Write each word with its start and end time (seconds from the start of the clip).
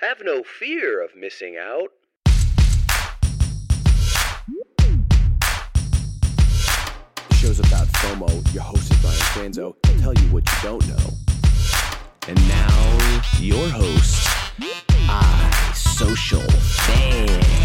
Have 0.00 0.22
no 0.22 0.42
fear 0.42 1.02
of 1.02 1.16
missing 1.16 1.56
out. 1.56 1.90
The 7.30 7.34
show's 7.34 7.60
about 7.60 7.86
FOMO. 7.88 8.52
Your 8.52 8.62
host 8.62 8.92
is 8.92 9.00
Brian 9.00 9.16
Fanzo. 9.16 9.74
He'll 9.86 10.00
tell 10.02 10.12
you 10.12 10.28
what 10.34 10.46
you 10.46 10.54
don't 10.62 10.86
know. 10.86 11.14
And 12.28 12.36
now, 12.46 13.22
your 13.40 13.70
host, 13.70 14.28
iSocialFanz. 15.08 17.56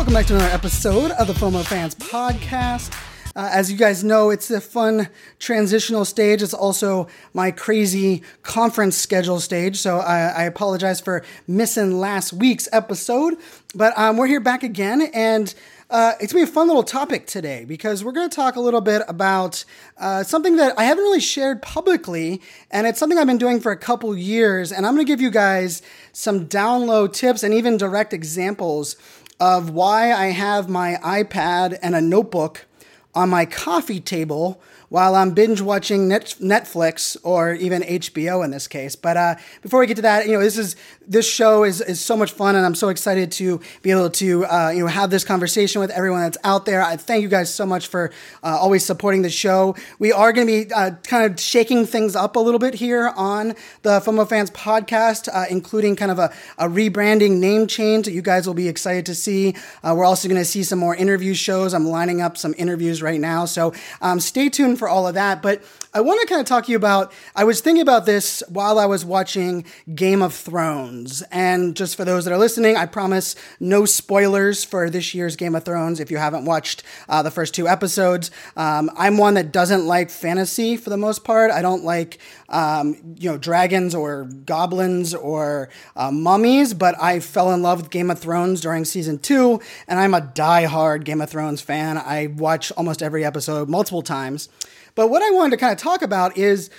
Welcome 0.00 0.14
back 0.14 0.26
to 0.28 0.34
another 0.36 0.54
episode 0.54 1.10
of 1.10 1.26
the 1.26 1.34
FOMOFanz 1.34 1.94
Podcast. 1.96 2.90
Uh, 3.36 3.50
as 3.52 3.70
you 3.70 3.76
guys 3.76 4.02
know, 4.02 4.30
it's 4.30 4.50
a 4.50 4.58
fun 4.58 5.10
transitional 5.38 6.06
stage. 6.06 6.40
It's 6.40 6.54
also 6.54 7.06
my 7.34 7.50
crazy 7.50 8.22
conference 8.42 8.96
schedule 8.96 9.40
stage. 9.40 9.76
So 9.76 9.98
I, 9.98 10.28
I 10.28 10.42
apologize 10.44 11.02
for 11.02 11.22
missing 11.46 12.00
last 12.00 12.32
week's 12.32 12.66
episode. 12.72 13.36
But 13.74 13.92
um, 13.98 14.16
we're 14.16 14.26
here 14.26 14.40
back 14.40 14.62
again, 14.62 15.02
and 15.12 15.54
uh, 15.90 16.12
it's 16.18 16.32
gonna 16.32 16.46
be 16.46 16.50
a 16.50 16.52
fun 16.52 16.66
little 16.66 16.82
topic 16.82 17.26
today 17.26 17.64
because 17.64 18.02
we're 18.02 18.12
gonna 18.12 18.28
talk 18.28 18.56
a 18.56 18.60
little 18.60 18.80
bit 18.80 19.02
about 19.06 19.64
uh, 19.98 20.22
something 20.22 20.56
that 20.56 20.78
I 20.78 20.84
haven't 20.84 21.04
really 21.04 21.20
shared 21.20 21.60
publicly, 21.60 22.40
and 22.70 22.86
it's 22.86 22.98
something 22.98 23.18
I've 23.18 23.26
been 23.26 23.38
doing 23.38 23.60
for 23.60 23.70
a 23.70 23.76
couple 23.76 24.16
years. 24.16 24.72
And 24.72 24.86
I'm 24.86 24.94
gonna 24.94 25.04
give 25.04 25.20
you 25.20 25.30
guys 25.30 25.82
some 26.12 26.46
download 26.46 27.12
tips 27.12 27.42
and 27.42 27.52
even 27.52 27.76
direct 27.76 28.12
examples 28.12 28.96
of 29.40 29.70
why 29.70 30.12
I 30.12 30.26
have 30.26 30.68
my 30.68 30.98
iPad 31.02 31.78
and 31.82 31.96
a 31.96 32.00
notebook 32.00 32.66
on 33.14 33.30
my 33.30 33.46
coffee 33.46 34.00
table 34.00 34.60
while 34.90 35.14
I'm 35.14 35.30
binge 35.30 35.60
watching 35.60 36.08
Net- 36.08 36.36
Netflix 36.40 37.16
or 37.22 37.54
even 37.54 37.82
HBO 37.82 38.44
in 38.44 38.50
this 38.50 38.68
case. 38.68 38.96
But 38.96 39.16
uh, 39.16 39.36
before 39.62 39.80
we 39.80 39.86
get 39.86 39.96
to 39.96 40.02
that, 40.02 40.26
you 40.26 40.32
know, 40.32 40.40
this 40.40 40.58
is 40.58 40.76
this 41.06 41.28
show 41.28 41.64
is 41.64 41.80
is 41.80 42.00
so 42.00 42.16
much 42.16 42.32
fun, 42.32 42.54
and 42.54 42.66
I'm 42.66 42.74
so 42.74 42.88
excited 42.88 43.32
to 43.32 43.60
be 43.82 43.90
able 43.90 44.10
to 44.10 44.44
uh, 44.46 44.70
you 44.70 44.80
know 44.80 44.86
have 44.88 45.10
this 45.10 45.24
conversation 45.24 45.80
with 45.80 45.90
everyone 45.90 46.20
that's 46.20 46.38
out 46.44 46.66
there. 46.66 46.82
I 46.82 46.96
thank 46.96 47.22
you 47.22 47.28
guys 47.28 47.52
so 47.52 47.64
much 47.64 47.86
for 47.86 48.12
uh, 48.42 48.58
always 48.58 48.84
supporting 48.84 49.22
the 49.22 49.30
show. 49.30 49.76
We 49.98 50.12
are 50.12 50.32
going 50.32 50.46
to 50.46 50.64
be 50.64 50.72
uh, 50.72 50.92
kind 51.04 51.30
of 51.30 51.40
shaking 51.40 51.86
things 51.86 52.14
up 52.16 52.36
a 52.36 52.40
little 52.40 52.60
bit 52.60 52.74
here 52.74 53.12
on 53.16 53.54
the 53.82 54.00
FOMOFanz 54.00 54.50
podcast, 54.52 55.28
uh, 55.32 55.46
including 55.48 55.96
kind 55.96 56.10
of 56.10 56.18
a, 56.18 56.32
a 56.58 56.68
rebranding 56.68 57.38
name 57.38 57.66
change 57.68 58.06
that 58.06 58.12
you 58.12 58.22
guys 58.22 58.46
will 58.46 58.54
be 58.54 58.68
excited 58.68 59.06
to 59.06 59.14
see. 59.14 59.54
Uh, 59.84 59.94
we're 59.96 60.04
also 60.04 60.28
going 60.28 60.40
to 60.40 60.44
see 60.44 60.64
some 60.64 60.80
more 60.80 60.96
interview 60.96 61.34
shows. 61.34 61.74
I'm 61.74 61.86
lining 61.86 62.20
up 62.20 62.36
some 62.36 62.54
interviews 62.58 63.02
right 63.02 63.20
now, 63.20 63.44
so 63.44 63.72
um, 64.00 64.18
stay 64.18 64.48
tuned 64.48 64.79
for 64.80 64.88
all 64.88 65.06
of 65.06 65.14
that. 65.14 65.42
But 65.42 65.62
I 65.94 66.00
want 66.00 66.20
to 66.20 66.26
kind 66.26 66.40
of 66.40 66.46
talk 66.46 66.64
to 66.64 66.70
you 66.72 66.76
about. 66.76 67.12
I 67.36 67.44
was 67.44 67.60
thinking 67.60 67.82
about 67.82 68.06
this 68.06 68.42
while 68.48 68.78
I 68.78 68.86
was 68.86 69.04
watching 69.04 69.64
Game 69.94 70.22
of 70.22 70.34
Thrones, 70.34 71.22
and 71.30 71.76
just 71.76 71.96
for 71.96 72.04
those 72.04 72.24
that 72.24 72.32
are 72.32 72.38
listening, 72.38 72.76
I 72.76 72.86
promise 72.86 73.36
no 73.60 73.84
spoilers 73.84 74.64
for 74.64 74.90
this 74.90 75.14
year's 75.14 75.36
Game 75.36 75.54
of 75.54 75.64
Thrones. 75.64 76.00
If 76.00 76.10
you 76.10 76.16
haven't 76.16 76.44
watched 76.44 76.82
uh, 77.08 77.22
the 77.22 77.30
first 77.30 77.54
two 77.54 77.68
episodes, 77.68 78.32
um, 78.56 78.90
I'm 78.96 79.18
one 79.18 79.34
that 79.34 79.52
doesn't 79.52 79.86
like 79.86 80.10
fantasy 80.10 80.76
for 80.76 80.90
the 80.90 80.96
most 80.96 81.22
part. 81.22 81.50
I 81.50 81.62
don't 81.62 81.84
like 81.84 82.18
um, 82.50 83.16
you 83.18 83.30
know 83.30 83.38
dragons 83.38 83.94
or 83.94 84.24
goblins 84.24 85.14
or 85.14 85.70
uh, 85.96 86.10
mummies, 86.10 86.74
but 86.74 87.00
I 87.00 87.20
fell 87.20 87.52
in 87.52 87.62
love 87.62 87.80
with 87.80 87.90
Game 87.90 88.10
of 88.10 88.18
Thrones 88.18 88.60
during 88.60 88.84
season 88.84 89.18
two, 89.18 89.60
and 89.88 89.98
I'm 89.98 90.14
a 90.14 90.20
die-hard 90.20 91.04
Game 91.04 91.20
of 91.20 91.30
Thrones 91.30 91.60
fan. 91.60 91.96
I 91.96 92.28
watch 92.28 92.72
almost 92.72 93.02
every 93.02 93.24
episode 93.24 93.68
multiple 93.68 94.02
times. 94.02 94.48
But 94.94 95.08
what 95.08 95.22
I 95.22 95.30
wanted 95.30 95.52
to 95.52 95.56
kind 95.56 95.72
of 95.72 95.78
talk 95.78 96.02
about 96.02 96.36
is 96.36 96.70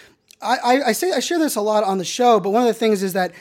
I, 0.41 0.58
I, 0.58 0.88
I 0.88 0.91
say 0.91 1.11
I 1.11 1.19
share 1.19 1.39
this 1.39 1.55
a 1.55 1.61
lot 1.61 1.83
on 1.83 1.97
the 1.97 2.06
show, 2.06 2.39
but 2.39 2.50
one 2.50 2.61
of 2.61 2.67
the 2.67 2.73
things 2.73 3.03
is 3.03 3.13
that 3.13 3.31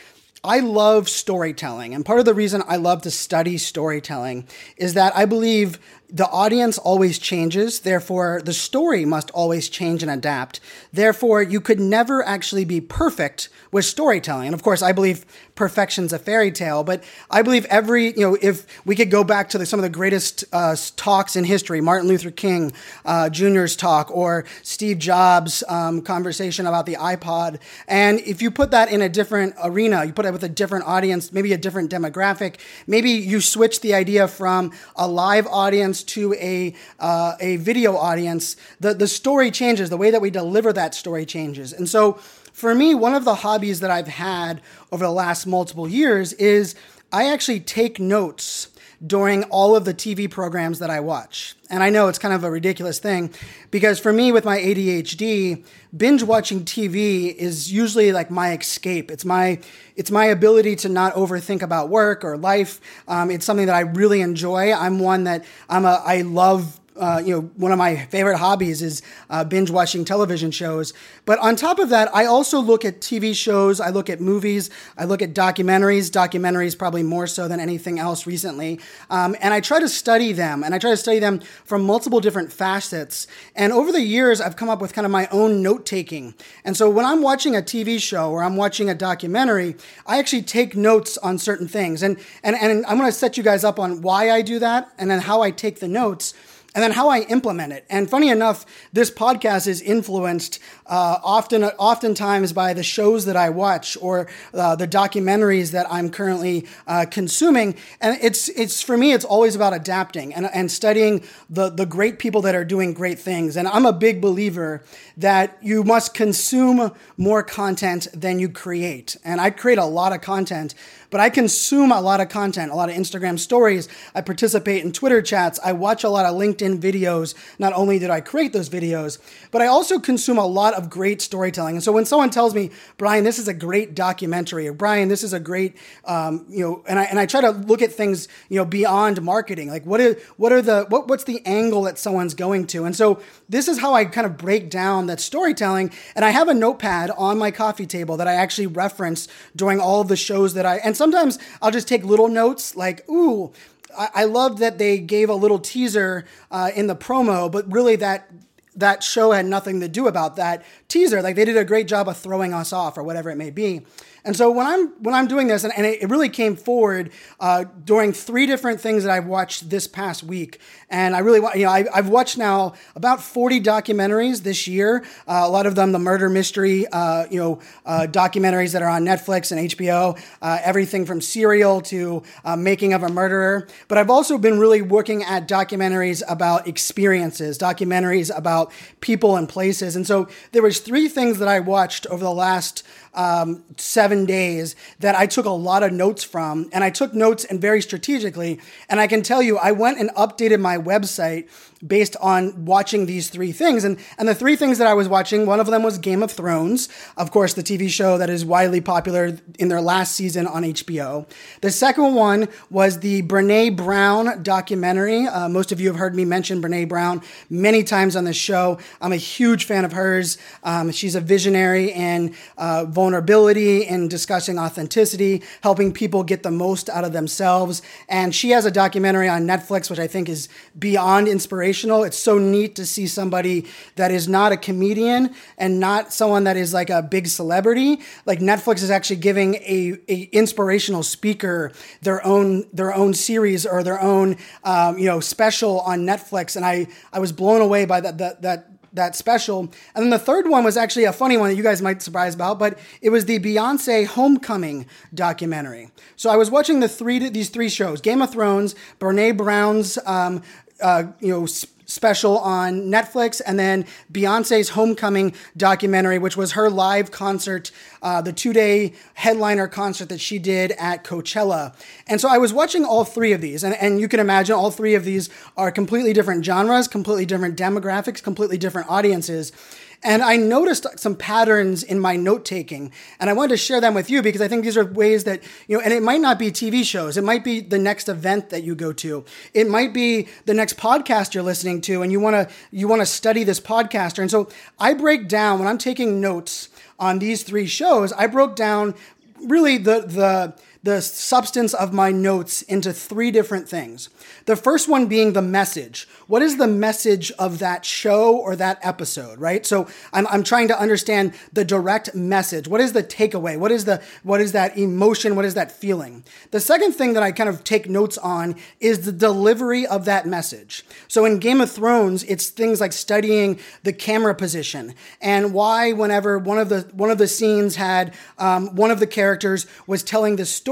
I 0.42 0.60
love 0.60 1.08
storytelling. 1.08 1.94
And 1.94 2.04
part 2.04 2.18
of 2.18 2.24
the 2.24 2.34
reason 2.34 2.62
I 2.66 2.76
love 2.76 3.02
to 3.02 3.10
study 3.10 3.58
storytelling 3.58 4.48
is 4.76 4.94
that 4.94 5.14
I 5.14 5.26
believe 5.26 5.78
the 6.12 6.28
audience 6.28 6.78
always 6.78 7.18
changes. 7.18 7.80
Therefore, 7.80 8.40
the 8.44 8.52
story 8.52 9.04
must 9.04 9.30
always 9.30 9.68
change 9.68 10.02
and 10.02 10.10
adapt. 10.10 10.60
Therefore, 10.92 11.42
you 11.42 11.60
could 11.60 11.80
never 11.80 12.22
actually 12.26 12.64
be 12.64 12.80
perfect 12.80 13.48
with 13.72 13.84
storytelling. 13.84 14.46
And 14.46 14.54
of 14.54 14.62
course, 14.62 14.82
I 14.82 14.92
believe 14.92 15.24
perfection's 15.54 16.12
a 16.12 16.18
fairy 16.18 16.50
tale, 16.50 16.82
but 16.82 17.04
I 17.30 17.42
believe 17.42 17.66
every, 17.66 18.12
you 18.12 18.20
know, 18.20 18.36
if 18.40 18.66
we 18.86 18.96
could 18.96 19.10
go 19.10 19.22
back 19.22 19.50
to 19.50 19.58
the, 19.58 19.66
some 19.66 19.78
of 19.78 19.82
the 19.82 19.90
greatest 19.90 20.44
uh, 20.52 20.74
talks 20.96 21.36
in 21.36 21.44
history, 21.44 21.80
Martin 21.80 22.08
Luther 22.08 22.30
King 22.30 22.72
uh, 23.04 23.28
Jr.'s 23.28 23.76
talk 23.76 24.10
or 24.10 24.46
Steve 24.62 24.98
Jobs' 24.98 25.62
um, 25.68 26.00
conversation 26.00 26.66
about 26.66 26.86
the 26.86 26.94
iPod, 26.94 27.60
and 27.86 28.20
if 28.20 28.40
you 28.40 28.50
put 28.50 28.70
that 28.70 28.90
in 28.90 29.02
a 29.02 29.08
different 29.08 29.54
arena, 29.62 30.04
you 30.04 30.14
put 30.14 30.24
it 30.24 30.32
with 30.32 30.44
a 30.44 30.48
different 30.48 30.86
audience, 30.86 31.30
maybe 31.30 31.52
a 31.52 31.58
different 31.58 31.90
demographic, 31.90 32.56
maybe 32.86 33.10
you 33.10 33.42
switch 33.42 33.80
the 33.82 33.92
idea 33.92 34.26
from 34.26 34.72
a 34.96 35.06
live 35.06 35.46
audience 35.46 35.99
to 36.04 36.34
a 36.34 36.74
uh, 36.98 37.36
a 37.40 37.56
video 37.56 37.96
audience, 37.96 38.56
the 38.78 38.94
the 38.94 39.08
story 39.08 39.50
changes. 39.50 39.90
The 39.90 39.96
way 39.96 40.10
that 40.10 40.20
we 40.20 40.30
deliver 40.30 40.72
that 40.72 40.94
story 40.94 41.26
changes, 41.26 41.72
and 41.72 41.88
so 41.88 42.18
for 42.52 42.74
me, 42.74 42.94
one 42.94 43.14
of 43.14 43.24
the 43.24 43.36
hobbies 43.36 43.80
that 43.80 43.90
I've 43.90 44.08
had 44.08 44.60
over 44.92 45.04
the 45.04 45.12
last 45.12 45.46
multiple 45.46 45.88
years 45.88 46.32
is 46.34 46.74
I 47.12 47.32
actually 47.32 47.60
take 47.60 47.98
notes 47.98 48.68
during 49.06 49.44
all 49.44 49.74
of 49.74 49.84
the 49.84 49.94
TV 49.94 50.30
programs 50.30 50.78
that 50.78 50.90
I 50.90 51.00
watch. 51.00 51.54
And 51.70 51.82
I 51.82 51.90
know 51.90 52.08
it's 52.08 52.18
kind 52.18 52.34
of 52.34 52.44
a 52.44 52.50
ridiculous 52.50 52.98
thing 52.98 53.32
because 53.70 53.98
for 53.98 54.12
me, 54.12 54.32
with 54.32 54.44
my 54.44 54.58
ADHD, 54.58 55.64
binge 55.96 56.22
watching 56.22 56.64
TV 56.64 57.34
is 57.34 57.72
usually 57.72 58.12
like 58.12 58.30
my 58.30 58.52
escape. 58.52 59.10
It's 59.10 59.24
my 59.24 59.60
it's 59.96 60.10
my 60.10 60.26
ability 60.26 60.76
to 60.76 60.88
not 60.88 61.14
overthink 61.14 61.62
about 61.62 61.88
work 61.88 62.24
or 62.24 62.36
life. 62.36 62.80
Um, 63.06 63.30
it's 63.30 63.44
something 63.44 63.66
that 63.66 63.74
I 63.74 63.80
really 63.80 64.20
enjoy. 64.20 64.72
I'm 64.72 64.98
one 64.98 65.24
that 65.24 65.44
I'm 65.68 65.84
a 65.84 66.02
I 66.04 66.22
love 66.22 66.79
uh, 67.00 67.22
you 67.24 67.34
know, 67.34 67.40
one 67.56 67.72
of 67.72 67.78
my 67.78 67.96
favorite 68.06 68.36
hobbies 68.36 68.82
is 68.82 69.02
uh, 69.30 69.42
binge 69.42 69.70
watching 69.70 70.04
television 70.04 70.50
shows. 70.50 70.92
But 71.24 71.38
on 71.38 71.56
top 71.56 71.78
of 71.78 71.88
that, 71.88 72.14
I 72.14 72.26
also 72.26 72.60
look 72.60 72.84
at 72.84 73.00
TV 73.00 73.34
shows, 73.34 73.80
I 73.80 73.88
look 73.88 74.10
at 74.10 74.20
movies, 74.20 74.68
I 74.98 75.06
look 75.06 75.22
at 75.22 75.34
documentaries, 75.34 76.10
documentaries 76.10 76.78
probably 76.78 77.02
more 77.02 77.26
so 77.26 77.48
than 77.48 77.58
anything 77.58 77.98
else 77.98 78.26
recently. 78.26 78.78
Um, 79.08 79.34
and 79.40 79.54
I 79.54 79.60
try 79.60 79.80
to 79.80 79.88
study 79.88 80.32
them, 80.32 80.62
and 80.62 80.74
I 80.74 80.78
try 80.78 80.90
to 80.90 80.96
study 80.96 81.18
them 81.18 81.40
from 81.64 81.84
multiple 81.84 82.20
different 82.20 82.52
facets. 82.52 83.26
And 83.56 83.72
over 83.72 83.90
the 83.92 84.02
years, 84.02 84.40
I've 84.40 84.56
come 84.56 84.68
up 84.68 84.80
with 84.80 84.92
kind 84.92 85.06
of 85.06 85.10
my 85.10 85.26
own 85.32 85.62
note 85.62 85.86
taking. 85.86 86.34
And 86.64 86.76
so 86.76 86.90
when 86.90 87.06
I'm 87.06 87.22
watching 87.22 87.56
a 87.56 87.62
TV 87.62 87.98
show 87.98 88.30
or 88.30 88.42
I'm 88.42 88.56
watching 88.56 88.90
a 88.90 88.94
documentary, 88.94 89.76
I 90.06 90.18
actually 90.18 90.42
take 90.42 90.76
notes 90.76 91.16
on 91.18 91.38
certain 91.38 91.66
things. 91.66 92.02
And, 92.02 92.18
and, 92.42 92.56
and 92.56 92.84
I'm 92.84 92.98
going 92.98 93.08
to 93.10 93.16
set 93.16 93.38
you 93.38 93.42
guys 93.42 93.64
up 93.64 93.78
on 93.78 94.02
why 94.02 94.30
I 94.30 94.42
do 94.42 94.58
that 94.58 94.92
and 94.98 95.10
then 95.10 95.20
how 95.20 95.40
I 95.40 95.50
take 95.50 95.80
the 95.80 95.88
notes 95.88 96.34
and 96.74 96.82
then 96.82 96.92
how 96.92 97.08
I 97.08 97.20
implement 97.22 97.72
it. 97.72 97.84
And 97.90 98.08
funny 98.08 98.28
enough, 98.28 98.64
this 98.92 99.10
podcast 99.10 99.66
is 99.66 99.82
influenced 99.82 100.58
uh, 100.86 101.18
often, 101.22 101.64
oftentimes 101.64 102.52
by 102.52 102.74
the 102.74 102.82
shows 102.82 103.24
that 103.24 103.36
I 103.36 103.50
watch 103.50 103.96
or 104.00 104.28
uh, 104.54 104.76
the 104.76 104.86
documentaries 104.86 105.72
that 105.72 105.86
I'm 105.90 106.10
currently 106.10 106.66
uh, 106.86 107.06
consuming. 107.10 107.76
And 108.00 108.18
it's 108.22 108.48
it's 108.50 108.82
for 108.82 108.96
me, 108.96 109.12
it's 109.12 109.24
always 109.24 109.56
about 109.56 109.72
adapting 109.74 110.34
and, 110.34 110.48
and 110.52 110.70
studying 110.70 111.24
the 111.48 111.70
the 111.70 111.86
great 111.86 112.18
people 112.18 112.42
that 112.42 112.54
are 112.54 112.64
doing 112.64 112.92
great 112.92 113.18
things. 113.18 113.56
And 113.56 113.66
I'm 113.68 113.86
a 113.86 113.92
big 113.92 114.20
believer 114.20 114.82
that 115.16 115.58
you 115.60 115.84
must 115.84 116.14
consume 116.14 116.92
more 117.16 117.42
content 117.42 118.08
than 118.14 118.38
you 118.38 118.48
create. 118.48 119.16
And 119.24 119.40
I 119.40 119.50
create 119.50 119.78
a 119.78 119.84
lot 119.84 120.12
of 120.12 120.20
content 120.20 120.74
but 121.10 121.20
I 121.20 121.30
consume 121.30 121.92
a 121.92 122.00
lot 122.00 122.20
of 122.20 122.28
content, 122.28 122.72
a 122.72 122.74
lot 122.74 122.88
of 122.88 122.96
Instagram 122.96 123.38
stories. 123.38 123.88
I 124.14 124.20
participate 124.20 124.84
in 124.84 124.92
Twitter 124.92 125.20
chats. 125.20 125.58
I 125.64 125.72
watch 125.72 126.04
a 126.04 126.08
lot 126.08 126.24
of 126.24 126.34
LinkedIn 126.34 126.80
videos. 126.80 127.34
Not 127.58 127.72
only 127.72 127.98
did 127.98 128.10
I 128.10 128.20
create 128.20 128.52
those 128.52 128.68
videos, 128.68 129.18
but 129.50 129.62
I 129.62 129.66
also 129.66 129.98
consume 129.98 130.38
a 130.38 130.46
lot 130.46 130.74
of 130.74 130.88
great 130.88 131.20
storytelling. 131.20 131.76
And 131.76 131.82
so 131.82 131.92
when 131.92 132.04
someone 132.04 132.30
tells 132.30 132.54
me, 132.54 132.70
Brian, 132.96 133.24
this 133.24 133.38
is 133.38 133.48
a 133.48 133.54
great 133.54 133.94
documentary, 133.94 134.68
or 134.68 134.72
Brian, 134.72 135.08
this 135.08 135.22
is 135.22 135.32
a 135.32 135.40
great, 135.40 135.76
um, 136.04 136.46
you 136.48 136.64
know, 136.64 136.84
and 136.88 136.98
I 136.98 137.04
and 137.04 137.18
I 137.18 137.26
try 137.26 137.40
to 137.40 137.50
look 137.50 137.82
at 137.82 137.92
things, 137.92 138.28
you 138.48 138.56
know, 138.56 138.64
beyond 138.64 139.20
marketing. 139.22 139.68
Like 139.68 139.84
what 139.84 140.00
are 140.00 140.14
what 140.36 140.52
are 140.52 140.62
the 140.62 140.86
what 140.88 141.08
what's 141.08 141.24
the 141.24 141.44
angle 141.44 141.82
that 141.82 141.98
someone's 141.98 142.34
going 142.34 142.66
to? 142.68 142.84
And 142.84 142.94
so 142.94 143.20
this 143.48 143.68
is 143.68 143.80
how 143.80 143.94
I 143.94 144.04
kind 144.04 144.26
of 144.26 144.38
break 144.38 144.70
down 144.70 145.06
that 145.06 145.20
storytelling. 145.20 145.90
And 146.14 146.24
I 146.24 146.30
have 146.30 146.48
a 146.48 146.54
notepad 146.54 147.10
on 147.16 147.38
my 147.38 147.50
coffee 147.50 147.86
table 147.86 148.16
that 148.16 148.28
I 148.28 148.34
actually 148.34 148.68
reference 148.68 149.28
during 149.56 149.80
all 149.80 150.00
of 150.00 150.08
the 150.08 150.16
shows 150.16 150.54
that 150.54 150.66
I 150.66 150.76
and 150.76 150.96
sometimes 151.00 151.38
I'll 151.62 151.70
just 151.70 151.88
take 151.88 152.04
little 152.04 152.28
notes 152.28 152.76
like, 152.76 153.08
ooh, 153.08 153.52
I, 153.96 154.08
I 154.14 154.24
loved 154.24 154.58
that 154.58 154.76
they 154.76 154.98
gave 154.98 155.30
a 155.30 155.34
little 155.34 155.58
teaser 155.58 156.26
uh, 156.50 156.70
in 156.76 156.88
the 156.88 156.94
promo, 156.94 157.50
but 157.50 157.72
really 157.72 157.96
that 157.96 158.30
that 158.76 159.02
show 159.02 159.32
had 159.32 159.46
nothing 159.46 159.80
to 159.80 159.88
do 159.88 160.06
about 160.06 160.36
that 160.36 160.62
teaser. 160.88 161.22
Like 161.22 161.36
they 161.36 161.44
did 161.44 161.56
a 161.56 161.64
great 161.64 161.88
job 161.88 162.06
of 162.06 162.16
throwing 162.18 162.52
us 162.52 162.72
off 162.72 162.98
or 162.98 163.02
whatever 163.02 163.30
it 163.30 163.36
may 163.36 163.50
be. 163.50 163.82
And 164.24 164.36
so 164.36 164.50
when 164.50 164.66
I'm 164.66 164.88
when 165.02 165.14
I'm 165.14 165.26
doing 165.26 165.48
this, 165.48 165.64
and, 165.64 165.72
and 165.76 165.86
it 165.86 166.08
really 166.08 166.28
came 166.28 166.56
forward 166.56 167.10
uh, 167.38 167.64
during 167.84 168.12
three 168.12 168.46
different 168.46 168.80
things 168.80 169.04
that 169.04 169.12
I've 169.12 169.26
watched 169.26 169.70
this 169.70 169.86
past 169.86 170.22
week, 170.22 170.60
and 170.90 171.16
I 171.16 171.20
really 171.20 171.40
want 171.40 171.56
you 171.56 171.64
know 171.64 171.70
I, 171.70 171.86
have 171.94 172.08
watched 172.08 172.36
now 172.36 172.74
about 172.94 173.22
40 173.22 173.60
documentaries 173.60 174.42
this 174.42 174.66
year. 174.66 175.04
Uh, 175.26 175.42
a 175.44 175.48
lot 175.48 175.66
of 175.66 175.74
them 175.74 175.92
the 175.92 175.98
murder 175.98 176.28
mystery 176.28 176.86
uh, 176.88 177.26
you 177.30 177.38
know 177.38 177.60
uh, 177.86 178.06
documentaries 178.10 178.72
that 178.72 178.82
are 178.82 178.90
on 178.90 179.04
Netflix 179.04 179.52
and 179.52 179.70
HBO. 179.70 180.18
Uh, 180.42 180.58
everything 180.62 181.06
from 181.06 181.20
Serial 181.20 181.80
to 181.82 182.22
uh, 182.44 182.56
Making 182.56 182.92
of 182.92 183.02
a 183.02 183.08
Murderer. 183.08 183.66
But 183.88 183.98
I've 183.98 184.10
also 184.10 184.38
been 184.38 184.58
really 184.58 184.82
working 184.82 185.22
at 185.22 185.48
documentaries 185.48 186.22
about 186.28 186.66
experiences, 186.66 187.58
documentaries 187.58 188.36
about 188.36 188.72
people 189.00 189.36
and 189.36 189.48
places. 189.48 189.96
And 189.96 190.06
so 190.06 190.28
there 190.52 190.62
was 190.62 190.80
three 190.80 191.08
things 191.08 191.38
that 191.38 191.48
I 191.48 191.60
watched 191.60 192.06
over 192.06 192.22
the 192.22 192.32
last 192.32 192.84
um, 193.14 193.64
seven 193.76 194.24
days 194.26 194.76
that 195.00 195.14
I 195.14 195.26
took 195.26 195.46
a 195.46 195.50
lot 195.50 195.82
of 195.82 195.92
notes 195.92 196.22
from, 196.22 196.68
and 196.72 196.84
I 196.84 196.90
took 196.90 197.14
notes 197.14 197.44
and 197.44 197.60
very 197.60 197.82
strategically. 197.82 198.60
And 198.88 199.00
I 199.00 199.06
can 199.06 199.22
tell 199.22 199.42
you, 199.42 199.58
I 199.58 199.72
went 199.72 199.98
and 199.98 200.10
updated 200.10 200.60
my 200.60 200.78
website 200.78 201.48
based 201.86 202.14
on 202.20 202.66
watching 202.66 203.06
these 203.06 203.30
three 203.30 203.52
things. 203.52 203.84
And, 203.84 203.98
and 204.18 204.28
the 204.28 204.34
three 204.34 204.54
things 204.54 204.78
that 204.78 204.86
I 204.86 204.92
was 204.92 205.08
watching, 205.08 205.46
one 205.46 205.60
of 205.60 205.66
them 205.66 205.82
was 205.82 205.96
Game 205.96 206.22
of 206.22 206.30
Thrones, 206.30 206.88
of 207.16 207.30
course, 207.30 207.54
the 207.54 207.62
TV 207.62 207.88
show 207.88 208.18
that 208.18 208.28
is 208.28 208.44
widely 208.44 208.80
popular 208.80 209.38
in 209.58 209.68
their 209.68 209.80
last 209.80 210.14
season 210.14 210.46
on 210.46 210.62
HBO. 210.62 211.26
The 211.62 211.70
second 211.70 212.14
one 212.14 212.48
was 212.68 213.00
the 213.00 213.22
Brene 213.22 213.76
Brown 213.76 214.42
documentary. 214.42 215.26
Uh, 215.26 215.48
most 215.48 215.72
of 215.72 215.80
you 215.80 215.88
have 215.88 215.96
heard 215.96 216.14
me 216.14 216.24
mention 216.24 216.60
Brene 216.60 216.88
Brown 216.88 217.22
many 217.48 217.82
times 217.82 218.14
on 218.14 218.24
this 218.24 218.36
show. 218.36 218.78
I'm 219.00 219.12
a 219.12 219.16
huge 219.16 219.64
fan 219.64 219.84
of 219.84 219.92
hers. 219.92 220.36
Um, 220.62 220.90
she's 220.90 221.14
a 221.14 221.20
visionary 221.20 221.92
in 221.92 222.34
uh, 222.58 222.84
vulnerability 222.84 223.86
and 223.86 224.10
discussing 224.10 224.58
authenticity, 224.58 225.42
helping 225.62 225.92
people 225.92 226.24
get 226.24 226.42
the 226.42 226.50
most 226.50 226.90
out 226.90 227.04
of 227.04 227.12
themselves. 227.12 227.80
And 228.08 228.34
she 228.34 228.50
has 228.50 228.66
a 228.66 228.70
documentary 228.70 229.28
on 229.28 229.46
Netflix, 229.46 229.88
which 229.88 229.98
I 229.98 230.06
think 230.06 230.28
is 230.28 230.48
beyond 230.78 231.26
inspirational 231.26 231.69
inspirational. 231.70 232.04
It's 232.04 232.18
so 232.18 232.38
neat 232.38 232.74
to 232.76 232.86
see 232.86 233.06
somebody 233.06 233.66
that 233.96 234.10
is 234.10 234.26
not 234.28 234.52
a 234.52 234.56
comedian 234.56 235.34
and 235.56 235.78
not 235.78 236.12
someone 236.12 236.44
that 236.44 236.56
is 236.56 236.74
like 236.74 236.90
a 236.90 237.02
big 237.02 237.28
celebrity. 237.28 238.00
Like 238.26 238.40
Netflix 238.40 238.82
is 238.82 238.90
actually 238.90 239.20
giving 239.20 239.54
a, 239.54 239.98
a 240.08 240.22
inspirational 240.32 241.02
speaker 241.02 241.72
their 242.02 242.24
own 242.26 242.66
their 242.72 242.92
own 242.92 243.14
series 243.14 243.66
or 243.66 243.82
their 243.82 244.00
own 244.00 244.36
um, 244.64 244.98
you 244.98 245.06
know 245.06 245.20
special 245.20 245.80
on 245.80 246.00
Netflix, 246.00 246.56
and 246.56 246.64
I 246.64 246.88
I 247.12 247.20
was 247.20 247.32
blown 247.32 247.60
away 247.60 247.86
by 247.86 248.00
that 248.00 248.18
that 248.18 248.42
that 248.42 248.66
that 248.92 249.14
special. 249.14 249.60
And 249.94 250.02
then 250.02 250.10
the 250.10 250.18
third 250.18 250.48
one 250.48 250.64
was 250.64 250.76
actually 250.76 251.04
a 251.04 251.12
funny 251.12 251.36
one 251.36 251.50
that 251.50 251.54
you 251.54 251.62
guys 251.62 251.80
might 251.80 252.02
surprise 252.02 252.34
about, 252.34 252.58
but 252.58 252.78
it 253.00 253.10
was 253.10 253.24
the 253.24 253.38
Beyonce 253.38 254.04
Homecoming 254.06 254.86
documentary. 255.14 255.90
So 256.16 256.30
I 256.30 256.36
was 256.36 256.50
watching 256.50 256.80
the 256.80 256.88
three 256.88 257.28
these 257.28 257.50
three 257.50 257.68
shows: 257.68 258.00
Game 258.00 258.22
of 258.22 258.32
Thrones, 258.32 258.74
Brene 258.98 259.36
Brown's 259.36 259.98
um, 260.06 260.42
uh, 260.82 261.04
you 261.20 261.28
know, 261.28 261.46
special 261.90 262.38
on 262.38 262.82
Netflix, 262.82 263.40
and 263.44 263.58
then 263.58 263.84
Beyonce's 264.12 264.70
Homecoming 264.70 265.34
documentary, 265.56 266.18
which 266.18 266.36
was 266.36 266.52
her 266.52 266.70
live 266.70 267.10
concert, 267.10 267.70
uh, 268.02 268.22
the 268.22 268.32
two 268.32 268.52
day 268.52 268.92
headliner 269.14 269.66
concert 269.66 270.08
that 270.08 270.20
she 270.20 270.38
did 270.38 270.72
at 270.72 271.04
Coachella. 271.04 271.74
And 272.06 272.20
so 272.20 272.28
I 272.28 272.38
was 272.38 272.52
watching 272.52 272.84
all 272.84 273.04
three 273.04 273.32
of 273.32 273.40
these, 273.40 273.64
and, 273.64 273.74
and 273.74 274.00
you 274.00 274.08
can 274.08 274.20
imagine 274.20 274.54
all 274.54 274.70
three 274.70 274.94
of 274.94 275.04
these 275.04 275.28
are 275.56 275.70
completely 275.70 276.12
different 276.12 276.44
genres, 276.44 276.88
completely 276.88 277.26
different 277.26 277.58
demographics, 277.58 278.22
completely 278.22 278.58
different 278.58 278.88
audiences. 278.88 279.52
And 280.02 280.22
I 280.22 280.36
noticed 280.36 280.86
some 280.98 281.14
patterns 281.14 281.82
in 281.82 282.00
my 282.00 282.16
note 282.16 282.46
taking, 282.46 282.90
and 283.18 283.28
I 283.28 283.34
wanted 283.34 283.50
to 283.50 283.56
share 283.58 283.82
them 283.82 283.92
with 283.92 284.08
you 284.08 284.22
because 284.22 284.40
I 284.40 284.48
think 284.48 284.64
these 284.64 284.78
are 284.78 284.84
ways 284.84 285.24
that, 285.24 285.42
you 285.68 285.76
know, 285.76 285.82
and 285.82 285.92
it 285.92 286.02
might 286.02 286.22
not 286.22 286.38
be 286.38 286.50
TV 286.50 286.84
shows, 286.84 287.18
it 287.18 287.24
might 287.24 287.44
be 287.44 287.60
the 287.60 287.78
next 287.78 288.08
event 288.08 288.48
that 288.48 288.62
you 288.62 288.74
go 288.74 288.94
to, 288.94 289.26
it 289.52 289.68
might 289.68 289.92
be 289.92 290.28
the 290.46 290.54
next 290.54 290.78
podcast 290.78 291.34
you're 291.34 291.42
listening 291.42 291.82
to, 291.82 292.00
and 292.02 292.10
you 292.10 292.18
want 292.18 292.34
to 292.34 292.54
you 292.70 292.88
want 292.88 293.02
to 293.02 293.06
study 293.06 293.44
this 293.44 293.60
podcaster. 293.60 294.20
And 294.20 294.30
so 294.30 294.48
I 294.78 294.94
break 294.94 295.28
down 295.28 295.58
when 295.58 295.68
I'm 295.68 295.78
taking 295.78 296.18
notes 296.18 296.70
on 296.98 297.18
these 297.18 297.42
three 297.42 297.66
shows, 297.66 298.12
I 298.14 298.26
broke 298.26 298.56
down 298.56 298.94
really 299.42 299.76
the 299.76 300.00
the 300.00 300.54
the 300.82 301.02
substance 301.02 301.74
of 301.74 301.92
my 301.92 302.10
notes 302.10 302.62
into 302.62 302.92
three 302.92 303.30
different 303.30 303.68
things. 303.68 304.08
The 304.46 304.56
first 304.56 304.88
one 304.88 305.06
being 305.06 305.34
the 305.34 305.42
message. 305.42 306.08
What 306.26 306.40
is 306.40 306.56
the 306.56 306.66
message 306.66 307.30
of 307.32 307.58
that 307.58 307.84
show 307.84 308.36
or 308.36 308.56
that 308.56 308.78
episode, 308.82 309.38
right? 309.38 309.66
So 309.66 309.88
I'm, 310.12 310.26
I'm 310.28 310.42
trying 310.42 310.68
to 310.68 310.80
understand 310.80 311.34
the 311.52 311.66
direct 311.66 312.14
message. 312.14 312.66
What 312.66 312.80
is 312.80 312.94
the 312.94 313.02
takeaway? 313.02 313.58
What 313.58 313.70
is 313.70 313.84
the 313.84 314.02
what 314.22 314.40
is 314.40 314.52
that 314.52 314.78
emotion? 314.78 315.36
What 315.36 315.44
is 315.44 315.54
that 315.54 315.70
feeling? 315.70 316.24
The 316.50 316.60
second 316.60 316.92
thing 316.92 317.12
that 317.12 317.22
I 317.22 317.32
kind 317.32 317.50
of 317.50 317.62
take 317.62 317.88
notes 317.88 318.16
on 318.16 318.56
is 318.80 319.04
the 319.04 319.12
delivery 319.12 319.86
of 319.86 320.06
that 320.06 320.26
message. 320.26 320.84
So 321.08 321.26
in 321.26 321.40
Game 321.40 321.60
of 321.60 321.70
Thrones, 321.70 322.24
it's 322.24 322.48
things 322.48 322.80
like 322.80 322.94
studying 322.94 323.60
the 323.82 323.92
camera 323.92 324.34
position 324.34 324.94
and 325.20 325.52
why 325.52 325.92
whenever 325.92 326.38
one 326.38 326.58
of 326.58 326.70
the 326.70 326.88
one 326.94 327.10
of 327.10 327.18
the 327.18 327.28
scenes 327.28 327.76
had 327.76 328.14
um, 328.38 328.74
one 328.74 328.90
of 328.90 328.98
the 328.98 329.06
characters 329.06 329.66
was 329.86 330.02
telling 330.02 330.36
the 330.36 330.46
story 330.46 330.69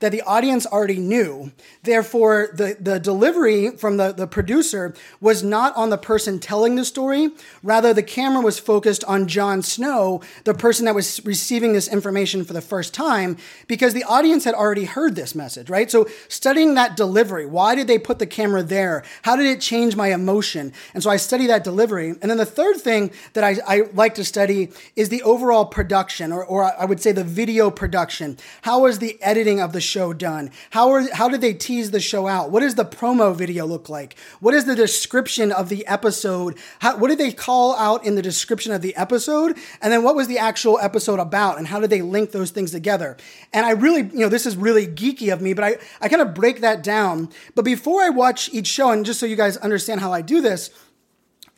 that 0.00 0.12
the 0.12 0.22
audience 0.22 0.66
already 0.66 0.98
knew. 0.98 1.52
Therefore, 1.82 2.48
the 2.52 2.76
the 2.78 2.98
delivery 2.98 3.70
from 3.70 3.96
the, 3.96 4.12
the 4.12 4.26
producer 4.26 4.94
was 5.20 5.42
not 5.42 5.76
on 5.76 5.90
the 5.90 5.98
person 5.98 6.38
telling 6.38 6.76
the 6.76 6.84
story. 6.84 7.30
Rather, 7.62 7.94
the 7.94 8.02
camera 8.02 8.42
was 8.42 8.58
focused 8.58 9.04
on 9.04 9.28
Jon 9.28 9.62
Snow, 9.62 10.20
the 10.44 10.54
person 10.54 10.84
that 10.86 10.94
was 10.94 11.24
receiving 11.24 11.72
this 11.72 11.88
information 11.88 12.44
for 12.44 12.52
the 12.52 12.60
first 12.60 12.94
time, 12.94 13.36
because 13.66 13.94
the 13.94 14.04
audience 14.04 14.44
had 14.44 14.54
already 14.54 14.84
heard 14.84 15.14
this 15.14 15.34
message, 15.34 15.70
right? 15.70 15.90
So 15.90 16.06
studying 16.28 16.74
that 16.74 16.96
delivery, 16.96 17.46
why 17.46 17.74
did 17.74 17.86
they 17.86 17.98
put 17.98 18.18
the 18.18 18.26
camera 18.26 18.62
there? 18.62 19.04
How 19.22 19.36
did 19.36 19.46
it 19.46 19.60
change 19.60 19.96
my 19.96 20.12
emotion? 20.12 20.72
And 20.94 21.02
so 21.02 21.10
I 21.10 21.16
study 21.16 21.46
that 21.46 21.64
delivery. 21.64 22.08
And 22.20 22.30
then 22.30 22.38
the 22.38 22.46
third 22.46 22.76
thing 22.76 23.10
that 23.34 23.44
I, 23.44 23.56
I 23.66 23.82
like 23.94 24.14
to 24.16 24.24
study 24.24 24.70
is 24.96 25.08
the 25.08 25.22
overall 25.22 25.66
production, 25.66 26.32
or, 26.32 26.44
or 26.44 26.64
I 26.64 26.84
would 26.84 27.00
say 27.00 27.12
the 27.12 27.24
video 27.24 27.70
production. 27.70 28.36
How 28.62 28.80
was 28.80 28.98
the 28.98 29.18
editing 29.28 29.60
of 29.60 29.74
the 29.74 29.80
show 29.80 30.14
done? 30.14 30.50
How, 30.70 30.90
are, 30.90 31.12
how 31.12 31.28
did 31.28 31.42
they 31.42 31.52
tease 31.52 31.90
the 31.90 32.00
show 32.00 32.26
out? 32.26 32.50
What 32.50 32.60
does 32.60 32.76
the 32.76 32.84
promo 32.84 33.36
video 33.36 33.66
look 33.66 33.90
like? 33.90 34.18
What 34.40 34.54
is 34.54 34.64
the 34.64 34.74
description 34.74 35.52
of 35.52 35.68
the 35.68 35.86
episode? 35.86 36.56
How, 36.78 36.96
what 36.96 37.08
did 37.08 37.18
they 37.18 37.32
call 37.32 37.76
out 37.76 38.06
in 38.06 38.14
the 38.14 38.22
description 38.22 38.72
of 38.72 38.80
the 38.80 38.96
episode? 38.96 39.58
And 39.82 39.92
then 39.92 40.02
what 40.02 40.16
was 40.16 40.28
the 40.28 40.38
actual 40.38 40.78
episode 40.78 41.20
about? 41.20 41.58
And 41.58 41.66
how 41.66 41.78
did 41.78 41.90
they 41.90 42.00
link 42.00 42.32
those 42.32 42.50
things 42.50 42.70
together? 42.70 43.18
And 43.52 43.66
I 43.66 43.72
really, 43.72 44.04
you 44.04 44.20
know, 44.20 44.30
this 44.30 44.46
is 44.46 44.56
really 44.56 44.86
geeky 44.86 45.30
of 45.30 45.42
me, 45.42 45.52
but 45.52 45.64
I, 45.64 45.76
I 46.00 46.08
kind 46.08 46.22
of 46.22 46.32
break 46.32 46.62
that 46.62 46.82
down. 46.82 47.28
But 47.54 47.66
before 47.66 48.00
I 48.00 48.08
watch 48.08 48.48
each 48.54 48.68
show, 48.68 48.90
and 48.90 49.04
just 49.04 49.20
so 49.20 49.26
you 49.26 49.36
guys 49.36 49.58
understand 49.58 50.00
how 50.00 50.10
I 50.10 50.22
do 50.22 50.40
this, 50.40 50.70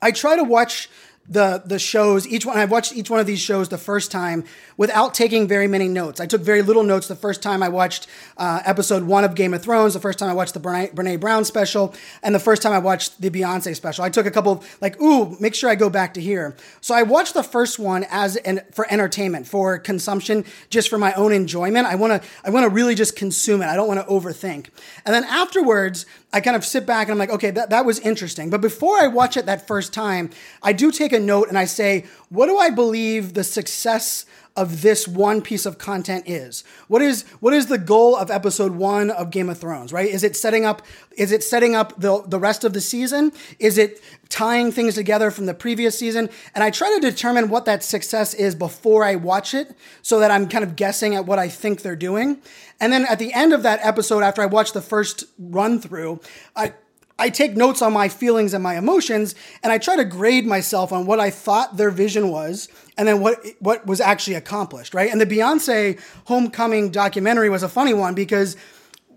I 0.02 0.10
try 0.10 0.34
to 0.34 0.44
watch 0.44 0.88
the 1.28 1.62
the 1.64 1.78
shows 1.78 2.26
each 2.26 2.44
one 2.44 2.58
I've 2.58 2.70
watched 2.70 2.92
each 2.92 3.08
one 3.08 3.20
of 3.20 3.26
these 3.26 3.40
shows 3.40 3.68
the 3.68 3.78
first 3.78 4.10
time 4.10 4.44
without 4.76 5.14
taking 5.14 5.46
very 5.46 5.68
many 5.68 5.86
notes. 5.86 6.20
I 6.20 6.26
took 6.26 6.40
very 6.40 6.62
little 6.62 6.82
notes 6.82 7.06
the 7.06 7.14
first 7.14 7.40
time 7.42 7.62
I 7.62 7.68
watched 7.68 8.08
uh, 8.36 8.62
episode 8.64 9.04
one 9.04 9.22
of 9.22 9.34
Game 9.34 9.54
of 9.54 9.62
Thrones, 9.62 9.94
the 9.94 10.00
first 10.00 10.18
time 10.18 10.28
I 10.28 10.34
watched 10.34 10.54
the 10.54 10.60
Brene, 10.60 10.92
Brene 10.92 11.20
Brown 11.20 11.44
special, 11.44 11.94
and 12.22 12.34
the 12.34 12.40
first 12.40 12.62
time 12.62 12.72
I 12.72 12.78
watched 12.78 13.20
the 13.20 13.30
Beyonce 13.30 13.76
special. 13.76 14.04
I 14.04 14.10
took 14.10 14.26
a 14.26 14.30
couple 14.30 14.52
of, 14.52 14.78
like 14.80 15.00
ooh, 15.00 15.36
make 15.38 15.54
sure 15.54 15.70
I 15.70 15.76
go 15.76 15.88
back 15.88 16.14
to 16.14 16.20
here. 16.20 16.56
So 16.80 16.94
I 16.94 17.04
watched 17.04 17.34
the 17.34 17.44
first 17.44 17.78
one 17.78 18.06
as 18.10 18.36
an 18.36 18.62
for 18.72 18.90
entertainment, 18.92 19.46
for 19.46 19.78
consumption, 19.78 20.44
just 20.68 20.88
for 20.88 20.98
my 20.98 21.12
own 21.12 21.32
enjoyment. 21.32 21.86
I 21.86 21.94
want 21.94 22.20
to 22.22 22.28
I 22.44 22.50
want 22.50 22.64
to 22.64 22.70
really 22.70 22.96
just 22.96 23.14
consume 23.14 23.62
it. 23.62 23.66
I 23.66 23.76
don't 23.76 23.88
want 23.88 24.00
to 24.00 24.06
overthink. 24.06 24.70
And 25.06 25.14
then 25.14 25.24
afterwards, 25.24 26.06
I 26.32 26.40
kind 26.40 26.56
of 26.56 26.64
sit 26.64 26.86
back 26.86 27.08
and 27.08 27.12
I'm 27.12 27.18
like, 27.18 27.30
okay, 27.30 27.50
that, 27.50 27.70
that 27.70 27.84
was 27.84 27.98
interesting. 28.00 28.50
But 28.50 28.60
before 28.60 28.98
I 28.98 29.08
watch 29.08 29.36
it 29.36 29.46
that 29.46 29.66
first 29.66 29.92
time, 29.92 30.30
I 30.62 30.72
do 30.72 30.92
take 30.92 31.12
a 31.12 31.18
note 31.18 31.48
and 31.48 31.58
I 31.58 31.64
say, 31.64 32.06
what 32.28 32.46
do 32.46 32.58
I 32.58 32.70
believe 32.70 33.34
the 33.34 33.42
success 33.42 34.26
of 34.60 34.82
this 34.82 35.08
one 35.08 35.40
piece 35.40 35.64
of 35.64 35.78
content 35.78 36.24
is. 36.28 36.64
What 36.86 37.00
is 37.00 37.22
what 37.40 37.54
is 37.54 37.66
the 37.66 37.78
goal 37.78 38.14
of 38.14 38.30
episode 38.30 38.72
1 38.72 39.10
of 39.10 39.30
Game 39.30 39.48
of 39.48 39.56
Thrones, 39.56 39.90
right? 39.90 40.06
Is 40.06 40.22
it 40.22 40.36
setting 40.36 40.66
up 40.66 40.82
is 41.16 41.32
it 41.32 41.42
setting 41.42 41.74
up 41.74 41.98
the 41.98 42.22
the 42.26 42.38
rest 42.38 42.62
of 42.62 42.74
the 42.74 42.80
season? 42.82 43.32
Is 43.58 43.78
it 43.78 44.02
tying 44.28 44.70
things 44.70 44.96
together 44.96 45.30
from 45.30 45.46
the 45.46 45.54
previous 45.54 45.98
season? 45.98 46.28
And 46.54 46.62
I 46.62 46.70
try 46.70 46.94
to 46.94 47.00
determine 47.00 47.48
what 47.48 47.64
that 47.64 47.82
success 47.82 48.34
is 48.34 48.54
before 48.54 49.02
I 49.02 49.14
watch 49.14 49.54
it 49.54 49.74
so 50.02 50.20
that 50.20 50.30
I'm 50.30 50.46
kind 50.46 50.62
of 50.62 50.76
guessing 50.76 51.14
at 51.14 51.24
what 51.24 51.38
I 51.38 51.48
think 51.48 51.80
they're 51.80 51.96
doing. 51.96 52.42
And 52.80 52.92
then 52.92 53.06
at 53.06 53.18
the 53.18 53.32
end 53.32 53.54
of 53.54 53.62
that 53.62 53.80
episode 53.82 54.22
after 54.22 54.42
I 54.42 54.46
watch 54.46 54.72
the 54.72 54.82
first 54.82 55.24
run 55.38 55.80
through, 55.80 56.20
I 56.54 56.74
I 57.20 57.28
take 57.28 57.54
notes 57.54 57.82
on 57.82 57.92
my 57.92 58.08
feelings 58.08 58.54
and 58.54 58.62
my 58.62 58.78
emotions, 58.78 59.34
and 59.62 59.70
I 59.70 59.76
try 59.76 59.94
to 59.96 60.06
grade 60.06 60.46
myself 60.46 60.90
on 60.90 61.04
what 61.04 61.20
I 61.20 61.28
thought 61.28 61.76
their 61.76 61.90
vision 61.90 62.30
was, 62.30 62.68
and 62.96 63.06
then 63.06 63.20
what 63.20 63.44
what 63.58 63.86
was 63.86 64.00
actually 64.00 64.34
accomplished, 64.34 64.94
right? 64.94 65.12
And 65.12 65.20
the 65.20 65.26
Beyonce 65.26 66.00
Homecoming 66.24 66.90
documentary 66.90 67.50
was 67.50 67.62
a 67.62 67.68
funny 67.68 67.92
one 67.92 68.14
because 68.14 68.56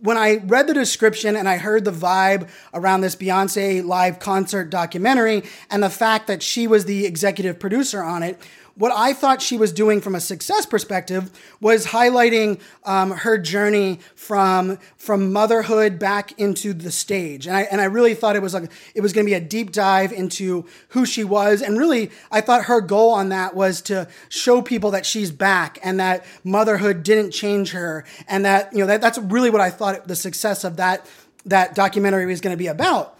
when 0.02 0.18
I 0.18 0.42
read 0.44 0.68
the 0.68 0.74
description 0.74 1.38
and 1.38 1.48
I 1.48 1.56
heard 1.56 1.86
the 1.86 1.92
vibe 1.92 2.50
around 2.74 3.02
this 3.02 3.16
Beyonce 3.16 3.84
live 3.86 4.20
concert 4.20 4.70
documentary 4.70 5.44
and 5.72 5.82
the 5.82 5.90
fact 5.90 6.28
that 6.28 6.44
she 6.44 6.68
was 6.68 6.84
the 6.84 7.06
executive 7.06 7.58
producer 7.58 8.04
on 8.04 8.22
it, 8.22 8.38
what 8.76 8.92
I 8.92 9.14
thought 9.14 9.42
she 9.42 9.58
was 9.58 9.72
doing 9.72 10.02
from 10.02 10.16
a 10.16 10.20
success 10.20 10.66
perspective 10.66 11.30
was 11.62 11.88
highlighting 11.88 12.60
um, 12.86 13.12
her 13.12 13.38
journey 13.38 14.00
from 14.16 14.80
from 14.98 15.32
motherhood 15.32 16.00
back 16.00 16.38
into 16.40 16.74
the 16.74 16.92
stage, 16.92 17.46
and 17.46 17.56
I 17.56 17.62
and 17.64 17.80
I 17.80 17.86
really 17.86 18.16
thought 18.16 18.36
it 18.36 18.42
was 18.42 18.54
like 18.54 18.72
it 18.96 19.02
was 19.02 19.14
going 19.14 19.26
to 19.26 19.30
be 19.30 19.36
a 19.36 19.42
deep 19.42 19.72
dive 19.72 20.12
into 20.12 20.66
who 20.90 21.06
she 21.06 21.24
was, 21.24 21.62
and 21.62 21.78
really 21.78 22.10
I 22.32 22.42
thought 22.42 22.66
her 22.66 22.82
goal 22.82 23.12
on 23.12 23.30
that 23.30 23.56
was 23.56 23.82
to 23.84 24.08
show 24.30 24.62
people 24.62 24.92
that 24.92 25.06
she's 25.06 25.32
back 25.32 25.78
and 25.84 26.00
that 26.00 26.26
motherhood 26.44 27.04
didn't 27.04 27.32
change 27.32 27.72
her, 27.72 28.06
and 28.28 28.44
that 28.44 28.74
you 28.74 28.80
know 28.80 28.88
that 28.88 29.02
that's 29.02 29.20
really 29.20 29.52
what 29.52 29.62
I 29.62 29.70
thought 29.70 30.08
the 30.08 30.16
success 30.16 30.64
of 30.64 30.78
that 30.78 31.06
that 31.46 31.76
documentary 31.76 32.26
was 32.26 32.42
going 32.42 32.54
to 32.54 32.58
be 32.58 32.68
about. 32.68 33.18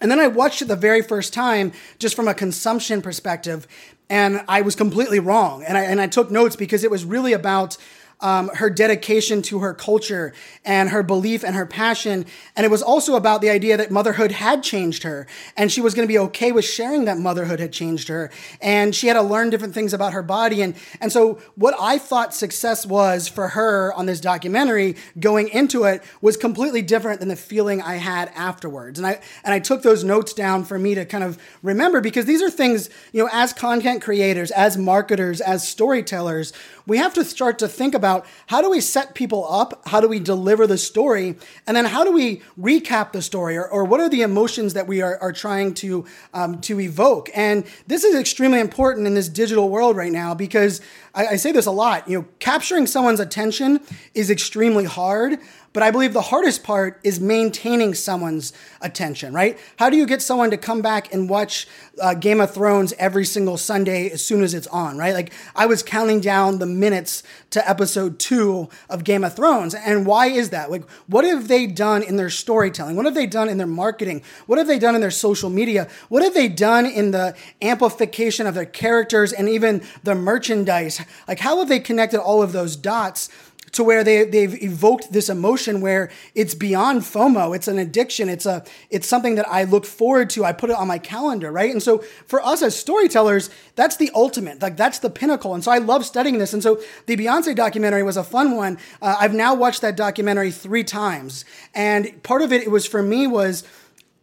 And 0.00 0.10
then 0.10 0.20
I 0.20 0.28
watched 0.28 0.62
it 0.62 0.66
the 0.66 0.76
very 0.76 1.02
first 1.02 1.34
time 1.34 1.72
just 1.98 2.14
from 2.14 2.28
a 2.28 2.34
consumption 2.34 3.02
perspective, 3.02 3.66
and 4.10 4.42
I 4.48 4.62
was 4.62 4.74
completely 4.74 5.18
wrong. 5.18 5.62
And 5.62 5.76
I, 5.76 5.84
and 5.84 6.00
I 6.00 6.06
took 6.06 6.30
notes 6.30 6.56
because 6.56 6.84
it 6.84 6.90
was 6.90 7.04
really 7.04 7.32
about 7.32 7.76
um, 8.20 8.48
her 8.54 8.68
dedication 8.68 9.42
to 9.42 9.60
her 9.60 9.74
culture 9.74 10.32
and 10.64 10.90
her 10.90 11.02
belief 11.02 11.44
and 11.44 11.54
her 11.54 11.66
passion. 11.66 12.26
And 12.56 12.64
it 12.64 12.70
was 12.70 12.82
also 12.82 13.14
about 13.14 13.40
the 13.40 13.50
idea 13.50 13.76
that 13.76 13.90
motherhood 13.90 14.32
had 14.32 14.62
changed 14.62 15.04
her 15.04 15.26
and 15.56 15.70
she 15.70 15.80
was 15.80 15.94
going 15.94 16.06
to 16.06 16.12
be 16.12 16.18
okay 16.18 16.52
with 16.52 16.64
sharing 16.64 17.04
that 17.04 17.18
motherhood 17.18 17.60
had 17.60 17.72
changed 17.72 18.08
her. 18.08 18.30
And 18.60 18.94
she 18.94 19.06
had 19.06 19.14
to 19.14 19.22
learn 19.22 19.50
different 19.50 19.74
things 19.74 19.94
about 19.94 20.12
her 20.12 20.22
body. 20.22 20.62
And, 20.62 20.74
and 21.00 21.12
so 21.12 21.40
what 21.54 21.74
I 21.78 21.98
thought 21.98 22.34
success 22.34 22.84
was 22.84 23.28
for 23.28 23.48
her 23.48 23.92
on 23.94 24.06
this 24.06 24.20
documentary 24.20 24.96
going 25.18 25.48
into 25.48 25.84
it 25.84 26.02
was 26.20 26.36
completely 26.36 26.82
different 26.82 27.20
than 27.20 27.28
the 27.28 27.36
feeling 27.36 27.80
I 27.80 27.96
had 27.96 28.32
afterwards. 28.34 28.98
And 28.98 29.06
I, 29.06 29.20
and 29.44 29.54
I 29.54 29.60
took 29.60 29.82
those 29.82 30.02
notes 30.02 30.32
down 30.32 30.64
for 30.64 30.78
me 30.78 30.94
to 30.94 31.04
kind 31.04 31.22
of 31.22 31.38
remember 31.62 32.00
because 32.00 32.24
these 32.24 32.42
are 32.42 32.50
things, 32.50 32.90
you 33.12 33.22
know, 33.22 33.30
as 33.32 33.52
content 33.52 34.02
creators, 34.02 34.50
as 34.50 34.76
marketers, 34.76 35.40
as 35.40 35.66
storytellers, 35.66 36.52
we 36.88 36.96
have 36.96 37.12
to 37.14 37.24
start 37.24 37.58
to 37.58 37.68
think 37.68 37.94
about 37.94 38.07
how 38.46 38.62
do 38.62 38.70
we 38.70 38.80
set 38.80 39.14
people 39.14 39.46
up? 39.50 39.82
How 39.86 40.00
do 40.00 40.08
we 40.08 40.18
deliver 40.18 40.66
the 40.66 40.78
story? 40.78 41.36
And 41.66 41.76
then 41.76 41.84
how 41.84 42.04
do 42.04 42.12
we 42.12 42.42
recap 42.58 43.12
the 43.12 43.22
story? 43.22 43.56
Or, 43.56 43.68
or 43.68 43.84
what 43.84 44.00
are 44.00 44.08
the 44.08 44.22
emotions 44.22 44.74
that 44.74 44.86
we 44.86 45.02
are, 45.02 45.18
are 45.20 45.32
trying 45.32 45.74
to, 45.74 46.04
um, 46.34 46.60
to 46.62 46.80
evoke? 46.80 47.30
And 47.34 47.64
this 47.86 48.04
is 48.04 48.14
extremely 48.14 48.60
important 48.60 49.06
in 49.06 49.14
this 49.14 49.28
digital 49.28 49.68
world 49.68 49.96
right 49.96 50.12
now 50.12 50.34
because 50.34 50.80
I, 51.14 51.26
I 51.26 51.36
say 51.36 51.52
this 51.52 51.66
a 51.66 51.70
lot. 51.70 52.08
You 52.08 52.20
know, 52.20 52.28
capturing 52.38 52.86
someone's 52.86 53.20
attention 53.20 53.80
is 54.14 54.30
extremely 54.30 54.84
hard, 54.84 55.38
but 55.72 55.82
I 55.82 55.90
believe 55.90 56.12
the 56.12 56.22
hardest 56.22 56.62
part 56.62 56.98
is 57.04 57.20
maintaining 57.20 57.94
someone's 57.94 58.52
attention, 58.80 59.32
right? 59.32 59.58
How 59.76 59.90
do 59.90 59.96
you 59.96 60.06
get 60.06 60.22
someone 60.22 60.50
to 60.50 60.56
come 60.56 60.80
back 60.80 61.12
and 61.12 61.28
watch 61.28 61.66
uh, 62.00 62.14
Game 62.14 62.40
of 62.40 62.52
Thrones 62.52 62.94
every 62.98 63.24
single 63.24 63.56
Sunday 63.56 64.10
as 64.10 64.24
soon 64.24 64.42
as 64.42 64.54
it's 64.54 64.66
on, 64.68 64.96
right? 64.96 65.14
Like 65.14 65.32
I 65.54 65.66
was 65.66 65.82
counting 65.82 66.20
down 66.20 66.58
the 66.58 66.66
minutes 66.66 67.22
to 67.50 67.68
episode 67.68 68.18
two 68.18 68.68
of 68.88 69.04
Game 69.04 69.24
of 69.24 69.34
Thrones. 69.34 69.74
And 69.74 70.06
why 70.06 70.26
is 70.26 70.50
that? 70.50 70.70
Like, 70.70 70.88
what 71.06 71.24
have 71.24 71.48
they 71.48 71.66
done 71.66 72.02
in 72.02 72.16
their 72.16 72.30
storytelling? 72.30 72.96
What 72.96 73.04
have 73.04 73.14
they 73.14 73.26
done 73.26 73.48
in 73.48 73.58
their 73.58 73.66
marketing? 73.66 74.22
What 74.46 74.58
have 74.58 74.66
they 74.66 74.78
done 74.78 74.94
in 74.94 75.00
their 75.00 75.10
social 75.10 75.50
media? 75.50 75.88
What 76.08 76.22
have 76.22 76.34
they 76.34 76.48
done 76.48 76.86
in 76.86 77.10
the 77.10 77.36
amplification 77.62 78.46
of 78.46 78.54
their 78.54 78.66
characters 78.66 79.32
and 79.32 79.48
even 79.48 79.82
the 80.02 80.14
merchandise? 80.14 81.00
Like, 81.26 81.40
how 81.40 81.58
have 81.58 81.68
they 81.68 81.80
connected 81.80 82.20
all 82.20 82.42
of 82.42 82.52
those 82.52 82.76
dots? 82.76 83.28
To 83.72 83.84
where 83.84 84.04
they 84.04 84.24
they've 84.24 84.62
evoked 84.62 85.12
this 85.12 85.28
emotion 85.28 85.80
where 85.80 86.10
it's 86.34 86.54
beyond 86.54 87.02
FOMO. 87.02 87.54
It's 87.54 87.68
an 87.68 87.78
addiction. 87.78 88.28
It's 88.28 88.46
a 88.46 88.64
it's 88.90 89.06
something 89.06 89.34
that 89.36 89.48
I 89.48 89.64
look 89.64 89.84
forward 89.84 90.30
to. 90.30 90.44
I 90.44 90.52
put 90.52 90.70
it 90.70 90.76
on 90.76 90.88
my 90.88 90.98
calendar, 90.98 91.50
right? 91.50 91.70
And 91.70 91.82
so 91.82 91.98
for 92.26 92.40
us 92.44 92.62
as 92.62 92.76
storytellers, 92.76 93.50
that's 93.74 93.96
the 93.96 94.10
ultimate. 94.14 94.62
Like 94.62 94.76
that's 94.76 94.98
the 94.98 95.10
pinnacle. 95.10 95.54
And 95.54 95.62
so 95.62 95.70
I 95.70 95.78
love 95.78 96.04
studying 96.04 96.38
this. 96.38 96.52
And 96.52 96.62
so 96.62 96.80
the 97.06 97.16
Beyonce 97.16 97.54
documentary 97.54 98.02
was 98.02 98.16
a 98.16 98.24
fun 98.24 98.56
one. 98.56 98.78
Uh, 99.02 99.16
I've 99.18 99.34
now 99.34 99.54
watched 99.54 99.80
that 99.82 99.96
documentary 99.96 100.50
three 100.50 100.84
times, 100.84 101.44
and 101.74 102.22
part 102.22 102.42
of 102.42 102.52
it, 102.52 102.62
it 102.62 102.70
was 102.70 102.86
for 102.86 103.02
me 103.02 103.26
was 103.26 103.64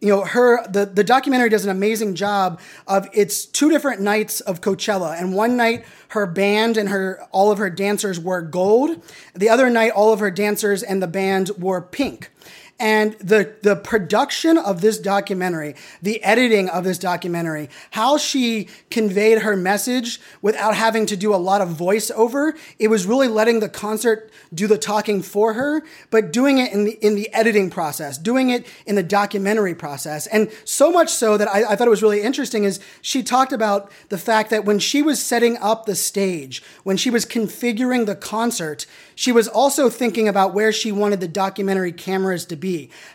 you 0.00 0.08
know 0.08 0.24
her 0.24 0.66
the, 0.68 0.86
the 0.86 1.04
documentary 1.04 1.48
does 1.48 1.64
an 1.64 1.70
amazing 1.70 2.14
job 2.14 2.60
of 2.86 3.08
it's 3.12 3.46
two 3.46 3.70
different 3.70 4.00
nights 4.00 4.40
of 4.40 4.60
coachella 4.60 5.18
and 5.18 5.34
one 5.34 5.56
night 5.56 5.84
her 6.08 6.26
band 6.26 6.76
and 6.76 6.88
her 6.88 7.26
all 7.32 7.50
of 7.50 7.58
her 7.58 7.70
dancers 7.70 8.20
wore 8.20 8.42
gold 8.42 9.02
the 9.34 9.48
other 9.48 9.70
night 9.70 9.92
all 9.92 10.12
of 10.12 10.20
her 10.20 10.30
dancers 10.30 10.82
and 10.82 11.02
the 11.02 11.06
band 11.06 11.50
wore 11.58 11.80
pink 11.80 12.30
and 12.78 13.14
the 13.14 13.54
the 13.62 13.76
production 13.76 14.58
of 14.58 14.80
this 14.80 14.98
documentary, 14.98 15.74
the 16.02 16.22
editing 16.22 16.68
of 16.68 16.84
this 16.84 16.98
documentary, 16.98 17.70
how 17.92 18.18
she 18.18 18.68
conveyed 18.90 19.38
her 19.38 19.56
message 19.56 20.20
without 20.42 20.74
having 20.74 21.06
to 21.06 21.16
do 21.16 21.34
a 21.34 21.36
lot 21.36 21.60
of 21.60 21.70
voiceover, 21.70 22.56
it 22.78 22.88
was 22.88 23.06
really 23.06 23.28
letting 23.28 23.60
the 23.60 23.68
concert 23.68 24.30
do 24.52 24.66
the 24.66 24.78
talking 24.78 25.22
for 25.22 25.54
her, 25.54 25.82
but 26.10 26.32
doing 26.32 26.58
it 26.58 26.72
in 26.72 26.84
the 26.84 26.92
in 27.04 27.14
the 27.14 27.32
editing 27.32 27.70
process, 27.70 28.18
doing 28.18 28.50
it 28.50 28.66
in 28.84 28.94
the 28.94 29.02
documentary 29.02 29.74
process, 29.74 30.26
and 30.26 30.50
so 30.64 30.90
much 30.90 31.08
so 31.08 31.36
that 31.36 31.48
I, 31.48 31.72
I 31.72 31.76
thought 31.76 31.86
it 31.86 31.90
was 31.90 32.02
really 32.02 32.22
interesting 32.22 32.64
is 32.64 32.80
she 33.00 33.22
talked 33.22 33.52
about 33.52 33.90
the 34.08 34.18
fact 34.18 34.50
that 34.50 34.64
when 34.64 34.78
she 34.78 35.02
was 35.02 35.22
setting 35.24 35.56
up 35.58 35.86
the 35.86 35.94
stage, 35.94 36.62
when 36.84 36.96
she 36.96 37.10
was 37.10 37.24
configuring 37.24 38.06
the 38.06 38.14
concert, 38.14 38.86
she 39.14 39.32
was 39.32 39.48
also 39.48 39.88
thinking 39.88 40.28
about 40.28 40.52
where 40.52 40.72
she 40.72 40.92
wanted 40.92 41.20
the 41.20 41.28
documentary 41.28 41.92
cameras 41.92 42.44
to 42.46 42.56
be, 42.56 42.65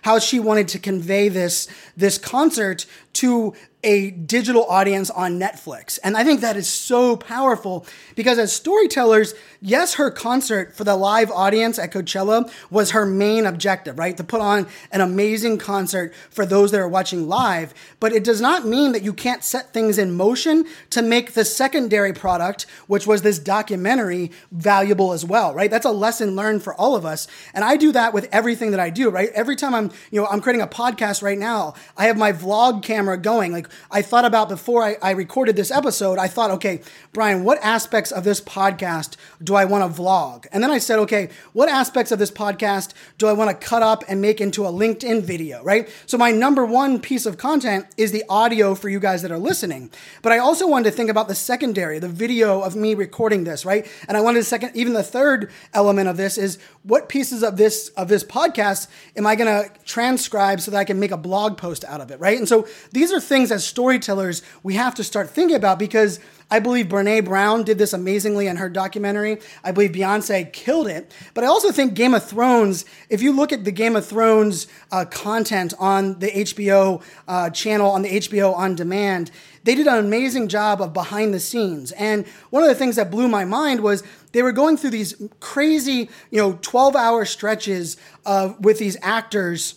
how 0.04 0.20
she 0.20 0.40
wanted 0.40 0.68
to 0.70 0.80
convey 0.80 1.30
this, 1.30 1.68
this 1.96 2.18
concert 2.18 2.86
to 3.14 3.54
a 3.84 4.12
digital 4.12 4.64
audience 4.66 5.10
on 5.10 5.40
Netflix. 5.40 5.98
And 6.04 6.16
I 6.16 6.24
think 6.24 6.42
that 6.42 6.56
is 6.56 6.70
so 6.70 7.18
powerful 7.18 7.86
because 8.16 8.38
as 8.38 8.54
storytellers, 8.54 9.34
yes, 9.60 9.96
her 9.96 10.12
concert 10.12 10.76
for 10.76 10.84
the 10.84 10.96
live 10.96 11.32
audience 11.32 11.80
at 11.80 11.92
Coachella 11.92 12.52
was 12.70 12.92
her 12.92 13.06
main 13.06 13.46
objective, 13.46 13.98
right? 13.98 14.16
To 14.18 14.24
put 14.24 14.42
on 14.42 14.68
an 14.92 15.02
amazing 15.02 15.58
concert 15.58 16.14
for 16.30 16.46
those 16.46 16.72
that 16.72 16.80
are 16.80 16.88
watching 16.88 17.28
live. 17.28 17.74
But 18.00 18.14
it 18.14 18.24
does 18.24 18.40
not 18.40 18.68
mean 18.68 18.92
that 18.92 19.04
you 19.04 19.14
can't 19.14 19.44
set 19.44 19.74
things 19.74 19.98
in 19.98 20.16
motion 20.16 20.66
to 20.92 21.02
make 21.02 21.34
the 21.34 21.46
secondary 21.46 22.14
product, 22.14 22.68
which 22.88 23.08
was 23.08 23.24
this 23.24 23.40
documentary, 23.40 24.32
valuable 24.52 25.12
as 25.12 25.26
well, 25.26 25.54
right? 25.54 25.72
That's 25.72 25.86
a 25.86 25.92
lesson 25.92 26.36
learned 26.36 26.64
for 26.64 26.76
all 26.76 26.96
of 26.96 27.06
us. 27.06 27.28
And 27.54 27.64
I 27.64 27.78
do 27.78 27.92
that 27.94 28.14
with 28.14 28.30
everything 28.32 28.72
that 28.72 28.80
I 28.80 28.92
do, 28.92 29.10
right? 29.10 29.30
Every 29.34 29.56
time 29.56 29.74
I'm, 29.74 29.92
you 30.12 30.22
know, 30.22 30.28
I'm 30.28 30.42
creating 30.42 30.62
a 30.62 30.68
podcast 30.68 31.24
right 31.24 31.38
now, 31.38 31.74
I 31.98 32.06
have 32.06 32.18
my 32.18 32.32
vlog 32.32 32.84
camera 32.84 33.01
going. 33.18 33.52
Like 33.52 33.68
I 33.90 34.02
thought 34.02 34.26
about 34.26 34.50
before 34.50 34.84
I, 34.84 34.98
I 35.02 35.12
recorded 35.12 35.56
this 35.56 35.72
episode, 35.72 36.18
I 36.18 36.28
thought, 36.28 36.52
okay, 36.52 36.82
Brian, 37.14 37.44
what 37.44 37.60
aspects 37.62 38.12
of 38.12 38.24
this 38.24 38.42
podcast 38.42 39.16
do 39.44 39.56
I 39.56 39.66
want 39.66 39.96
to 39.96 40.02
vlog? 40.02 40.48
And 40.52 40.64
then 40.64 40.72
I 40.72 40.78
said, 40.78 41.00
okay, 41.00 41.30
what 41.54 41.70
aspects 41.70 42.12
of 42.12 42.20
this 42.20 42.32
podcast 42.32 42.94
do 43.18 43.28
I 43.28 43.34
want 43.34 43.50
to 43.50 43.68
cut 43.68 43.84
up 43.84 44.04
and 44.08 44.22
make 44.22 44.42
into 44.42 44.66
a 44.66 44.72
LinkedIn 44.72 45.24
video, 45.24 45.64
right? 45.64 45.90
So 46.06 46.18
my 46.18 46.32
number 46.32 46.66
one 46.66 47.00
piece 47.00 47.26
of 47.26 47.38
content 47.38 47.86
is 47.98 48.12
the 48.12 48.24
audio 48.30 48.76
for 48.76 48.90
you 48.90 49.00
guys 49.00 49.22
that 49.22 49.32
are 49.32 49.38
listening. 49.38 49.92
But 50.22 50.32
I 50.32 50.38
also 50.38 50.68
wanted 50.68 50.92
to 50.92 50.96
think 50.96 51.10
about 51.10 51.28
the 51.28 51.36
secondary, 51.36 52.00
the 52.00 52.08
video 52.08 52.62
of 52.62 52.76
me 52.76 52.94
recording 52.94 53.44
this, 53.44 53.66
right? 53.66 53.88
And 54.08 54.18
I 54.18 54.22
wanted 54.22 54.40
to 54.40 54.46
second, 54.46 54.76
even 54.76 54.94
the 54.94 55.04
third 55.04 55.52
element 55.74 56.08
of 56.08 56.18
this 56.18 56.38
is 56.38 56.58
what 56.84 57.10
pieces 57.10 57.44
of 57.44 57.58
this 57.58 57.90
of 57.90 58.08
this 58.08 58.24
podcast 58.24 58.88
am 59.16 59.28
I 59.28 59.36
going 59.36 59.48
to 59.48 59.72
transcribe 59.86 60.62
so 60.62 60.72
that 60.72 60.78
I 60.78 60.84
can 60.84 61.00
make 61.00 61.12
a 61.12 61.18
blog 61.18 61.58
post 61.58 61.84
out 61.86 62.02
of 62.02 62.12
it, 62.12 62.20
right? 62.20 62.38
And 62.38 62.48
so 62.48 62.68
these 62.92 63.12
are 63.12 63.20
things 63.20 63.52
as 63.52 63.66
storytellers 63.66 64.42
we 64.64 64.76
have 64.76 64.96
to 64.96 65.04
start 65.04 65.30
thinking 65.30 65.56
about 65.56 65.80
because 65.80 66.20
I 66.52 66.60
believe 66.60 66.88
Brene 66.88 67.24
Brown 67.24 67.64
did 67.64 67.78
this 67.78 67.94
amazingly 67.94 68.48
in 68.48 68.58
her 68.58 68.68
documentary. 68.68 69.40
I 69.64 69.72
believe 69.72 69.94
Beyonce 69.94 70.52
killed 70.52 70.88
it. 70.88 71.10
But 71.34 71.46
I 71.46 71.48
also 71.48 71.72
think 71.72 71.94
Game 71.94 72.14
of 72.14 72.26
Thrones, 72.26 72.84
if 73.10 73.22
you 73.22 73.32
look 73.32 73.54
at 73.54 73.64
the 73.64 73.72
Game 73.72 73.96
of 73.96 74.06
Thrones 74.06 74.68
uh, 74.92 75.06
content 75.06 75.74
on 75.80 76.20
the 76.20 76.30
HBO 76.30 77.02
uh, 77.26 77.50
channel, 77.52 77.90
on 77.90 78.02
the 78.02 78.10
HBO 78.10 78.54
On 78.54 78.76
Demand, 78.76 79.32
they 79.64 79.76
did 79.76 79.88
an 79.88 79.98
amazing 79.98 80.50
job 80.50 80.82
of 80.82 80.92
behind 80.92 81.34
the 81.34 81.40
scenes. 81.40 81.94
And 81.94 82.28
one 82.50 82.64
of 82.64 82.70
the 82.70 82.76
things 82.76 82.98
that 82.98 83.10
blew 83.10 83.30
my 83.30 83.46
mind 83.46 83.80
was 83.80 84.04
they 84.34 84.44
were 84.44 84.52
going 84.52 84.76
through 84.76 84.90
these 84.90 85.16
crazy, 85.40 86.10
you 86.32 86.42
know, 86.42 86.60
12 86.62 86.98
hour 86.98 87.24
stretches 87.24 87.96
of, 88.26 88.60
with 88.60 88.78
these 88.78 88.98
actors 89.02 89.76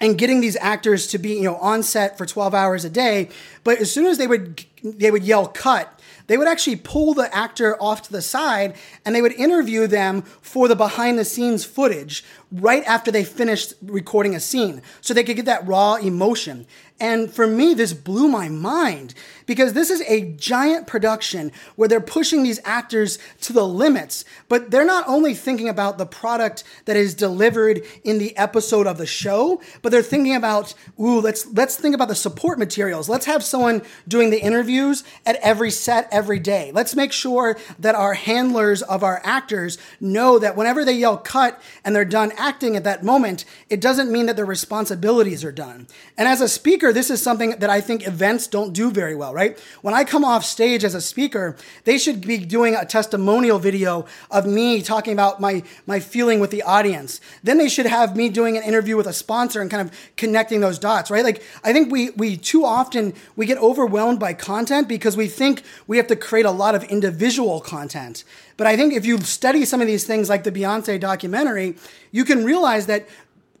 and 0.00 0.18
getting 0.18 0.40
these 0.40 0.56
actors 0.56 1.06
to 1.08 1.18
be 1.18 1.34
you 1.34 1.44
know 1.44 1.56
on 1.56 1.82
set 1.82 2.18
for 2.18 2.26
12 2.26 2.54
hours 2.54 2.84
a 2.84 2.90
day. 2.90 3.28
But 3.64 3.78
as 3.78 3.90
soon 3.90 4.06
as 4.06 4.18
they 4.18 4.26
would 4.26 4.64
they 4.82 5.10
would 5.10 5.24
yell 5.24 5.48
cut 5.48 5.96
they 6.26 6.36
would 6.36 6.48
actually 6.48 6.76
pull 6.76 7.14
the 7.14 7.34
actor 7.34 7.80
off 7.80 8.02
to 8.02 8.12
the 8.12 8.22
side 8.22 8.76
and 9.04 9.14
they 9.14 9.22
would 9.22 9.32
interview 9.32 9.86
them 9.86 10.22
for 10.22 10.68
the 10.68 10.76
behind 10.76 11.18
the 11.18 11.24
scenes 11.24 11.64
footage 11.64 12.24
right 12.50 12.84
after 12.84 13.10
they 13.10 13.24
finished 13.24 13.74
recording 13.82 14.34
a 14.34 14.40
scene 14.40 14.82
so 15.00 15.14
they 15.14 15.24
could 15.24 15.36
get 15.36 15.44
that 15.44 15.66
raw 15.66 15.94
emotion. 15.94 16.66
And 16.98 17.30
for 17.30 17.46
me, 17.46 17.74
this 17.74 17.92
blew 17.92 18.28
my 18.28 18.48
mind 18.48 19.14
because 19.46 19.72
this 19.72 19.90
is 19.90 20.02
a 20.02 20.32
giant 20.32 20.86
production 20.86 21.52
where 21.76 21.88
they're 21.88 22.00
pushing 22.00 22.42
these 22.42 22.60
actors 22.64 23.18
to 23.42 23.52
the 23.52 23.66
limits, 23.66 24.24
but 24.48 24.70
they're 24.70 24.84
not 24.84 25.06
only 25.08 25.34
thinking 25.34 25.68
about 25.68 25.98
the 25.98 26.06
product 26.06 26.64
that 26.84 26.96
is 26.96 27.14
delivered 27.14 27.82
in 28.04 28.18
the 28.18 28.36
episode 28.36 28.86
of 28.86 28.98
the 28.98 29.06
show, 29.06 29.60
but 29.82 29.90
they're 29.92 30.02
thinking 30.02 30.34
about, 30.34 30.74
ooh, 31.00 31.20
let's 31.20 31.46
let's 31.52 31.76
think 31.76 31.94
about 31.94 32.08
the 32.08 32.14
support 32.14 32.58
materials. 32.58 33.08
Let's 33.08 33.26
have 33.26 33.42
someone 33.42 33.82
doing 34.06 34.30
the 34.30 34.40
interviews 34.40 35.04
at 35.24 35.36
every 35.36 35.70
set 35.70 36.08
every 36.10 36.38
day. 36.38 36.72
Let's 36.72 36.94
make 36.94 37.12
sure 37.12 37.56
that 37.78 37.94
our 37.94 38.14
handlers 38.14 38.82
of 38.82 39.02
our 39.02 39.20
actors 39.24 39.78
know 40.00 40.38
that 40.38 40.56
whenever 40.56 40.84
they 40.84 40.94
yell 40.94 41.16
cut 41.16 41.60
and 41.84 41.94
they're 41.94 42.04
done 42.04 42.32
acting 42.36 42.76
at 42.76 42.84
that 42.84 43.04
moment, 43.04 43.44
it 43.70 43.80
doesn't 43.80 44.10
mean 44.10 44.26
that 44.26 44.36
their 44.36 44.44
responsibilities 44.44 45.44
are 45.44 45.52
done. 45.52 45.86
And 46.18 46.28
as 46.28 46.40
a 46.40 46.48
speaker, 46.48 46.92
this 46.92 47.10
is 47.10 47.22
something 47.22 47.50
that 47.58 47.70
I 47.70 47.80
think 47.80 48.06
events 48.06 48.46
don't 48.46 48.72
do 48.72 48.90
very 48.90 49.14
well, 49.14 49.34
right? 49.36 49.58
When 49.82 49.92
I 49.92 50.02
come 50.02 50.24
off 50.24 50.46
stage 50.46 50.82
as 50.82 50.94
a 50.94 51.00
speaker, 51.00 51.56
they 51.84 51.98
should 51.98 52.26
be 52.26 52.38
doing 52.38 52.74
a 52.74 52.86
testimonial 52.86 53.58
video 53.58 54.06
of 54.30 54.46
me 54.46 54.80
talking 54.80 55.12
about 55.12 55.42
my, 55.42 55.62
my 55.86 56.00
feeling 56.00 56.40
with 56.40 56.50
the 56.50 56.62
audience. 56.62 57.20
Then 57.44 57.58
they 57.58 57.68
should 57.68 57.84
have 57.84 58.16
me 58.16 58.30
doing 58.30 58.56
an 58.56 58.62
interview 58.62 58.96
with 58.96 59.06
a 59.06 59.12
sponsor 59.12 59.60
and 59.60 59.70
kind 59.70 59.86
of 59.86 59.94
connecting 60.16 60.60
those 60.60 60.78
dots, 60.78 61.10
right? 61.10 61.22
Like, 61.22 61.42
I 61.62 61.74
think 61.74 61.92
we, 61.92 62.10
we 62.10 62.38
too 62.38 62.64
often, 62.64 63.12
we 63.36 63.44
get 63.44 63.58
overwhelmed 63.58 64.18
by 64.18 64.32
content 64.32 64.88
because 64.88 65.18
we 65.18 65.28
think 65.28 65.62
we 65.86 65.98
have 65.98 66.06
to 66.06 66.16
create 66.16 66.46
a 66.46 66.50
lot 66.50 66.74
of 66.74 66.82
individual 66.84 67.60
content. 67.60 68.24
But 68.56 68.66
I 68.66 68.74
think 68.76 68.94
if 68.94 69.04
you 69.04 69.20
study 69.20 69.66
some 69.66 69.82
of 69.82 69.86
these 69.86 70.04
things 70.04 70.30
like 70.30 70.44
the 70.44 70.52
Beyonce 70.52 70.98
documentary, 70.98 71.76
you 72.10 72.24
can 72.24 72.42
realize 72.42 72.86
that 72.86 73.06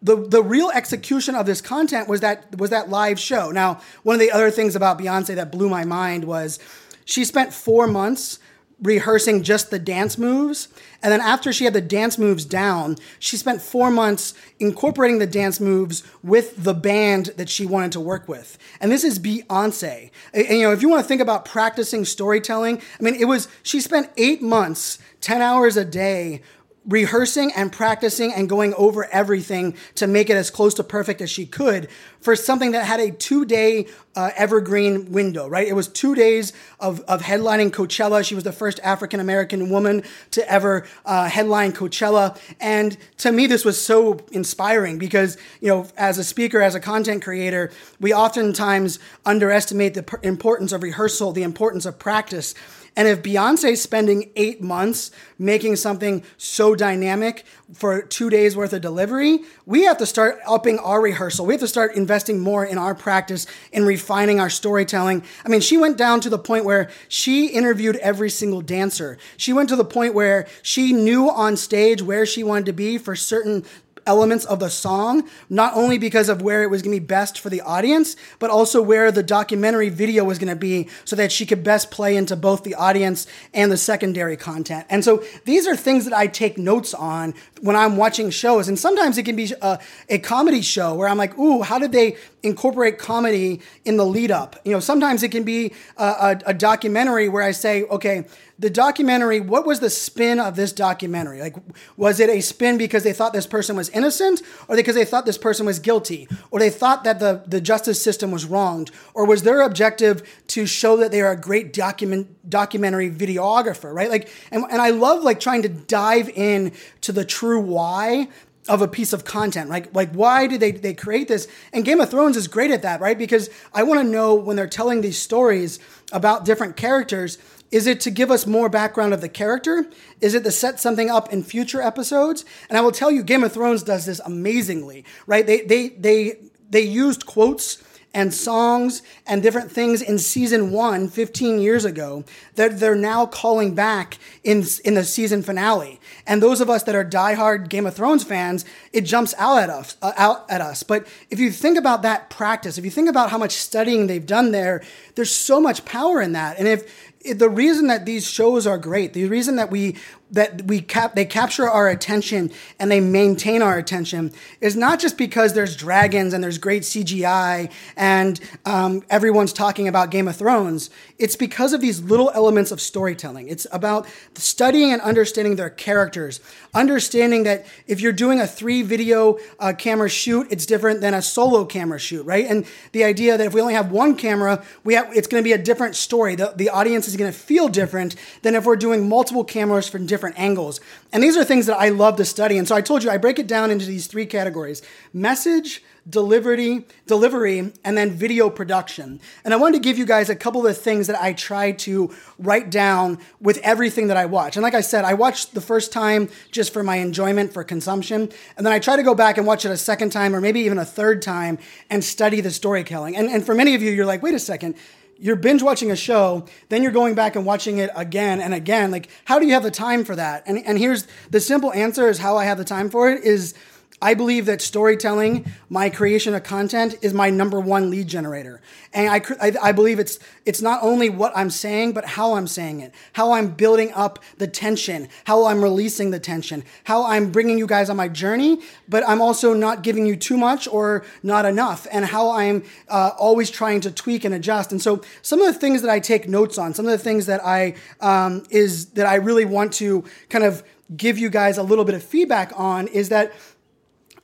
the 0.06 0.16
the 0.16 0.42
real 0.42 0.70
execution 0.72 1.34
of 1.34 1.46
this 1.46 1.60
content 1.60 2.08
was 2.08 2.20
that 2.20 2.56
was 2.56 2.70
that 2.70 2.88
live 2.88 3.18
show. 3.18 3.50
Now, 3.50 3.80
one 4.02 4.14
of 4.14 4.20
the 4.20 4.30
other 4.30 4.50
things 4.50 4.76
about 4.76 4.98
Beyonce 4.98 5.34
that 5.34 5.52
blew 5.52 5.68
my 5.68 5.84
mind 5.84 6.24
was 6.24 6.58
she 7.04 7.24
spent 7.24 7.52
4 7.52 7.86
months 7.86 8.38
rehearsing 8.82 9.42
just 9.42 9.70
the 9.70 9.78
dance 9.78 10.18
moves. 10.18 10.68
And 11.02 11.10
then 11.10 11.20
after 11.20 11.52
she 11.52 11.64
had 11.64 11.72
the 11.72 11.80
dance 11.80 12.18
moves 12.18 12.44
down, 12.44 12.96
she 13.18 13.36
spent 13.36 13.62
four 13.62 13.90
months 13.90 14.34
incorporating 14.58 15.18
the 15.18 15.26
dance 15.26 15.60
moves 15.60 16.02
with 16.22 16.62
the 16.62 16.74
band 16.74 17.26
that 17.36 17.48
she 17.48 17.64
wanted 17.64 17.92
to 17.92 18.00
work 18.00 18.28
with. 18.28 18.58
And 18.80 18.92
this 18.92 19.04
is 19.04 19.18
Beyonce. 19.18 20.10
And, 20.34 20.48
you 20.48 20.62
know, 20.62 20.72
if 20.72 20.82
you 20.82 20.88
want 20.88 21.02
to 21.02 21.08
think 21.08 21.22
about 21.22 21.44
practicing 21.44 22.04
storytelling, 22.04 22.82
I 22.98 23.02
mean, 23.02 23.14
it 23.14 23.26
was, 23.26 23.48
she 23.62 23.80
spent 23.80 24.10
eight 24.16 24.42
months, 24.42 24.98
10 25.20 25.40
hours 25.40 25.76
a 25.76 25.84
day 25.84 26.42
rehearsing 26.86 27.52
and 27.56 27.72
practicing 27.72 28.32
and 28.32 28.48
going 28.48 28.72
over 28.74 29.04
everything 29.06 29.76
to 29.96 30.06
make 30.06 30.30
it 30.30 30.36
as 30.36 30.50
close 30.50 30.74
to 30.74 30.84
perfect 30.84 31.20
as 31.20 31.30
she 31.30 31.46
could 31.46 31.88
for 32.20 32.36
something 32.36 32.72
that 32.72 32.84
had 32.84 33.00
a 33.00 33.10
two 33.10 33.44
day 33.44 33.86
uh, 34.14 34.30
evergreen 34.34 35.12
window, 35.12 35.46
right? 35.46 35.68
It 35.68 35.74
was 35.74 35.88
two 35.88 36.14
days 36.14 36.52
of, 36.80 37.00
of 37.02 37.22
headlining 37.22 37.70
Coachella. 37.70 38.24
She 38.24 38.34
was 38.34 38.44
the 38.44 38.52
first 38.52 38.80
African 38.82 39.20
American 39.20 39.68
woman 39.68 40.02
to 40.30 40.50
ever 40.50 40.86
uh, 41.04 41.28
headline 41.28 41.72
Coachella. 41.72 42.38
And 42.60 42.96
to 43.18 43.30
me, 43.30 43.46
this 43.46 43.64
was 43.64 43.80
so 43.80 44.20
inspiring 44.32 44.98
because, 44.98 45.36
you 45.60 45.68
know, 45.68 45.86
as 45.96 46.18
a 46.18 46.24
speaker, 46.24 46.62
as 46.62 46.74
a 46.74 46.80
content 46.80 47.22
creator, 47.22 47.70
we 48.00 48.14
oftentimes 48.14 48.98
underestimate 49.24 49.94
the 49.94 50.18
importance 50.22 50.72
of 50.72 50.82
rehearsal, 50.82 51.32
the 51.32 51.42
importance 51.42 51.84
of 51.84 51.98
practice. 51.98 52.54
And 52.96 53.06
if 53.06 53.22
Beyonce's 53.22 53.82
spending 53.82 54.30
eight 54.36 54.62
months 54.62 55.10
making 55.38 55.76
something 55.76 56.24
so 56.38 56.74
dynamic 56.74 57.44
for 57.74 58.00
two 58.00 58.30
days 58.30 58.56
worth 58.56 58.72
of 58.72 58.80
delivery, 58.80 59.40
we 59.66 59.84
have 59.84 59.98
to 59.98 60.06
start 60.06 60.38
upping 60.46 60.78
our 60.78 61.02
rehearsal. 61.02 61.44
We 61.44 61.52
have 61.52 61.60
to 61.60 61.68
start 61.68 61.94
investing 61.94 62.40
more 62.40 62.64
in 62.64 62.78
our 62.78 62.94
practice 62.94 63.46
in 63.70 63.84
refining 63.84 64.40
our 64.40 64.48
storytelling. 64.48 65.22
I 65.44 65.48
mean, 65.50 65.60
she 65.60 65.76
went 65.76 65.98
down 65.98 66.20
to 66.22 66.30
the 66.30 66.38
point 66.38 66.64
where 66.64 66.90
she 67.08 67.48
interviewed 67.48 67.96
every 67.96 68.30
single 68.30 68.62
dancer. 68.62 69.18
She 69.36 69.52
went 69.52 69.68
to 69.68 69.76
the 69.76 69.84
point 69.84 70.14
where 70.14 70.46
she 70.62 70.94
knew 70.94 71.28
on 71.28 71.58
stage 71.58 72.00
where 72.00 72.24
she 72.24 72.42
wanted 72.42 72.66
to 72.66 72.72
be 72.72 72.96
for 72.96 73.14
certain 73.14 73.64
elements 74.06 74.44
of 74.44 74.60
the 74.60 74.70
song, 74.70 75.28
not 75.48 75.74
only 75.74 75.98
because 75.98 76.28
of 76.28 76.42
where 76.42 76.62
it 76.62 76.70
was 76.70 76.82
going 76.82 76.94
to 76.94 77.00
be 77.00 77.06
best 77.06 77.38
for 77.38 77.50
the 77.50 77.60
audience, 77.60 78.16
but 78.38 78.50
also 78.50 78.80
where 78.80 79.10
the 79.12 79.22
documentary 79.22 79.88
video 79.88 80.24
was 80.24 80.38
going 80.38 80.48
to 80.48 80.56
be 80.56 80.88
so 81.04 81.16
that 81.16 81.32
she 81.32 81.44
could 81.44 81.62
best 81.62 81.90
play 81.90 82.16
into 82.16 82.36
both 82.36 82.64
the 82.64 82.74
audience 82.74 83.26
and 83.52 83.70
the 83.70 83.76
secondary 83.76 84.36
content. 84.36 84.86
And 84.88 85.04
so 85.04 85.22
these 85.44 85.66
are 85.66 85.76
things 85.76 86.04
that 86.04 86.14
I 86.14 86.26
take 86.26 86.56
notes 86.58 86.94
on 86.94 87.34
when 87.60 87.76
I'm 87.76 87.96
watching 87.96 88.30
shows. 88.30 88.68
And 88.68 88.78
sometimes 88.78 89.18
it 89.18 89.24
can 89.24 89.36
be 89.36 89.52
a, 89.60 89.78
a 90.08 90.18
comedy 90.18 90.62
show 90.62 90.94
where 90.94 91.08
I'm 91.08 91.18
like, 91.18 91.36
ooh, 91.38 91.62
how 91.62 91.78
did 91.78 91.92
they 91.92 92.16
incorporate 92.42 92.98
comedy 92.98 93.60
in 93.84 93.96
the 93.96 94.06
lead 94.06 94.30
up? 94.30 94.56
You 94.64 94.72
know, 94.72 94.80
sometimes 94.80 95.22
it 95.22 95.30
can 95.30 95.42
be 95.42 95.72
a, 95.96 96.04
a, 96.04 96.40
a 96.46 96.54
documentary 96.54 97.28
where 97.28 97.42
I 97.42 97.50
say, 97.50 97.82
okay, 97.84 98.26
the 98.58 98.70
documentary, 98.70 99.38
what 99.38 99.66
was 99.66 99.80
the 99.80 99.90
spin 99.90 100.40
of 100.40 100.56
this 100.56 100.72
documentary? 100.72 101.40
Like, 101.40 101.56
was 101.96 102.20
it 102.20 102.30
a 102.30 102.40
spin 102.40 102.78
because 102.78 103.02
they 103.02 103.12
thought 103.12 103.34
this 103.34 103.46
person 103.46 103.76
was 103.76 103.90
innocent, 103.90 104.40
or 104.66 104.76
because 104.76 104.94
they 104.94 105.04
thought 105.04 105.26
this 105.26 105.36
person 105.36 105.66
was 105.66 105.78
guilty, 105.78 106.26
or 106.50 106.58
they 106.58 106.70
thought 106.70 107.04
that 107.04 107.20
the, 107.20 107.42
the 107.46 107.60
justice 107.60 108.00
system 108.00 108.30
was 108.30 108.46
wronged, 108.46 108.90
or 109.12 109.26
was 109.26 109.42
their 109.42 109.60
objective 109.60 110.22
to 110.48 110.64
show 110.64 110.96
that 110.96 111.10
they 111.10 111.20
are 111.20 111.32
a 111.32 111.40
great 111.40 111.72
document 111.72 112.28
documentary 112.48 113.10
videographer, 113.10 113.92
right? 113.92 114.08
Like, 114.08 114.30
and, 114.50 114.64
and 114.70 114.80
I 114.80 114.90
love 114.90 115.22
like 115.22 115.40
trying 115.40 115.62
to 115.62 115.68
dive 115.68 116.28
in 116.30 116.72
to 117.02 117.12
the 117.12 117.24
true 117.24 117.60
why 117.60 118.28
of 118.68 118.82
a 118.82 118.88
piece 118.88 119.12
of 119.12 119.24
content. 119.24 119.70
Like, 119.70 119.94
like 119.94 120.12
why 120.12 120.46
did 120.46 120.60
they, 120.60 120.72
they 120.72 120.94
create 120.94 121.28
this? 121.28 121.46
And 121.72 121.84
Game 121.84 122.00
of 122.00 122.10
Thrones 122.10 122.36
is 122.36 122.48
great 122.48 122.70
at 122.70 122.82
that, 122.82 123.00
right? 123.00 123.16
Because 123.18 123.50
I 123.72 123.82
want 123.82 124.00
to 124.00 124.04
know 124.04 124.34
when 124.34 124.56
they're 124.56 124.66
telling 124.66 125.00
these 125.00 125.18
stories 125.18 125.78
about 126.12 126.44
different 126.44 126.76
characters, 126.76 127.38
is 127.70 127.86
it 127.86 128.00
to 128.00 128.10
give 128.10 128.30
us 128.30 128.46
more 128.46 128.68
background 128.68 129.12
of 129.12 129.20
the 129.20 129.28
character? 129.28 129.86
Is 130.20 130.34
it 130.34 130.44
to 130.44 130.50
set 130.50 130.80
something 130.80 131.10
up 131.10 131.32
in 131.32 131.42
future 131.42 131.82
episodes? 131.82 132.44
And 132.68 132.78
I 132.78 132.80
will 132.80 132.92
tell 132.92 133.10
you, 133.10 133.22
Game 133.22 133.42
of 133.42 133.52
Thrones 133.52 133.82
does 133.82 134.06
this 134.06 134.20
amazingly, 134.20 135.04
right? 135.26 135.46
They 135.46 135.62
they 135.62 135.88
they 135.88 136.38
they 136.70 136.82
used 136.82 137.26
quotes 137.26 137.82
and 138.16 138.32
songs 138.32 139.02
and 139.26 139.42
different 139.42 139.70
things 139.70 140.00
in 140.00 140.18
season 140.18 140.70
one 140.72 141.06
15 141.06 141.58
years 141.58 141.84
ago 141.84 142.24
that 142.54 142.80
they're 142.80 142.94
now 142.94 143.26
calling 143.26 143.74
back 143.74 144.16
in, 144.42 144.64
in 144.86 144.94
the 144.94 145.04
season 145.04 145.42
finale. 145.42 146.00
And 146.26 146.42
those 146.42 146.62
of 146.62 146.70
us 146.70 146.82
that 146.84 146.94
are 146.94 147.04
diehard 147.04 147.68
Game 147.68 147.84
of 147.84 147.94
Thrones 147.94 148.24
fans, 148.24 148.64
it 148.90 149.02
jumps 149.02 149.34
out 149.36 149.58
at 149.58 149.68
us, 149.68 149.98
uh, 150.00 150.14
out 150.16 150.50
at 150.50 150.62
us. 150.62 150.82
But 150.82 151.06
if 151.28 151.38
you 151.38 151.50
think 151.50 151.76
about 151.76 152.00
that 152.02 152.30
practice, 152.30 152.78
if 152.78 152.86
you 152.86 152.90
think 152.90 153.10
about 153.10 153.30
how 153.30 153.36
much 153.36 153.52
studying 153.52 154.06
they've 154.06 154.24
done 154.24 154.50
there, 154.50 154.82
there's 155.14 155.30
so 155.30 155.60
much 155.60 155.84
power 155.84 156.22
in 156.22 156.32
that. 156.32 156.58
And 156.58 156.66
if 156.66 157.05
the 157.32 157.48
reason 157.48 157.86
that 157.88 158.06
these 158.06 158.28
shows 158.28 158.66
are 158.66 158.78
great, 158.78 159.12
the 159.12 159.26
reason 159.26 159.56
that 159.56 159.70
we 159.70 159.96
that 160.30 160.62
we 160.62 160.80
cap 160.80 161.14
they 161.14 161.24
capture 161.24 161.68
our 161.68 161.88
attention 161.88 162.50
and 162.80 162.90
they 162.90 163.00
maintain 163.00 163.62
our 163.62 163.78
attention 163.78 164.32
is 164.60 164.74
not 164.74 164.98
just 164.98 165.16
because 165.16 165.52
there's 165.52 165.76
dragons 165.76 166.32
and 166.34 166.42
there's 166.42 166.58
great 166.58 166.82
CGI 166.82 167.70
and 167.96 168.40
um, 168.64 169.04
everyone's 169.08 169.52
talking 169.52 169.86
about 169.86 170.10
Game 170.10 170.26
of 170.26 170.34
Thrones. 170.34 170.90
It's 171.18 171.36
because 171.36 171.72
of 171.72 171.80
these 171.80 172.02
little 172.02 172.30
elements 172.34 172.70
of 172.72 172.80
storytelling. 172.80 173.48
It's 173.48 173.66
about 173.72 174.06
studying 174.34 174.92
and 174.92 175.00
understanding 175.00 175.56
their 175.56 175.70
characters, 175.70 176.40
understanding 176.74 177.44
that 177.44 177.64
if 177.86 178.00
you're 178.00 178.12
doing 178.12 178.40
a 178.40 178.46
three 178.46 178.82
video 178.82 179.38
uh, 179.58 179.72
camera 179.72 180.08
shoot, 180.08 180.46
it's 180.50 180.66
different 180.66 181.00
than 181.00 181.14
a 181.14 181.22
solo 181.22 181.64
camera 181.64 181.98
shoot, 181.98 182.24
right? 182.24 182.46
And 182.46 182.66
the 182.92 183.04
idea 183.04 183.38
that 183.38 183.46
if 183.46 183.54
we 183.54 183.60
only 183.60 183.74
have 183.74 183.90
one 183.90 184.16
camera, 184.16 184.62
we 184.84 184.94
have 184.94 185.16
it's 185.16 185.28
going 185.28 185.42
to 185.42 185.44
be 185.44 185.52
a 185.52 185.58
different 185.58 185.96
story. 185.96 186.34
The, 186.34 186.52
the 186.54 186.68
audience 186.68 187.08
is 187.08 187.16
going 187.16 187.32
to 187.32 187.38
feel 187.38 187.68
different 187.68 188.16
than 188.42 188.54
if 188.54 188.66
we're 188.66 188.76
doing 188.76 189.08
multiple 189.08 189.44
cameras 189.44 189.88
from 189.88 190.04
different 190.06 190.16
different 190.16 190.38
angles. 190.40 190.80
And 191.12 191.22
these 191.22 191.36
are 191.36 191.44
things 191.44 191.66
that 191.66 191.76
I 191.76 191.90
love 191.90 192.16
to 192.16 192.24
study. 192.24 192.58
And 192.58 192.66
so 192.66 192.74
I 192.74 192.80
told 192.80 193.04
you 193.04 193.10
I 193.10 193.18
break 193.18 193.38
it 193.38 193.46
down 193.46 193.70
into 193.70 193.86
these 193.86 194.06
three 194.06 194.26
categories 194.26 194.82
message, 195.12 195.82
delivery, 196.08 196.84
delivery, 197.06 197.72
and 197.84 197.98
then 197.98 198.10
video 198.12 198.48
production. 198.48 199.20
And 199.44 199.52
I 199.52 199.56
wanted 199.56 199.78
to 199.78 199.88
give 199.88 199.98
you 199.98 200.06
guys 200.06 200.30
a 200.30 200.36
couple 200.36 200.66
of 200.66 200.78
things 200.78 201.08
that 201.08 201.20
I 201.20 201.32
try 201.32 201.72
to 201.72 202.14
write 202.38 202.70
down 202.70 203.18
with 203.40 203.58
everything 203.58 204.08
that 204.08 204.16
I 204.16 204.26
watch. 204.26 204.56
And 204.56 204.62
like 204.62 204.74
I 204.74 204.80
said, 204.80 205.04
I 205.04 205.14
watched 205.14 205.54
the 205.54 205.60
first 205.60 205.92
time 205.92 206.28
just 206.52 206.72
for 206.72 206.82
my 206.82 206.96
enjoyment, 206.96 207.52
for 207.52 207.64
consumption. 207.64 208.30
And 208.56 208.64
then 208.64 208.72
I 208.72 208.78
try 208.78 208.96
to 208.96 209.02
go 209.02 209.14
back 209.14 209.36
and 209.36 209.46
watch 209.46 209.64
it 209.64 209.70
a 209.70 209.76
second 209.76 210.10
time 210.10 210.34
or 210.34 210.40
maybe 210.40 210.60
even 210.60 210.78
a 210.78 210.84
third 210.84 211.22
time 211.22 211.58
and 211.90 212.04
study 212.04 212.40
the 212.40 212.50
storytelling. 212.50 213.16
And, 213.16 213.28
and 213.28 213.44
for 213.44 213.54
many 213.54 213.74
of 213.74 213.82
you, 213.82 213.90
you're 213.90 214.06
like, 214.06 214.22
wait 214.22 214.34
a 214.34 214.38
second, 214.38 214.76
you're 215.18 215.36
binge 215.36 215.62
watching 215.62 215.90
a 215.90 215.96
show, 215.96 216.44
then 216.68 216.82
you're 216.82 216.92
going 216.92 217.14
back 217.14 217.36
and 217.36 217.46
watching 217.46 217.78
it 217.78 217.90
again 217.96 218.40
and 218.40 218.54
again. 218.54 218.90
Like, 218.90 219.08
how 219.24 219.38
do 219.38 219.46
you 219.46 219.54
have 219.54 219.62
the 219.62 219.70
time 219.70 220.04
for 220.04 220.14
that? 220.14 220.44
And, 220.46 220.64
and 220.66 220.78
here's 220.78 221.06
the 221.30 221.40
simple 221.40 221.72
answer 221.72 222.08
is 222.08 222.18
how 222.18 222.36
I 222.36 222.44
have 222.44 222.58
the 222.58 222.64
time 222.64 222.90
for 222.90 223.10
it 223.10 223.24
is 223.24 223.54
I 224.00 224.12
believe 224.12 224.44
that 224.44 224.60
storytelling, 224.60 225.50
my 225.70 225.88
creation 225.88 226.34
of 226.34 226.42
content, 226.42 226.96
is 227.00 227.14
my 227.14 227.30
number 227.30 227.58
one 227.58 227.88
lead 227.88 228.08
generator. 228.08 228.60
And 228.92 229.08
I, 229.08 229.22
I, 229.40 229.52
I, 229.68 229.72
believe 229.72 229.98
it's, 229.98 230.18
it's 230.44 230.60
not 230.60 230.82
only 230.82 231.08
what 231.08 231.32
I'm 231.34 231.48
saying, 231.48 231.92
but 231.92 232.04
how 232.04 232.34
I'm 232.34 232.46
saying 232.46 232.80
it, 232.80 232.92
how 233.14 233.32
I'm 233.32 233.48
building 233.48 233.92
up 233.94 234.18
the 234.36 234.46
tension, 234.46 235.08
how 235.24 235.46
I'm 235.46 235.62
releasing 235.62 236.10
the 236.10 236.20
tension, 236.20 236.62
how 236.84 237.06
I'm 237.06 237.32
bringing 237.32 237.56
you 237.56 237.66
guys 237.66 237.88
on 237.88 237.96
my 237.96 238.08
journey, 238.08 238.60
but 238.86 239.02
I'm 239.08 239.22
also 239.22 239.54
not 239.54 239.82
giving 239.82 240.04
you 240.04 240.14
too 240.14 240.36
much 240.36 240.68
or 240.68 241.04
not 241.22 241.46
enough, 241.46 241.86
and 241.90 242.04
how 242.04 242.32
I'm 242.32 242.64
uh, 242.88 243.12
always 243.18 243.50
trying 243.50 243.80
to 243.82 243.90
tweak 243.90 244.24
and 244.24 244.34
adjust. 244.34 244.72
And 244.72 244.82
so, 244.82 245.02
some 245.22 245.40
of 245.40 245.46
the 245.46 245.58
things 245.58 245.80
that 245.80 245.90
I 245.90 246.00
take 246.00 246.28
notes 246.28 246.58
on, 246.58 246.74
some 246.74 246.84
of 246.84 246.92
the 246.92 246.98
things 246.98 247.26
that 247.26 247.44
I 247.44 247.74
um, 248.00 248.44
is 248.50 248.86
that 248.90 249.06
I 249.06 249.14
really 249.16 249.46
want 249.46 249.72
to 249.74 250.04
kind 250.28 250.44
of 250.44 250.62
give 250.96 251.18
you 251.18 251.30
guys 251.30 251.58
a 251.58 251.62
little 251.62 251.84
bit 251.84 251.94
of 251.94 252.02
feedback 252.02 252.52
on 252.54 252.86
is 252.88 253.08
that 253.08 253.32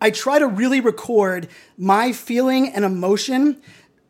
I 0.02 0.10
try 0.10 0.40
to 0.40 0.48
really 0.48 0.80
record 0.80 1.46
my 1.78 2.10
feeling 2.10 2.74
and 2.74 2.84
emotion 2.84 3.62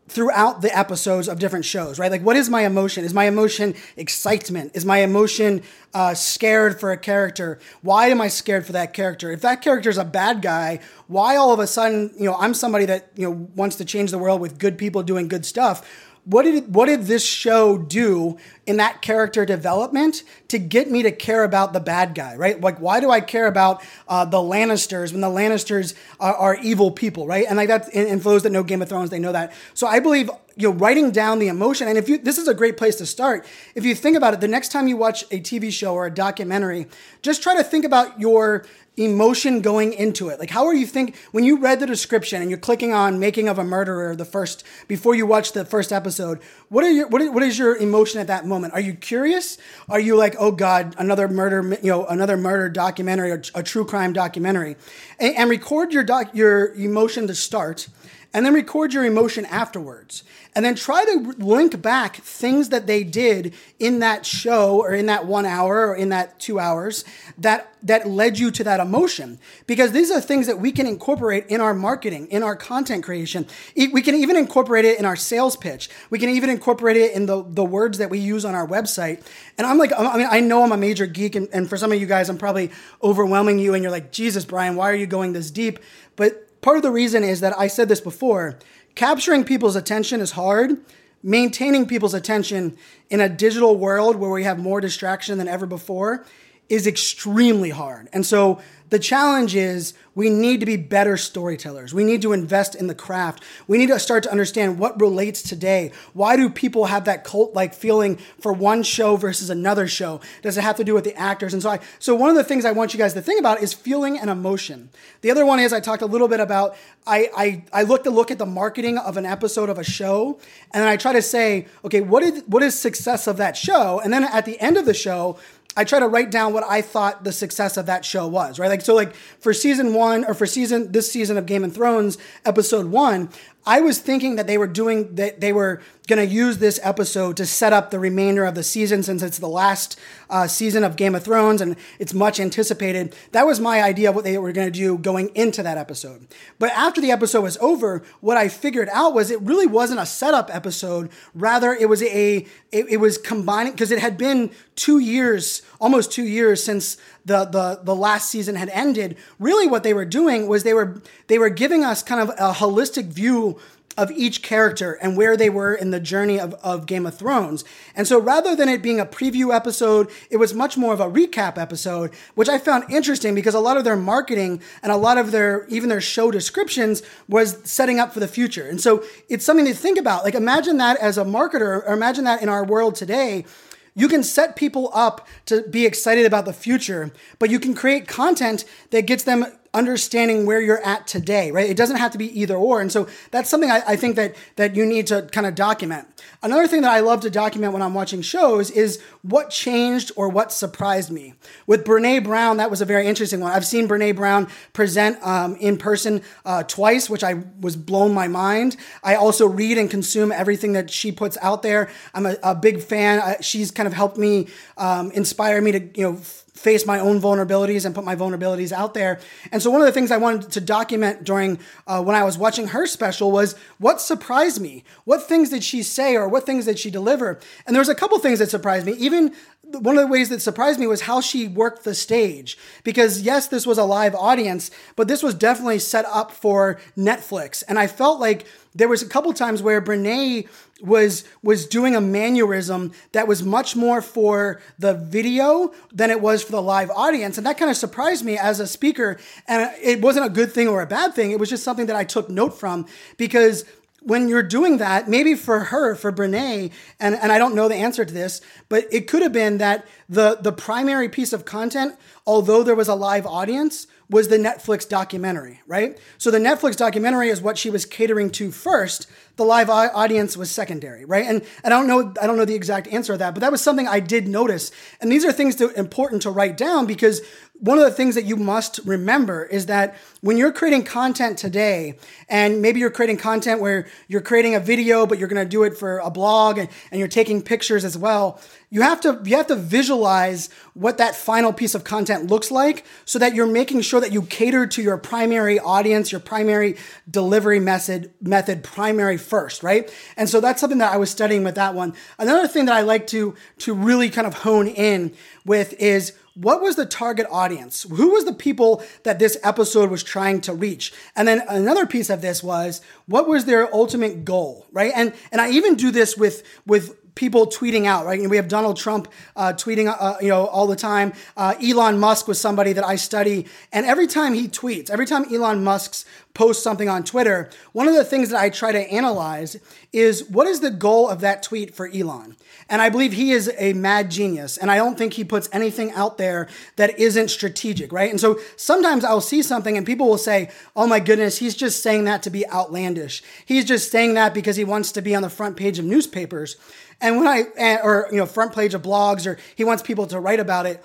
throughout 0.09 0.63
the 0.63 0.77
episodes 0.77 1.29
of 1.29 1.39
different 1.39 1.67
shows, 1.67 1.99
right? 1.99 2.11
Like, 2.11 2.23
what 2.23 2.35
is 2.35 2.49
my 2.49 2.65
emotion? 2.65 3.05
Is 3.05 3.13
my 3.13 3.27
emotion 3.27 3.75
excitement? 3.99 4.73
Is 4.75 4.87
my 4.87 4.99
emotion 4.99 5.63
uh, 5.93 6.15
scared 6.15 6.81
for 6.81 6.93
a 6.93 6.97
character? 6.97 7.59
Why 7.83 8.07
am 8.07 8.23
I 8.23 8.29
scared 8.29 8.65
for 8.65 8.73
that 8.73 8.95
character? 8.95 9.31
If 9.31 9.43
that 9.43 9.61
character 9.61 9.91
is 9.91 9.99
a 9.99 10.05
bad 10.05 10.41
guy, 10.41 10.81
why 11.09 11.37
all 11.37 11.53
of 11.53 11.59
a 11.59 11.67
sudden, 11.67 12.11
you 12.19 12.25
know, 12.25 12.37
I'm 12.37 12.55
somebody 12.55 12.87
that, 12.87 13.11
you 13.15 13.29
know, 13.29 13.49
wants 13.55 13.77
to 13.77 13.85
change 13.85 14.13
the 14.13 14.19
world 14.19 14.41
with 14.41 14.59
good 14.59 14.79
people 14.79 15.03
doing 15.03 15.29
good 15.29 15.45
stuff 15.45 15.87
what 16.25 16.43
did 16.45 16.73
what 16.73 16.87
did 16.87 17.05
this 17.05 17.25
show 17.27 17.77
do 17.77 18.39
in 18.65 18.77
that 18.77 19.03
character 19.03 19.45
development 19.45 20.23
to 20.47 20.57
get 20.57 20.89
me 20.89 21.03
to 21.03 21.11
care 21.11 21.43
about 21.43 21.73
the 21.73 21.81
bad 21.81 22.15
guy 22.15 22.37
right? 22.37 22.61
Like 22.61 22.79
why 22.79 23.01
do 23.01 23.11
i 23.11 23.21
care 23.21 23.49
about 23.49 23.83
uh, 24.07 24.25
the 24.25 24.39
lannisters 24.39 25.11
when 25.11 25.21
the 25.21 25.29
lannisters 25.29 25.95
are, 26.21 26.35
are, 26.35 26.57
evil 26.57 26.93
people 26.93 27.27
right? 27.27 27.45
And 27.49 27.57
like 27.57 27.69
that 27.69 27.93
and, 27.93 28.09
and 28.09 28.23
for 28.23 28.31
those 28.31 28.45
that 28.45 28.51
know 28.51 28.63
game 28.63 28.83
of 28.83 28.89
thrones 28.89 29.11
they 29.11 29.19
know 29.19 29.33
that. 29.33 29.53
So 29.75 29.87
i 29.89 29.99
believe 29.99 30.31
you 30.55 30.69
know 30.69 30.75
writing 30.75 31.11
down 31.11 31.41
the 31.41 31.49
emotion 31.49 31.89
and 31.89 31.99
if 31.99 32.09
you 32.09 32.19
this 32.19 32.39
is 32.39 32.47
a 32.47 32.55
great 32.55 32.77
place 32.77 32.97
to 32.97 33.07
start. 33.07 33.45
If 33.75 33.85
you 33.85 33.95
think 33.97 34.17
about 34.17 34.33
it 34.33 34.41
the 34.41 34.49
next 34.49 34.71
time 34.71 34.87
you 34.87 34.97
watch 34.97 35.25
a 35.25 35.41
tv 35.41 35.73
show 35.73 35.95
or 35.95 36.07
a 36.07 36.15
documentary 36.15 36.87
just 37.23 37.43
try 37.43 37.57
to 37.57 37.65
think 37.65 37.85
about 37.85 38.21
your 38.21 38.65
emotion 38.97 39.61
going 39.61 39.93
into 39.93 40.29
it? 40.29 40.39
Like, 40.39 40.51
how 40.51 40.67
are 40.67 40.75
you 40.75 40.87
think 40.87 41.17
when 41.33 41.45
you 41.45 41.59
read 41.59 41.81
the 41.81 41.87
description 41.87 42.43
and 42.43 42.51
you're 42.51 42.59
clicking 42.59 42.93
on 42.93 43.19
"Making 43.19 43.49
of 43.49 43.59
a 43.59 43.65
Murderer" 43.65 44.15
the 44.15 44.25
first 44.25 44.65
before 44.89 45.15
you 45.15 45.27
watch 45.27 45.53
the 45.53 45.65
first 45.65 45.93
episode? 45.93 46.41
What 46.73 46.85
are 46.85 46.91
your 46.91 47.07
what 47.09 47.21
is, 47.21 47.31
what 47.31 47.43
is 47.43 47.59
your 47.59 47.77
emotion 47.77 48.19
at 48.19 48.29
that 48.29 48.47
moment? 48.47 48.73
Are 48.73 48.81
you 48.81 48.95
curious? 48.95 49.59
Are 49.91 50.01
you 50.01 50.17
like, 50.17 50.35
oh 50.39 50.53
God, 50.53 50.95
another 50.97 51.29
murder, 51.29 51.79
you 51.83 51.91
know, 51.91 52.07
another 52.07 52.39
murder 52.39 52.71
documentary 52.71 53.31
or 53.31 53.43
a 53.55 53.63
true 53.63 53.85
crime 53.85 54.15
documentary, 54.15 54.77
and, 55.19 55.37
and 55.37 55.51
record 55.51 55.93
your 55.93 56.03
doc 56.03 56.31
your 56.33 56.73
emotion 56.73 57.27
to 57.27 57.35
start, 57.35 57.89
and 58.33 58.47
then 58.47 58.55
record 58.55 58.95
your 58.95 59.05
emotion 59.05 59.45
afterwards. 59.45 60.25
And 60.55 60.63
then 60.67 60.75
try 60.75 61.03
to 61.07 61.35
link 61.39 61.81
back 61.81 62.17
things 62.17 62.69
that 62.69 62.87
they 62.87 63.05
did 63.05 63.55
in 63.79 64.01
that 64.01 64.27
show 64.27 64.81
or 64.81 64.93
in 64.93 65.07
that 65.07 65.25
one 65.25 65.47
hour 65.47 65.89
or 65.89 65.95
in 65.95 66.11
that 66.11 66.39
two 66.39 66.59
hours 66.59 67.07
that 67.39 67.73
that 67.83 68.07
led 68.07 68.39
you 68.39 68.51
to 68.51 68.65
that 68.65 68.79
emotion. 68.79 69.39
Because 69.67 69.93
these 69.93 70.11
are 70.11 70.21
things 70.21 70.47
that 70.47 70.59
we 70.59 70.71
can 70.71 70.87
incorporate 70.87 71.47
in 71.47 71.63
our 71.63 71.73
marketing 71.73 72.27
in 72.29 72.43
our 72.43 72.55
content 72.55 73.03
creation. 73.03 73.47
We 73.75 74.03
can 74.03 74.15
even 74.15 74.37
incorporate 74.37 74.85
it 74.85 74.99
in 74.99 75.07
our 75.07 75.17
sales 75.17 75.57
pitch. 75.57 75.89
We 76.11 76.19
can 76.19 76.29
even 76.29 76.51
incorporate 76.63 76.97
it 76.97 77.13
in 77.13 77.27
the, 77.27 77.45
the 77.49 77.65
words 77.65 77.99
that 77.99 78.09
we 78.09 78.21
use 78.21 78.45
on 78.45 78.55
our 78.55 78.69
website 78.69 79.21
and 79.59 79.67
i'm 79.67 79.79
like 79.79 79.93
i 79.99 80.17
mean 80.17 80.29
i 80.31 80.39
know 80.39 80.63
i'm 80.63 80.71
a 80.71 80.77
major 80.77 81.07
geek 81.07 81.35
and, 81.35 81.49
and 81.53 81.69
for 81.69 81.77
some 81.77 81.91
of 81.91 82.01
you 82.01 82.07
guys 82.07 82.29
i'm 82.29 82.39
probably 82.39 82.71
overwhelming 83.03 83.59
you 83.59 83.75
and 83.75 83.83
you're 83.83 83.91
like 83.91 84.13
jesus 84.13 84.45
brian 84.45 84.77
why 84.77 84.89
are 84.89 84.95
you 84.95 85.07
going 85.07 85.33
this 85.33 85.51
deep 85.51 85.81
but 86.15 86.61
part 86.61 86.77
of 86.77 86.85
the 86.85 86.91
reason 86.91 87.25
is 87.25 87.41
that 87.41 87.53
i 87.59 87.67
said 87.67 87.89
this 87.89 88.01
before 88.01 88.57
capturing 88.95 89.45
people's 89.45 89.77
attention 89.77 90.21
is 90.21 90.33
hard. 90.33 90.79
Maintaining 91.23 91.87
people's 91.87 92.15
attention 92.15 92.77
in 93.09 93.21
a 93.21 93.29
digital 93.29 93.77
world 93.77 94.17
where 94.17 94.31
we 94.31 94.45
have 94.45 94.59
more 94.59 94.81
distraction 94.81 95.39
than 95.39 95.47
ever 95.47 95.67
before 95.67 96.27
is 96.73 96.87
extremely 96.87 97.69
hard. 97.69 98.09
And 98.15 98.25
so 98.25 98.63
the 98.89 98.99
challenge 98.99 99.55
is 99.55 99.93
we 100.15 100.29
need 100.29 100.61
to 100.61 100.67
be 100.67 100.77
better 100.77 101.17
storytellers. 101.17 101.95
We 101.95 102.05
need 102.05 102.21
to 102.23 102.33
invest 102.33 102.75
in 102.75 102.87
the 102.87 102.95
craft. 102.95 103.43
We 103.67 103.79
need 103.79 103.89
to 103.89 103.99
start 103.99 104.23
to 104.25 104.31
understand 104.31 104.79
what 104.79 105.01
relates 105.01 105.41
today. 105.41 105.93
Why 106.13 106.37
do 106.37 106.51
people 106.51 106.87
have 106.87 107.07
that 107.07 107.25
cult 107.25 107.55
like 107.55 107.75
feeling 107.75 108.19
for 108.39 108.53
one 108.53 108.83
show 108.83 109.17
versus 109.17 109.49
another 109.49 109.87
show? 109.89 110.21
Does 110.43 110.59
it 110.59 110.63
have 110.63 110.77
to 110.77 110.85
do 110.85 110.93
with 110.93 111.05
the 111.05 111.15
actors? 111.15 111.55
And 111.55 111.63
so 111.63 111.71
I 111.71 111.81
so 111.99 112.15
one 112.15 112.29
of 112.29 112.37
the 112.37 112.45
things 112.45 112.67
I 112.67 112.73
want 112.73 112.93
you 112.93 112.99
guys 112.99 113.15
to 113.15 113.23
think 113.23 113.41
about 113.41 113.63
is 113.63 113.73
feeling 113.73 114.19
and 114.19 114.29
emotion. 114.29 114.91
The 115.23 115.31
other 115.31 115.47
one 115.47 115.59
is 115.59 115.73
I 115.73 115.81
talked 115.81 116.03
a 116.03 116.07
little 116.07 116.29
bit 116.29 116.41
about 116.41 116.77
I 117.07 117.31
I, 117.35 117.65
I 117.73 117.83
look 117.85 118.05
to 118.05 118.11
look 118.11 118.31
at 118.31 118.39
the 118.39 118.47
marketing 118.47 118.99
of 118.99 119.17
an 119.17 119.25
episode 119.25 119.71
of 119.71 119.79
a 119.79 119.85
show 119.85 120.39
and 120.73 120.83
then 120.83 120.89
I 120.89 120.99
try 120.99 121.15
to 121.15 121.23
say, 121.23 121.67
okay, 121.85 122.03
what 122.03 122.23
is 122.23 122.43
what 122.47 122.63
is 122.63 122.79
success 122.79 123.27
of 123.27 123.39
that 123.39 123.57
show? 123.57 124.01
And 124.01 124.13
then 124.13 124.25
at 124.25 124.45
the 124.45 124.61
end 124.61 124.77
of 124.77 124.85
the 124.85 124.95
show, 124.95 125.39
I 125.77 125.85
try 125.85 126.01
to 126.01 126.09
write 126.09 126.31
down 126.31 126.53
what 126.53 126.65
I 126.65 126.83
thought 126.83 127.25
the 127.25 127.33
success 127.33 127.77
of 127.77 127.87
that 127.87 128.05
show 128.05 128.27
was, 128.27 128.59
right? 128.59 128.69
Like, 128.69 128.83
so 128.83 128.95
like 128.95 129.15
for 129.15 129.55
season 129.55 129.95
one 129.95 130.25
or 130.25 130.35
for 130.35 130.47
season, 130.47 130.93
this 130.93 131.11
season 131.11 131.37
of 131.37 131.47
Game 131.47 131.65
of 131.65 131.75
Thrones, 131.75 132.19
episode 132.45 132.87
one, 132.87 133.31
I 133.65 133.81
was 133.81 133.99
thinking 133.99 134.37
that 134.37 134.47
they 134.47 134.59
were 134.59 134.67
doing 134.67 135.15
that 135.15 135.41
they 135.41 135.53
were 135.53 135.81
going 136.09 136.29
to 136.29 136.35
use 136.35 136.59
this 136.59 136.81
episode 136.83 137.37
to 137.37 137.47
set 137.47 137.73
up 137.73 137.91
the 137.91 137.99
remainder 137.99 138.45
of 138.45 138.57
the 138.57 138.65
season 138.65 139.05
since 139.05 139.23
it's 139.23 139.39
the 139.39 139.49
last 139.49 139.99
uh, 140.29 140.49
season 140.49 140.83
of 140.83 140.97
Game 140.97 141.15
of 141.15 141.23
Thrones 141.23 141.61
and 141.61 141.77
it's 142.01 142.13
much 142.13 142.41
anticipated. 142.41 143.15
That 143.31 143.47
was 143.47 143.61
my 143.61 143.81
idea 143.81 144.09
of 144.09 144.17
what 144.17 144.25
they 144.25 144.37
were 144.37 144.51
going 144.51 144.67
to 144.67 144.77
do 144.77 144.99
going 144.99 145.29
into 145.37 145.63
that 145.63 145.79
episode. 145.79 146.27
But 146.59 146.73
after 146.73 147.01
the 147.01 147.13
episode 147.13 147.43
was 147.43 147.57
over, 147.59 148.03
what 148.21 148.37
I 148.37 148.49
figured 148.49 148.89
out 148.93 149.15
was 149.15 149.31
it 149.31 149.41
really 149.43 149.67
wasn't 149.67 150.01
a 150.01 150.07
setup 150.07 150.53
episode. 150.53 151.09
Rather, 151.35 151.73
it 151.73 151.89
was 151.89 152.03
a 152.03 152.47
it, 152.73 152.87
it 152.89 152.97
was 152.97 153.17
combining 153.17 153.73
because 153.73 153.93
it 153.93 154.01
had 154.01 154.19
been 154.19 154.51
two 154.75 154.99
years, 154.99 155.63
almost 155.81 156.11
two 156.11 156.25
years 156.25 156.65
since 156.65 156.97
the, 157.25 157.45
the 157.45 157.81
the 157.83 157.95
last 157.95 158.29
season 158.29 158.57
had 158.57 158.69
ended. 158.71 159.17
Really, 159.39 159.67
what 159.67 159.83
they 159.83 159.95
were 159.95 160.05
doing 160.05 160.49
was 160.49 160.63
they 160.63 160.75
were 160.75 161.01
they 161.29 161.39
were 161.39 161.51
giving 161.51 161.85
us 161.85 162.03
kind 162.03 162.21
of 162.21 162.31
a 162.31 162.55
holistic 162.55 163.07
view 163.07 163.59
of 163.97 164.11
each 164.13 164.43
character 164.43 164.95
and 164.95 165.17
where 165.17 165.37
they 165.37 165.51
were 165.51 165.75
in 165.75 165.91
the 165.91 166.01
journey 166.01 166.41
of, 166.41 166.55
of 166.63 166.87
Game 166.87 167.07
of 167.07 167.17
Thrones. 167.17 167.65
And 167.95 168.07
so 168.07 168.19
rather 168.19 168.57
than 168.57 168.69
it 168.69 168.83
being 168.83 169.01
a 169.01 169.07
preview 169.07 169.55
episode, 169.55 170.11
it 170.31 170.39
was 170.39 170.55
much 170.55 170.77
more 170.77 170.95
of 170.95 171.01
a 171.01 171.11
recap 171.11 171.59
episode, 171.59 172.13
which 172.35 172.49
I 172.49 172.59
found 172.59 172.91
interesting 172.91 173.35
because 173.35 173.55
a 173.55 173.61
lot 173.61 173.77
of 173.77 173.85
their 173.85 173.97
marketing 173.97 174.63
and 174.83 174.91
a 174.91 174.97
lot 174.97 175.19
of 175.19 175.31
their, 175.31 175.67
even 175.69 175.89
their 175.89 176.01
show 176.01 176.31
descriptions 176.31 177.03
was 177.29 177.59
setting 177.65 178.01
up 178.01 178.13
for 178.15 178.21
the 178.21 178.29
future. 178.29 178.67
And 178.67 178.81
so 178.81 179.05
it's 179.29 179.45
something 179.45 179.67
to 179.67 179.75
think 179.75 179.99
about. 179.99 180.25
Like 180.25 180.35
imagine 180.35 180.79
that 180.79 180.97
as 180.99 181.19
a 181.19 181.25
marketer 181.25 181.87
or 181.87 181.93
imagine 181.93 182.25
that 182.25 182.43
in 182.43 182.49
our 182.49 182.65
world 182.65 182.95
today 182.95 183.45
you 183.95 184.09
can 184.09 184.23
set 184.23 184.57
people 184.57 184.91
up 184.95 185.27
to 185.47 185.63
be 185.63 185.85
excited 185.85 186.25
about 186.25 186.45
the 186.45 186.53
future, 186.53 187.13
but 187.39 187.51
you 187.51 187.61
can 187.61 187.75
create 187.75 188.09
content 188.09 188.65
that 188.91 189.07
gets 189.07 189.25
them 189.25 189.45
understanding 189.75 190.45
where 190.47 190.61
you're 190.61 190.85
at 190.85 191.07
today, 191.07 191.51
right? 191.51 191.69
It 191.69 191.77
doesn't 191.77 191.97
have 191.97 192.13
to 192.13 192.19
be 192.19 192.39
either 192.39 192.57
or. 192.57 192.81
And 192.81 192.93
so 192.93 193.09
that's 193.31 193.49
something 193.49 193.71
I, 193.71 193.83
I, 193.87 193.97
think 193.97 194.17
that 194.17 194.37
that 194.57 194.77
you 194.77 194.85
need 194.85 195.07
to 195.07 195.23
kind 195.33 195.47
of 195.47 195.55
document. 195.55 196.09
Another 196.43 196.67
thing 196.67 196.83
that 196.83 196.91
I 196.91 197.01
love 197.01 197.21
to 197.21 197.31
document 197.31 197.73
when 197.73 197.83
I'm 197.83 197.95
watching 197.95 198.23
shows 198.23 198.71
is 198.71 199.01
what 199.23 199.51
changed 199.51 200.11
or 200.17 200.29
what 200.29 200.53
surprised 200.53 201.11
me. 201.11 201.35
With 201.67 201.85
Brene 201.85 202.25
Brown, 202.25 202.57
that 202.57 202.71
was 202.71 202.81
a 202.81 202.85
very 202.85 203.07
interesting 203.07 203.41
one. 203.41 203.53
I've 203.53 203.67
seen 203.67 203.87
Brene 203.87 204.17
Brown 204.17 204.49
present 204.73 205.25
um, 205.25 205.57
in 205.57 205.79
person 205.79 206.23
uh, 206.45 206.65
twice, 206.65 207.09
which 207.09 207.23
I 207.23 207.43
was 207.61 207.77
blown 207.77 208.13
my 208.13 208.29
mind. 208.29 208.77
I 209.05 209.15
also 209.15 209.47
read 209.47 209.79
and 209.79 209.91
consume 209.91 210.33
everything 210.33 210.73
that 210.73 210.91
she 210.91 211.13
puts 211.13 211.39
out 211.41 211.63
there. 211.63 211.91
I'm 212.15 212.27
a, 212.27 212.37
a 212.43 212.55
big 212.55 212.83
fan. 212.83 213.21
I, 213.21 213.37
she's 213.41 213.71
kind 213.71 213.87
of 213.87 213.93
helped 213.93 214.17
me 214.17 214.49
um, 214.77 215.11
inspire 215.13 215.61
me 215.61 215.73
to 215.73 215.81
you 215.95 216.11
know 216.11 216.21
face 216.63 216.87
my 216.87 217.01
own 217.01 217.21
vulnerabilities 217.21 217.85
and 217.85 217.95
put 217.95 218.05
my 218.05 218.15
vulnerabilities 218.15 218.73
out 218.73 218.95
there. 218.95 219.19
And 219.51 219.61
so 219.61 219.71
one 219.71 219.81
of 219.81 219.87
the 219.87 219.93
things 219.93 220.11
I 220.11 220.17
wanted 220.17 220.53
to 220.53 220.61
document 220.61 221.25
during 221.25 221.59
uh, 221.87 222.03
when 222.03 222.15
I 222.15 222.23
was 222.23 222.39
watching 222.39 222.69
her 222.69 222.87
special 222.87 223.33
was 223.33 223.57
what 223.79 224.01
surprised 224.01 224.61
me. 224.61 224.85
What 225.05 225.25
things 225.25 225.51
did 225.51 225.65
she 225.65 225.83
say 225.83 226.15
or 226.17 226.29
what 226.29 226.47
things 226.47 226.67
did 226.67 226.79
she 226.79 226.91
deliver? 226.91 227.41
And 227.67 227.75
there 227.75 227.81
was 227.81 227.89
a 227.89 227.95
couple 227.95 228.19
things 228.21 228.39
that 228.39 228.51
surprised 228.51 228.87
me. 228.87 228.93
Even 228.93 229.35
one 229.63 229.97
of 229.97 230.03
the 230.03 230.13
ways 230.13 230.29
that 230.29 230.41
surprised 230.41 230.79
me 230.79 230.87
was 230.87 231.03
how 231.03 231.21
she 231.21 231.49
worked 231.49 231.85
the 231.85 231.95
stage. 231.95 232.57
Because 232.85 233.23
yes, 233.23 233.49
this 233.49 233.67
was 233.67 233.79
a 233.79 233.85
live 233.85 234.15
audience, 234.15 234.71
but 234.97 235.09
this 235.09 235.23
was 235.23 235.35
definitely 235.35 235.79
set 235.81 236.05
up 236.07 236.31
for 236.31 236.81
Netflix. 236.97 237.65
And 237.67 237.79
I 237.79 237.87
felt 237.87 238.21
like 238.21 238.47
there 238.75 238.89
was 238.89 239.03
a 239.03 239.09
couple 239.09 239.33
times 239.33 239.63
where 239.63 239.83
Brene 239.83 240.49
was 240.83 241.25
was 241.43 241.67
doing 241.67 241.95
a 241.95 242.01
mannerism 242.01 242.93
that 243.13 243.29
was 243.29 243.43
much 243.43 243.77
more 243.77 244.03
for 244.03 244.61
the 244.79 244.95
video 244.95 245.73
than 245.93 246.11
it 246.11 246.21
was 246.21 246.43
for 246.43 246.53
the 246.53 246.63
live 246.63 246.91
audience. 246.91 247.39
And 247.39 247.47
that 247.47 247.57
kind 247.57 247.71
of 247.71 247.77
surprised 247.77 248.25
me 248.25 248.37
as 248.37 248.61
a 248.61 248.67
speaker. 248.67 249.19
And 249.47 249.73
it 249.83 250.01
wasn't 250.01 250.27
a 250.27 250.31
good 250.31 250.53
thing 250.53 250.69
or 250.69 250.83
a 250.83 250.87
bad 250.87 251.15
thing. 251.15 251.31
It 251.31 251.39
was 251.39 251.49
just 251.49 251.65
something 251.65 251.87
that 251.87 251.97
I 251.97 252.05
took 252.05 252.29
note 252.29 252.59
from 252.59 252.87
because 253.17 253.65
when 254.05 254.29
you're 254.29 254.43
doing 254.43 254.79
that, 254.79 255.09
maybe 255.09 255.35
for 255.35 255.61
her, 255.61 255.95
for 255.95 256.13
Brene, 256.13 256.73
and, 256.99 257.15
and 257.15 257.31
I 257.31 257.39
don't 257.39 257.55
know 257.55 257.69
the 257.69 257.77
answer 257.77 258.05
to 258.05 258.13
this, 258.13 258.41
but 258.69 258.87
it 258.91 259.07
could 259.07 259.23
have 259.23 259.33
been 259.33 259.59
that 259.59 259.87
the, 260.09 260.39
the 260.41 260.53
primary 260.53 261.09
piece 261.09 261.33
of 261.33 261.45
content, 261.45 261.95
although 262.27 262.65
there 262.65 262.75
was 262.75 262.89
a 262.89 262.97
live 262.97 263.27
audience, 263.27 263.87
was 264.13 264.29
the 264.29 264.37
Netflix 264.37 264.87
documentary, 264.87 265.61
right? 265.67 265.99
So 266.19 266.31
the 266.31 266.39
Netflix 266.39 266.77
documentary 266.77 267.31
is 267.31 267.41
what 267.41 267.57
she 267.57 267.71
was 267.71 267.87
catering 267.87 268.31
to 268.33 268.53
first. 268.53 269.09
The 269.37 269.45
live 269.45 269.71
audience 269.71 270.37
was 270.37 270.51
secondary, 270.51 271.07
right? 271.07 271.25
And, 271.25 271.43
and 271.65 271.73
I 271.73 271.79
don't 271.79 271.87
know, 271.87 272.13
I 272.21 272.27
don't 272.27 272.37
know 272.37 272.45
the 272.45 272.55
exact 272.55 272.89
answer 272.89 273.15
to 273.15 273.19
that, 273.19 273.35
but 273.35 273.41
that 273.41 273.51
was 273.51 273.63
something 273.63 273.89
I 273.89 274.01
did 274.01 274.29
notice. 274.29 274.71
And 275.01 275.11
these 275.11 275.25
are 275.25 275.33
things 275.33 275.57
that 275.57 275.75
important 275.77 276.23
to 276.23 276.31
write 276.31 276.59
down 276.59 276.85
because 276.85 277.23
one 277.63 277.79
of 277.79 277.85
the 277.85 277.93
things 277.93 278.17
that 278.17 278.25
you 278.25 278.35
must 278.35 278.81
remember 278.85 279.45
is 279.45 279.67
that 279.67 279.97
when 280.21 280.37
you're 280.37 280.51
creating 280.51 280.83
content 280.83 281.39
today, 281.39 281.97
and 282.29 282.61
maybe 282.61 282.81
you're 282.81 282.91
creating 282.91 283.19
content 283.19 283.61
where 283.61 283.87
you're 284.09 284.21
creating 284.21 284.57
a 284.57 284.61
video, 284.61 285.07
but 285.07 285.17
you're 285.17 285.29
going 285.29 285.45
to 285.45 285.49
do 285.49 285.63
it 285.63 285.77
for 285.77 285.99
a 285.99 286.11
blog 286.11 286.59
and, 286.59 286.69
and 286.91 286.99
you're 286.99 287.07
taking 287.07 287.41
pictures 287.41 287.85
as 287.85 287.97
well, 287.97 288.41
you 288.69 288.83
have 288.83 289.01
to 289.03 289.21
you 289.25 289.37
have 289.37 289.47
to 289.47 289.55
visualize 289.55 290.49
what 290.75 290.99
that 290.99 291.15
final 291.15 291.53
piece 291.53 291.77
of 291.77 291.85
content 291.85 292.29
looks 292.29 292.51
like 292.51 292.85
so 293.05 293.21
that 293.21 293.33
you're 293.33 293.47
making 293.47 293.81
sure 293.83 294.01
that 294.01 294.13
you 294.13 294.23
cater 294.23 294.67
to 294.67 294.83
your 294.83 294.97
primary 294.97 295.61
audience, 295.61 296.11
your 296.11 296.21
primary 296.21 296.77
delivery 297.09 297.61
method, 297.61 298.13
method 298.21 298.65
primary 298.65 299.19
first, 299.19 299.63
right? 299.63 299.93
And 300.17 300.29
so 300.29 300.41
that's 300.41 300.61
something 300.61 300.79
that 300.79 300.93
I 300.93 300.97
was 300.97 301.11
studying 301.11 301.45
with 301.45 301.55
that 301.55 301.75
one. 301.75 301.95
Another 302.19 302.49
thing 302.49 302.65
that 302.65 302.75
I 302.75 302.81
like 302.81 303.07
to, 303.09 303.37
to 303.59 303.73
really 303.73 304.11
kind 304.11 304.27
of 304.27 304.35
hone 304.35 304.67
in 304.67 305.15
with 305.45 305.75
is 305.75 306.15
what 306.35 306.63
was 306.63 306.77
the 306.77 306.87
target 306.87 307.27
audience? 307.31 307.83
Who 307.83 308.11
was 308.11 308.25
the 308.25 308.33
people 308.33 308.83
that 309.03 309.19
this 309.19 309.37
episode 309.43 309.91
was 309.91 310.03
trying 310.03 310.41
to 310.43 310.55
reach? 310.55 310.93
And 311.15 311.29
then 311.29 311.43
another 311.49 311.87
piece 311.87 312.11
of 312.11 312.23
this 312.23 312.43
was 312.43 312.81
what 313.07 313.29
was 313.29 313.45
their 313.45 313.73
ultimate 313.75 314.25
goal, 314.25 314.67
right? 314.73 314.93
And 314.95 315.13
and 315.31 315.41
I 315.41 315.51
even 315.51 315.75
do 315.75 315.91
this 315.91 316.17
with 316.17 316.43
with 316.67 316.99
people 317.15 317.47
tweeting 317.47 317.87
out, 317.87 318.07
right? 318.07 318.19
And 318.19 318.31
we 318.31 318.37
have 318.37 318.49
Donald 318.49 318.77
Trump 318.79 319.09
uh, 319.37 319.53
tweeting, 319.53 319.95
uh, 319.95 320.17
you 320.21 320.29
know, 320.29 320.47
all 320.47 320.67
the 320.67 320.77
time. 320.77 321.13
Uh, 321.37 321.55
Elon 321.63 321.99
Musk 321.99 322.27
was 322.27 322.41
somebody 322.41 322.73
that 322.73 322.85
I 322.85 322.97
study, 322.97 323.47
and 323.73 323.85
every 323.85 324.07
time 324.07 324.35
he 324.35 324.49
tweets, 324.49 324.91
every 324.91 325.07
time 325.07 325.27
Elon 325.33 325.63
Musk's 325.63 326.05
post 326.35 326.63
something 326.63 326.89
on 326.89 327.05
Twitter, 327.05 327.51
one 327.73 327.89
of 327.89 327.95
the 327.95 328.05
things 328.05 328.31
that 328.31 328.41
I 328.41 328.51
try 328.51 328.73
to 328.73 328.91
analyze 328.91 329.59
is 329.93 330.29
what 330.29 330.47
is 330.47 330.61
the 330.61 330.71
goal 330.71 331.09
of 331.09 331.21
that 331.21 331.43
tweet 331.43 331.75
for 331.75 331.89
Elon? 331.89 332.37
And 332.69 332.81
I 332.81 332.89
believe 332.89 333.13
he 333.13 333.33
is 333.33 333.53
a 333.59 333.75
mad 333.75 334.11
genius. 334.11 334.57
And 334.57 334.71
I 334.71 334.77
don't 334.77 334.97
think 334.97 335.15
he 335.15 335.25
puts 335.25 335.49
anything 335.53 335.93
out 335.93 336.17
there 336.17 336.49
that 336.77 336.99
isn't 336.99 337.29
strategic, 337.29 337.93
right? 337.93 338.11
And 338.11 338.21
so 338.21 338.39
sometimes 338.57 339.05
I'll 339.05 339.21
see 339.21 339.43
something 339.43 339.77
and 339.77 339.85
people 339.85 340.09
will 340.09 340.19
say, 340.19 340.51
oh 340.75 340.87
my 340.87 341.01
goodness, 341.01 341.39
he's 341.39 341.55
just 341.55 341.83
saying 341.83 342.05
that 342.05 342.23
to 342.23 342.31
be 342.31 342.49
outlandish. 342.49 343.23
He's 343.45 343.65
just 343.65 343.91
saying 343.91 344.15
that 344.15 344.33
because 344.33 344.57
he 344.57 344.65
wants 344.65 344.93
to 344.93 345.03
be 345.03 345.15
on 345.15 345.23
the 345.23 345.31
front 345.31 345.57
page 345.57 345.79
of 345.79 345.85
newspapers. 345.85 346.57
And 347.01 347.19
when 347.19 347.27
I, 347.27 347.45
eh, 347.57 347.79
or, 347.83 348.09
you 348.11 348.19
know, 348.19 348.27
front 348.27 348.55
page 348.55 348.75
of 348.75 348.83
blogs, 348.83 349.27
or 349.27 349.39
he 349.55 349.65
wants 349.65 349.83
people 349.83 350.07
to 350.07 350.21
write 350.21 350.41
about 350.41 350.67
it. 350.67 350.83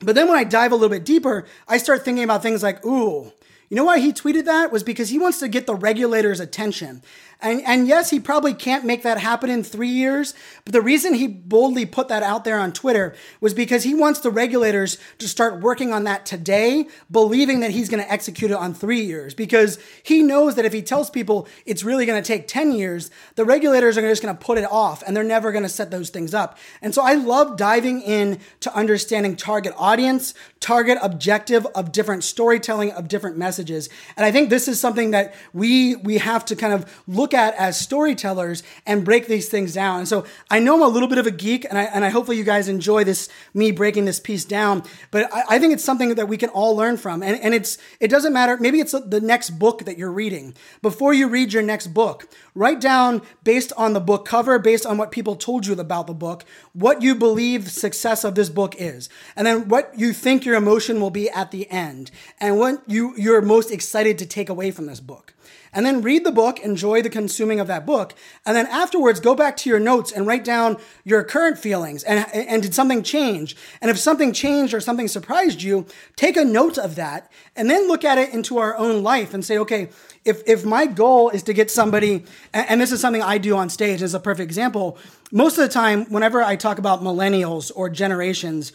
But 0.00 0.14
then 0.14 0.28
when 0.28 0.36
I 0.36 0.44
dive 0.44 0.72
a 0.72 0.74
little 0.74 0.90
bit 0.90 1.04
deeper, 1.04 1.46
I 1.66 1.78
start 1.78 2.04
thinking 2.04 2.24
about 2.24 2.42
things 2.42 2.62
like, 2.62 2.84
ooh, 2.84 3.32
you 3.68 3.76
know 3.76 3.84
why 3.84 3.98
he 3.98 4.12
tweeted 4.12 4.44
that? 4.44 4.70
Was 4.70 4.82
because 4.82 5.08
he 5.08 5.18
wants 5.18 5.38
to 5.40 5.48
get 5.48 5.66
the 5.66 5.74
regulators' 5.74 6.40
attention. 6.40 7.02
And, 7.42 7.60
and 7.62 7.86
yes, 7.86 8.08
he 8.10 8.18
probably 8.18 8.54
can't 8.54 8.84
make 8.84 9.02
that 9.02 9.18
happen 9.18 9.50
in 9.50 9.62
three 9.62 9.90
years. 9.90 10.34
But 10.64 10.72
the 10.72 10.80
reason 10.80 11.14
he 11.14 11.26
boldly 11.26 11.84
put 11.84 12.08
that 12.08 12.22
out 12.22 12.44
there 12.44 12.58
on 12.58 12.72
Twitter 12.72 13.14
was 13.40 13.52
because 13.52 13.82
he 13.82 13.94
wants 13.94 14.20
the 14.20 14.30
regulators 14.30 14.96
to 15.18 15.28
start 15.28 15.60
working 15.60 15.92
on 15.92 16.04
that 16.04 16.24
today, 16.24 16.88
believing 17.10 17.60
that 17.60 17.72
he's 17.72 17.90
going 17.90 18.02
to 18.02 18.10
execute 18.10 18.50
it 18.50 18.56
on 18.56 18.72
three 18.72 19.02
years. 19.02 19.34
Because 19.34 19.78
he 20.02 20.22
knows 20.22 20.54
that 20.54 20.64
if 20.64 20.72
he 20.72 20.80
tells 20.80 21.10
people 21.10 21.46
it's 21.66 21.84
really 21.84 22.06
going 22.06 22.22
to 22.22 22.26
take 22.26 22.48
10 22.48 22.72
years, 22.72 23.10
the 23.34 23.44
regulators 23.44 23.98
are 23.98 24.02
just 24.02 24.22
going 24.22 24.34
to 24.34 24.44
put 24.44 24.56
it 24.56 24.66
off 24.70 25.02
and 25.06 25.14
they're 25.14 25.22
never 25.22 25.52
going 25.52 25.62
to 25.62 25.68
set 25.68 25.90
those 25.90 26.08
things 26.08 26.32
up. 26.32 26.58
And 26.80 26.94
so 26.94 27.02
I 27.02 27.14
love 27.14 27.58
diving 27.58 28.00
in 28.00 28.40
to 28.60 28.74
understanding 28.74 29.36
target 29.36 29.74
audience, 29.76 30.32
target 30.60 30.98
objective 31.02 31.66
of 31.74 31.92
different 31.92 32.24
storytelling 32.24 32.92
of 32.92 33.08
different 33.08 33.36
messages. 33.36 33.90
And 34.16 34.24
I 34.24 34.32
think 34.32 34.48
this 34.48 34.68
is 34.68 34.80
something 34.80 35.10
that 35.10 35.34
we, 35.52 35.96
we 35.96 36.18
have 36.18 36.44
to 36.46 36.56
kind 36.56 36.72
of 36.72 37.02
look 37.06 37.25
look 37.26 37.34
at 37.34 37.56
as 37.56 37.76
storytellers 37.76 38.62
and 38.86 39.04
break 39.04 39.26
these 39.26 39.48
things 39.48 39.74
down. 39.74 39.98
And 39.98 40.08
so 40.08 40.24
I 40.48 40.60
know 40.60 40.76
I'm 40.76 40.82
a 40.82 40.86
little 40.86 41.08
bit 41.08 41.18
of 41.18 41.26
a 41.26 41.32
geek, 41.32 41.64
and 41.64 41.76
I, 41.76 41.82
and 41.82 42.04
I 42.04 42.10
hopefully 42.10 42.36
you 42.36 42.44
guys 42.44 42.68
enjoy 42.68 43.02
this 43.02 43.28
me 43.52 43.72
breaking 43.72 44.04
this 44.04 44.20
piece 44.20 44.44
down. 44.44 44.84
But 45.10 45.28
I, 45.34 45.56
I 45.56 45.58
think 45.58 45.72
it's 45.72 45.82
something 45.82 46.14
that 46.14 46.28
we 46.28 46.36
can 46.36 46.50
all 46.50 46.76
learn 46.76 46.96
from. 46.96 47.24
And, 47.24 47.40
and 47.40 47.52
it's 47.52 47.78
it 47.98 48.10
doesn't 48.10 48.32
matter. 48.32 48.56
Maybe 48.58 48.78
it's 48.78 48.92
the 48.92 49.20
next 49.20 49.58
book 49.58 49.86
that 49.86 49.98
you're 49.98 50.12
reading. 50.12 50.54
Before 50.82 51.12
you 51.12 51.26
read 51.26 51.52
your 51.52 51.64
next 51.64 51.88
book, 51.88 52.28
write 52.54 52.80
down 52.80 53.22
based 53.42 53.72
on 53.76 53.92
the 53.92 54.00
book 54.00 54.24
cover, 54.24 54.60
based 54.60 54.86
on 54.86 54.96
what 54.96 55.10
people 55.10 55.34
told 55.34 55.66
you 55.66 55.74
about 55.74 56.06
the 56.06 56.14
book, 56.14 56.44
what 56.74 57.02
you 57.02 57.16
believe 57.16 57.64
the 57.64 57.70
success 57.70 58.22
of 58.22 58.36
this 58.36 58.50
book 58.50 58.76
is, 58.78 59.08
and 59.34 59.44
then 59.44 59.66
what 59.66 59.90
you 59.98 60.12
think 60.12 60.44
your 60.44 60.54
emotion 60.54 61.00
will 61.00 61.10
be 61.10 61.28
at 61.30 61.50
the 61.50 61.68
end, 61.72 62.12
and 62.38 62.56
what 62.60 62.84
you 62.86 63.14
you're 63.16 63.42
most 63.42 63.72
excited 63.72 64.16
to 64.18 64.26
take 64.26 64.48
away 64.48 64.70
from 64.70 64.86
this 64.86 65.00
book 65.00 65.34
and 65.72 65.84
then 65.84 66.02
read 66.02 66.24
the 66.24 66.32
book, 66.32 66.58
enjoy 66.60 67.02
the 67.02 67.10
consuming 67.10 67.60
of 67.60 67.66
that 67.66 67.84
book, 67.84 68.14
and 68.44 68.56
then 68.56 68.66
afterwards 68.66 69.20
go 69.20 69.34
back 69.34 69.56
to 69.58 69.70
your 69.70 69.78
notes 69.78 70.12
and 70.12 70.26
write 70.26 70.44
down 70.44 70.78
your 71.04 71.22
current 71.22 71.58
feelings 71.58 72.02
and, 72.04 72.26
and 72.34 72.62
did 72.62 72.74
something 72.74 73.02
change? 73.02 73.56
And 73.80 73.90
if 73.90 73.98
something 73.98 74.32
changed 74.32 74.74
or 74.74 74.80
something 74.80 75.08
surprised 75.08 75.62
you, 75.62 75.86
take 76.16 76.36
a 76.36 76.44
note 76.44 76.78
of 76.78 76.94
that 76.96 77.30
and 77.54 77.70
then 77.70 77.88
look 77.88 78.04
at 78.04 78.18
it 78.18 78.32
into 78.32 78.58
our 78.58 78.76
own 78.76 79.02
life 79.02 79.34
and 79.34 79.44
say, 79.44 79.58
okay, 79.58 79.90
if, 80.24 80.42
if 80.46 80.64
my 80.64 80.86
goal 80.86 81.30
is 81.30 81.42
to 81.44 81.52
get 81.52 81.70
somebody, 81.70 82.24
and, 82.52 82.70
and 82.70 82.80
this 82.80 82.92
is 82.92 83.00
something 83.00 83.22
I 83.22 83.38
do 83.38 83.56
on 83.56 83.68
stage 83.68 84.02
as 84.02 84.14
a 84.14 84.20
perfect 84.20 84.46
example, 84.46 84.98
most 85.32 85.58
of 85.58 85.62
the 85.62 85.72
time, 85.72 86.04
whenever 86.06 86.42
I 86.42 86.56
talk 86.56 86.78
about 86.78 87.02
millennials 87.02 87.70
or 87.74 87.88
generations, 87.88 88.72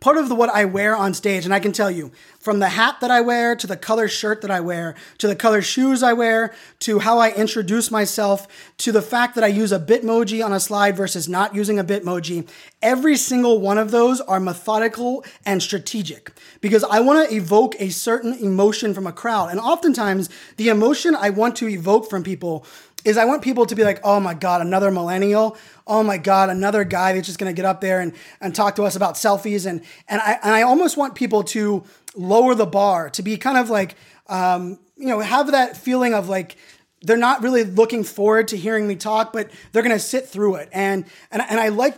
part 0.00 0.18
of 0.18 0.28
the, 0.28 0.34
what 0.34 0.50
I 0.50 0.64
wear 0.64 0.94
on 0.96 1.14
stage, 1.14 1.44
and 1.44 1.54
I 1.54 1.60
can 1.60 1.72
tell 1.72 1.90
you 1.90 2.12
from 2.38 2.58
the 2.58 2.68
hat 2.68 2.98
that 3.00 3.10
I 3.10 3.20
wear 3.20 3.56
to 3.56 3.66
the 3.66 3.76
color 3.76 4.08
shirt 4.08 4.42
that 4.42 4.50
I 4.50 4.60
wear 4.60 4.94
to 5.18 5.26
the 5.26 5.34
color 5.34 5.62
shoes 5.62 6.02
I 6.02 6.12
wear 6.12 6.54
to 6.80 7.00
how 7.00 7.18
I 7.18 7.32
introduce 7.32 7.90
myself 7.90 8.46
to 8.78 8.92
the 8.92 9.02
fact 9.02 9.34
that 9.34 9.44
I 9.44 9.48
use 9.48 9.72
a 9.72 9.80
Bitmoji 9.80 10.44
on 10.44 10.52
a 10.52 10.60
slide 10.60 10.96
versus 10.96 11.28
not 11.28 11.54
using 11.54 11.78
a 11.78 11.84
Bitmoji, 11.84 12.48
every 12.82 13.16
single 13.16 13.60
one 13.60 13.78
of 13.78 13.90
those 13.90 14.20
are 14.20 14.38
methodical 14.38 15.24
and 15.44 15.62
strategic 15.62 16.30
because 16.60 16.84
I 16.84 17.00
want 17.00 17.28
to 17.28 17.34
evoke 17.34 17.74
a 17.80 17.88
certain 17.88 18.34
emotion 18.34 18.94
from 18.94 19.06
a 19.06 19.12
crowd. 19.12 19.50
And 19.50 19.58
oftentimes, 19.58 20.28
the 20.56 20.68
emotion 20.68 21.16
I 21.16 21.30
want 21.30 21.56
to 21.56 21.68
evoke 21.68 22.08
from 22.08 22.22
people 22.22 22.64
is 23.06 23.16
I 23.16 23.24
want 23.24 23.40
people 23.40 23.66
to 23.66 23.74
be 23.76 23.84
like, 23.84 24.00
oh 24.02 24.18
my 24.18 24.34
God, 24.34 24.60
another 24.60 24.90
millennial. 24.90 25.56
Oh 25.86 26.02
my 26.02 26.18
God, 26.18 26.50
another 26.50 26.82
guy 26.82 27.12
that's 27.12 27.26
just 27.26 27.38
gonna 27.38 27.52
get 27.52 27.64
up 27.64 27.80
there 27.80 28.00
and, 28.00 28.12
and 28.40 28.52
talk 28.52 28.74
to 28.76 28.82
us 28.82 28.96
about 28.96 29.14
selfies. 29.14 29.64
And, 29.64 29.82
and, 30.08 30.20
I, 30.20 30.38
and 30.42 30.52
I 30.52 30.62
almost 30.62 30.96
want 30.96 31.14
people 31.14 31.44
to 31.44 31.84
lower 32.16 32.56
the 32.56 32.66
bar, 32.66 33.08
to 33.10 33.22
be 33.22 33.36
kind 33.36 33.58
of 33.58 33.70
like, 33.70 33.94
um, 34.26 34.80
you 34.96 35.06
know, 35.06 35.20
have 35.20 35.52
that 35.52 35.76
feeling 35.76 36.14
of 36.14 36.28
like, 36.28 36.56
they're 37.02 37.16
not 37.16 37.44
really 37.44 37.62
looking 37.62 38.02
forward 38.02 38.48
to 38.48 38.56
hearing 38.56 38.88
me 38.88 38.96
talk, 38.96 39.32
but 39.32 39.50
they're 39.70 39.84
gonna 39.84 40.00
sit 40.00 40.26
through 40.26 40.56
it. 40.56 40.68
And, 40.72 41.04
and, 41.30 41.42
and 41.48 41.60
I 41.60 41.68
like 41.68 41.96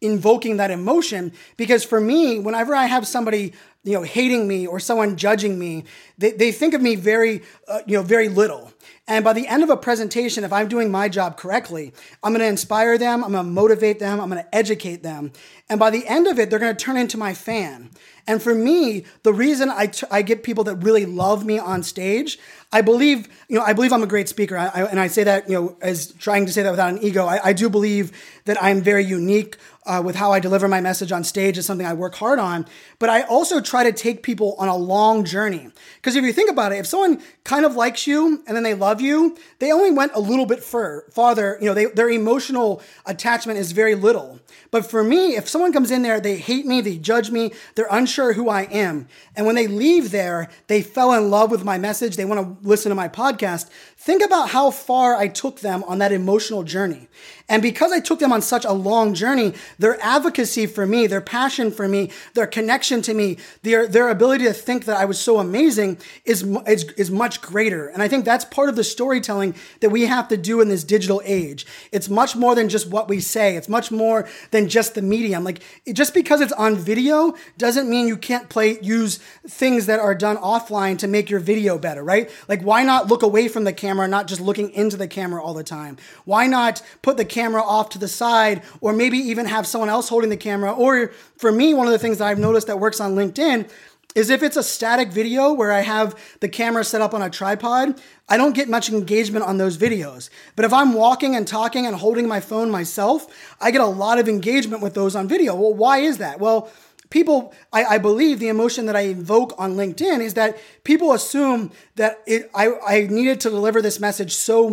invoking 0.00 0.58
that 0.58 0.70
emotion 0.70 1.32
because 1.56 1.82
for 1.82 2.00
me, 2.00 2.38
whenever 2.38 2.72
I 2.72 2.86
have 2.86 3.04
somebody 3.04 3.52
you 3.82 3.92
know 3.92 4.02
hating 4.02 4.46
me 4.46 4.66
or 4.66 4.78
someone 4.80 5.16
judging 5.16 5.58
me, 5.58 5.84
they, 6.18 6.32
they 6.32 6.52
think 6.52 6.74
of 6.74 6.82
me 6.82 6.96
very 6.96 7.42
uh, 7.66 7.80
you 7.86 7.96
know 7.96 8.02
very 8.02 8.28
little. 8.28 8.72
And 9.08 9.24
by 9.24 9.32
the 9.32 9.46
end 9.46 9.62
of 9.62 9.70
a 9.70 9.76
presentation, 9.76 10.42
if 10.42 10.52
I'm 10.52 10.66
doing 10.66 10.90
my 10.90 11.08
job 11.08 11.36
correctly, 11.36 11.92
I'm 12.24 12.32
going 12.32 12.40
to 12.40 12.48
inspire 12.48 12.98
them, 12.98 13.22
I'm 13.22 13.32
going 13.32 13.44
to 13.44 13.50
motivate 13.50 14.00
them, 14.00 14.20
I'm 14.20 14.28
going 14.28 14.42
to 14.42 14.54
educate 14.54 15.04
them. 15.04 15.32
And 15.68 15.78
by 15.78 15.90
the 15.90 16.06
end 16.08 16.26
of 16.26 16.40
it, 16.40 16.50
they're 16.50 16.58
going 16.58 16.74
to 16.74 16.84
turn 16.84 16.96
into 16.96 17.16
my 17.16 17.32
fan. 17.32 17.90
And 18.26 18.42
for 18.42 18.52
me, 18.52 19.04
the 19.22 19.32
reason 19.32 19.70
I, 19.70 19.86
t- 19.86 20.06
I 20.10 20.22
get 20.22 20.42
people 20.42 20.64
that 20.64 20.76
really 20.76 21.06
love 21.06 21.46
me 21.46 21.60
on 21.60 21.84
stage, 21.84 22.38
I 22.72 22.80
believe, 22.80 23.28
you 23.48 23.56
know, 23.56 23.64
I 23.64 23.72
believe 23.72 23.92
I'm 23.92 24.02
a 24.02 24.08
great 24.08 24.28
speaker. 24.28 24.56
I, 24.56 24.66
I, 24.66 24.82
and 24.86 24.98
I 24.98 25.06
say 25.06 25.22
that, 25.22 25.48
you 25.48 25.54
know, 25.54 25.76
as 25.80 26.12
trying 26.14 26.44
to 26.46 26.52
say 26.52 26.64
that 26.64 26.70
without 26.70 26.90
an 26.90 26.98
ego. 26.98 27.26
I, 27.26 27.40
I 27.44 27.52
do 27.52 27.70
believe 27.70 28.10
that 28.46 28.60
I'm 28.60 28.80
very 28.80 29.04
unique 29.04 29.56
uh, 29.86 30.02
with 30.04 30.16
how 30.16 30.32
I 30.32 30.40
deliver 30.40 30.68
my 30.68 30.80
message 30.80 31.12
on 31.12 31.24
stage 31.24 31.56
is 31.56 31.66
something 31.66 31.86
I 31.86 31.94
work 31.94 32.14
hard 32.16 32.38
on. 32.38 32.66
But 32.98 33.08
I 33.08 33.22
also 33.22 33.60
try 33.60 33.84
to 33.84 33.92
take 33.92 34.22
people 34.22 34.54
on 34.58 34.68
a 34.68 34.76
long 34.76 35.24
journey. 35.24 35.70
Because 35.96 36.16
if 36.16 36.24
you 36.24 36.32
think 36.32 36.50
about 36.50 36.72
it, 36.72 36.76
if 36.76 36.86
someone 36.86 37.22
kind 37.44 37.64
of 37.64 37.76
likes 37.76 38.06
you 38.06 38.42
and 38.46 38.56
then 38.56 38.62
they 38.62 38.74
love 38.74 39.00
you, 39.00 39.36
they 39.58 39.72
only 39.72 39.90
went 39.90 40.12
a 40.14 40.20
little 40.20 40.46
bit 40.46 40.62
fur, 40.62 41.06
farther. 41.10 41.58
You 41.60 41.68
know, 41.68 41.74
they, 41.74 41.86
their 41.86 42.10
emotional 42.10 42.82
attachment 43.06 43.58
is 43.58 43.72
very 43.72 43.94
little. 43.94 44.40
But 44.70 44.90
for 44.90 45.04
me, 45.04 45.36
if 45.36 45.48
someone 45.48 45.72
comes 45.72 45.90
in 45.90 46.02
there, 46.02 46.20
they 46.20 46.36
hate 46.36 46.66
me, 46.66 46.80
they 46.80 46.98
judge 46.98 47.30
me, 47.30 47.52
they're 47.74 47.88
unsure 47.90 48.32
who 48.32 48.48
I 48.48 48.62
am. 48.62 49.08
And 49.34 49.46
when 49.46 49.54
they 49.54 49.66
leave 49.66 50.10
there, 50.10 50.48
they 50.66 50.82
fell 50.82 51.12
in 51.12 51.30
love 51.30 51.50
with 51.50 51.64
my 51.64 51.78
message, 51.78 52.16
they 52.16 52.24
want 52.24 52.62
to 52.62 52.68
listen 52.68 52.90
to 52.90 52.96
my 52.96 53.08
podcast. 53.08 53.70
Think 54.06 54.24
about 54.24 54.50
how 54.50 54.70
far 54.70 55.16
I 55.16 55.26
took 55.26 55.58
them 55.58 55.82
on 55.82 55.98
that 55.98 56.12
emotional 56.12 56.62
journey. 56.62 57.08
And 57.48 57.62
because 57.62 57.92
I 57.92 58.00
took 58.00 58.18
them 58.18 58.32
on 58.32 58.42
such 58.42 58.64
a 58.64 58.72
long 58.72 59.14
journey, 59.14 59.54
their 59.78 60.00
advocacy 60.02 60.66
for 60.66 60.84
me, 60.84 61.06
their 61.06 61.20
passion 61.20 61.70
for 61.70 61.86
me, 61.86 62.10
their 62.34 62.46
connection 62.46 63.02
to 63.02 63.14
me, 63.14 63.38
their, 63.62 63.86
their 63.86 64.08
ability 64.08 64.44
to 64.44 64.52
think 64.52 64.84
that 64.86 64.96
I 64.96 65.04
was 65.04 65.18
so 65.18 65.38
amazing 65.38 65.98
is, 66.24 66.42
is, 66.66 66.84
is 66.96 67.10
much 67.10 67.40
greater. 67.40 67.86
And 67.88 68.02
I 68.02 68.08
think 68.08 68.24
that's 68.24 68.44
part 68.44 68.68
of 68.68 68.74
the 68.74 68.82
storytelling 68.82 69.54
that 69.80 69.90
we 69.90 70.06
have 70.06 70.26
to 70.28 70.36
do 70.36 70.60
in 70.60 70.68
this 70.68 70.82
digital 70.82 71.22
age. 71.24 71.66
It's 71.92 72.08
much 72.08 72.34
more 72.34 72.56
than 72.56 72.68
just 72.68 72.90
what 72.90 73.08
we 73.08 73.20
say. 73.20 73.56
It's 73.56 73.68
much 73.68 73.92
more 73.92 74.28
than 74.50 74.68
just 74.68 74.94
the 74.94 75.02
medium. 75.02 75.44
Like 75.44 75.62
just 75.92 76.14
because 76.14 76.40
it's 76.40 76.52
on 76.52 76.74
video 76.74 77.34
doesn't 77.58 77.88
mean 77.88 78.08
you 78.08 78.16
can't 78.16 78.48
play, 78.48 78.78
use 78.80 79.18
things 79.48 79.86
that 79.86 80.00
are 80.00 80.14
done 80.14 80.36
offline 80.36 80.98
to 80.98 81.06
make 81.06 81.30
your 81.30 81.40
video 81.40 81.78
better, 81.78 82.02
right? 82.02 82.28
Like 82.48 82.62
why 82.62 82.82
not 82.82 83.06
look 83.06 83.22
away 83.22 83.46
from 83.46 83.64
the 83.64 83.72
camera, 83.72 83.95
not 84.08 84.26
just 84.26 84.40
looking 84.40 84.70
into 84.70 84.96
the 84.96 85.08
camera 85.08 85.42
all 85.42 85.54
the 85.54 85.64
time? 85.64 85.96
Why 86.24 86.46
not 86.46 86.82
put 87.02 87.16
the 87.16 87.24
camera 87.24 87.62
off 87.62 87.90
to 87.90 87.98
the 87.98 88.08
side, 88.08 88.62
or 88.80 88.92
maybe 88.92 89.18
even 89.18 89.46
have 89.46 89.66
someone 89.66 89.90
else 89.90 90.08
holding 90.08 90.30
the 90.30 90.36
camera. 90.36 90.72
Or 90.72 91.12
for 91.36 91.52
me, 91.52 91.74
one 91.74 91.86
of 91.86 91.92
the 91.92 91.98
things 91.98 92.18
that 92.18 92.28
I've 92.28 92.38
noticed 92.38 92.66
that 92.66 92.80
works 92.80 93.00
on 93.00 93.14
LinkedIn 93.14 93.70
is 94.14 94.30
if 94.30 94.42
it's 94.42 94.56
a 94.56 94.62
static 94.62 95.10
video 95.10 95.52
where 95.52 95.70
I 95.70 95.82
have 95.82 96.18
the 96.40 96.48
camera 96.48 96.84
set 96.84 97.02
up 97.02 97.12
on 97.12 97.20
a 97.20 97.28
tripod, 97.28 98.00
I 98.30 98.38
don't 98.38 98.54
get 98.54 98.66
much 98.66 98.88
engagement 98.88 99.44
on 99.44 99.58
those 99.58 99.76
videos. 99.76 100.30
But 100.56 100.64
if 100.64 100.72
I'm 100.72 100.94
walking 100.94 101.36
and 101.36 101.46
talking 101.46 101.86
and 101.86 101.94
holding 101.94 102.26
my 102.26 102.40
phone 102.40 102.70
myself, 102.70 103.26
I 103.60 103.70
get 103.70 103.82
a 103.82 103.86
lot 103.86 104.18
of 104.18 104.26
engagement 104.26 104.82
with 104.82 104.94
those 104.94 105.14
on 105.14 105.28
video. 105.28 105.54
Well, 105.54 105.74
why 105.74 105.98
is 105.98 106.16
that? 106.18 106.40
Well, 106.40 106.70
people 107.10 107.52
I, 107.72 107.84
I, 107.84 107.98
believe 107.98 108.38
the 108.38 108.48
emotion 108.48 108.86
that 108.86 108.96
i 108.96 109.00
invoke 109.00 109.54
on 109.58 109.74
linkedin 109.74 110.20
is 110.20 110.34
that 110.34 110.58
people 110.84 111.12
assume 111.12 111.70
that 111.96 112.22
it, 112.26 112.50
I, 112.54 112.72
I 112.86 113.06
needed 113.08 113.40
to 113.40 113.50
deliver 113.50 113.80
this 113.80 114.00
message 114.00 114.34
so 114.34 114.68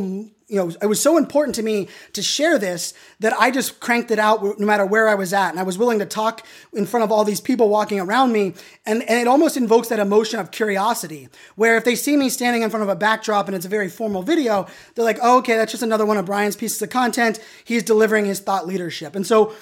you 0.54 0.60
know 0.60 0.72
it 0.82 0.86
was 0.86 1.02
so 1.02 1.18
important 1.18 1.56
to 1.56 1.64
me 1.64 1.88
to 2.14 2.22
share 2.22 2.60
this 2.60 2.94
that 3.20 3.34
i 3.34 3.50
just 3.50 3.80
cranked 3.80 4.12
it 4.12 4.20
out 4.20 4.44
no 4.60 4.66
matter 4.66 4.86
where 4.86 5.10
i 5.10 5.16
was 5.16 5.34
at. 5.34 5.50
And 5.50 5.60
i 5.60 5.64
was 5.64 5.78
willing 5.78 6.00
to 6.00 6.06
talk 6.06 6.46
in 6.74 6.86
front 6.86 7.04
of 7.04 7.12
all 7.12 7.24
these 7.24 7.42
people 7.42 7.70
walking 7.70 8.00
around 8.00 8.32
me. 8.32 8.54
And, 8.86 9.02
and 9.04 9.20
it 9.20 9.28
almost 9.28 9.58
invokes 9.58 9.88
that 9.88 10.00
emotion 10.00 10.40
of 10.40 10.52
curiosity 10.52 11.30
where 11.56 11.78
if 11.78 11.86
they 11.86 11.96
see 11.96 12.18
me 12.18 12.30
standing 12.30 12.62
in 12.62 12.70
front 12.70 12.84
of 12.84 12.90
a 12.90 12.96
backdrop 12.96 13.48
and 13.48 13.56
it's 13.56 13.66
a 13.66 13.70
very 13.70 13.90
formal 13.90 14.22
video 14.22 14.68
they're 14.94 15.06
like 15.06 15.20
oh, 15.22 15.40
okay 15.40 15.56
that's 15.56 15.72
just 15.72 15.84
another 15.84 16.06
one 16.06 16.18
of 16.18 16.26
brian's 16.26 16.56
pieces 16.56 16.82
of 16.82 16.90
content. 16.90 17.40
He's 17.64 17.84
delivering 17.84 18.26
his 18.26 18.40
thought 18.40 18.68
leadership. 18.68 19.16
And 19.16 19.26
so 19.26 19.54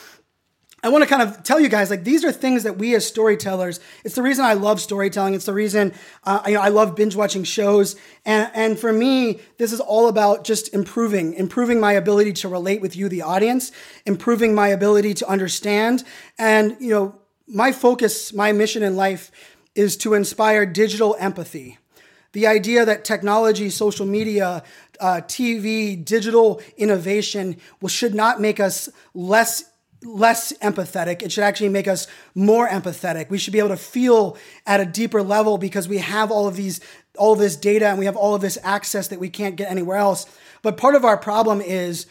I 0.83 0.89
want 0.89 1.03
to 1.03 1.07
kind 1.07 1.21
of 1.21 1.43
tell 1.43 1.59
you 1.59 1.69
guys 1.69 1.91
like 1.91 2.03
these 2.03 2.25
are 2.25 2.31
things 2.31 2.63
that 2.63 2.77
we 2.77 2.95
as 2.95 3.05
storytellers. 3.05 3.79
It's 4.03 4.15
the 4.15 4.23
reason 4.23 4.45
I 4.45 4.53
love 4.53 4.81
storytelling. 4.81 5.35
It's 5.35 5.45
the 5.45 5.53
reason 5.53 5.93
uh, 6.23 6.41
you 6.47 6.53
know 6.53 6.61
I 6.61 6.69
love 6.69 6.95
binge 6.95 7.15
watching 7.15 7.43
shows. 7.43 7.95
And 8.25 8.49
and 8.55 8.79
for 8.79 8.91
me, 8.91 9.41
this 9.57 9.71
is 9.71 9.79
all 9.79 10.07
about 10.07 10.43
just 10.43 10.73
improving, 10.73 11.35
improving 11.35 11.79
my 11.79 11.93
ability 11.93 12.33
to 12.33 12.49
relate 12.49 12.81
with 12.81 12.95
you, 12.95 13.09
the 13.09 13.21
audience, 13.21 13.71
improving 14.07 14.55
my 14.55 14.69
ability 14.69 15.13
to 15.15 15.27
understand. 15.27 16.03
And 16.39 16.75
you 16.79 16.89
know, 16.89 17.19
my 17.47 17.71
focus, 17.71 18.33
my 18.33 18.51
mission 18.51 18.81
in 18.81 18.95
life 18.95 19.29
is 19.75 19.95
to 19.97 20.15
inspire 20.15 20.65
digital 20.65 21.15
empathy. 21.19 21.77
The 22.33 22.47
idea 22.47 22.85
that 22.85 23.03
technology, 23.03 23.69
social 23.69 24.05
media, 24.05 24.63
uh, 24.99 25.21
TV, 25.25 26.03
digital 26.03 26.61
innovation 26.77 27.57
should 27.87 28.15
not 28.15 28.39
make 28.39 28.59
us 28.59 28.89
less 29.13 29.65
less 30.03 30.51
empathetic. 30.59 31.21
It 31.21 31.31
should 31.31 31.43
actually 31.43 31.69
make 31.69 31.87
us 31.87 32.07
more 32.33 32.67
empathetic. 32.67 33.29
We 33.29 33.37
should 33.37 33.53
be 33.53 33.59
able 33.59 33.69
to 33.69 33.77
feel 33.77 34.37
at 34.65 34.79
a 34.79 34.85
deeper 34.85 35.21
level 35.21 35.57
because 35.57 35.87
we 35.87 35.99
have 35.99 36.31
all 36.31 36.47
of 36.47 36.55
these, 36.55 36.81
all 37.17 37.33
of 37.33 37.39
this 37.39 37.55
data 37.55 37.87
and 37.87 37.99
we 37.99 38.05
have 38.05 38.15
all 38.15 38.33
of 38.33 38.41
this 38.41 38.57
access 38.63 39.07
that 39.09 39.19
we 39.19 39.29
can't 39.29 39.55
get 39.55 39.69
anywhere 39.69 39.97
else. 39.97 40.25
But 40.61 40.77
part 40.77 40.95
of 40.95 41.05
our 41.05 41.17
problem 41.17 41.61
is 41.61 42.07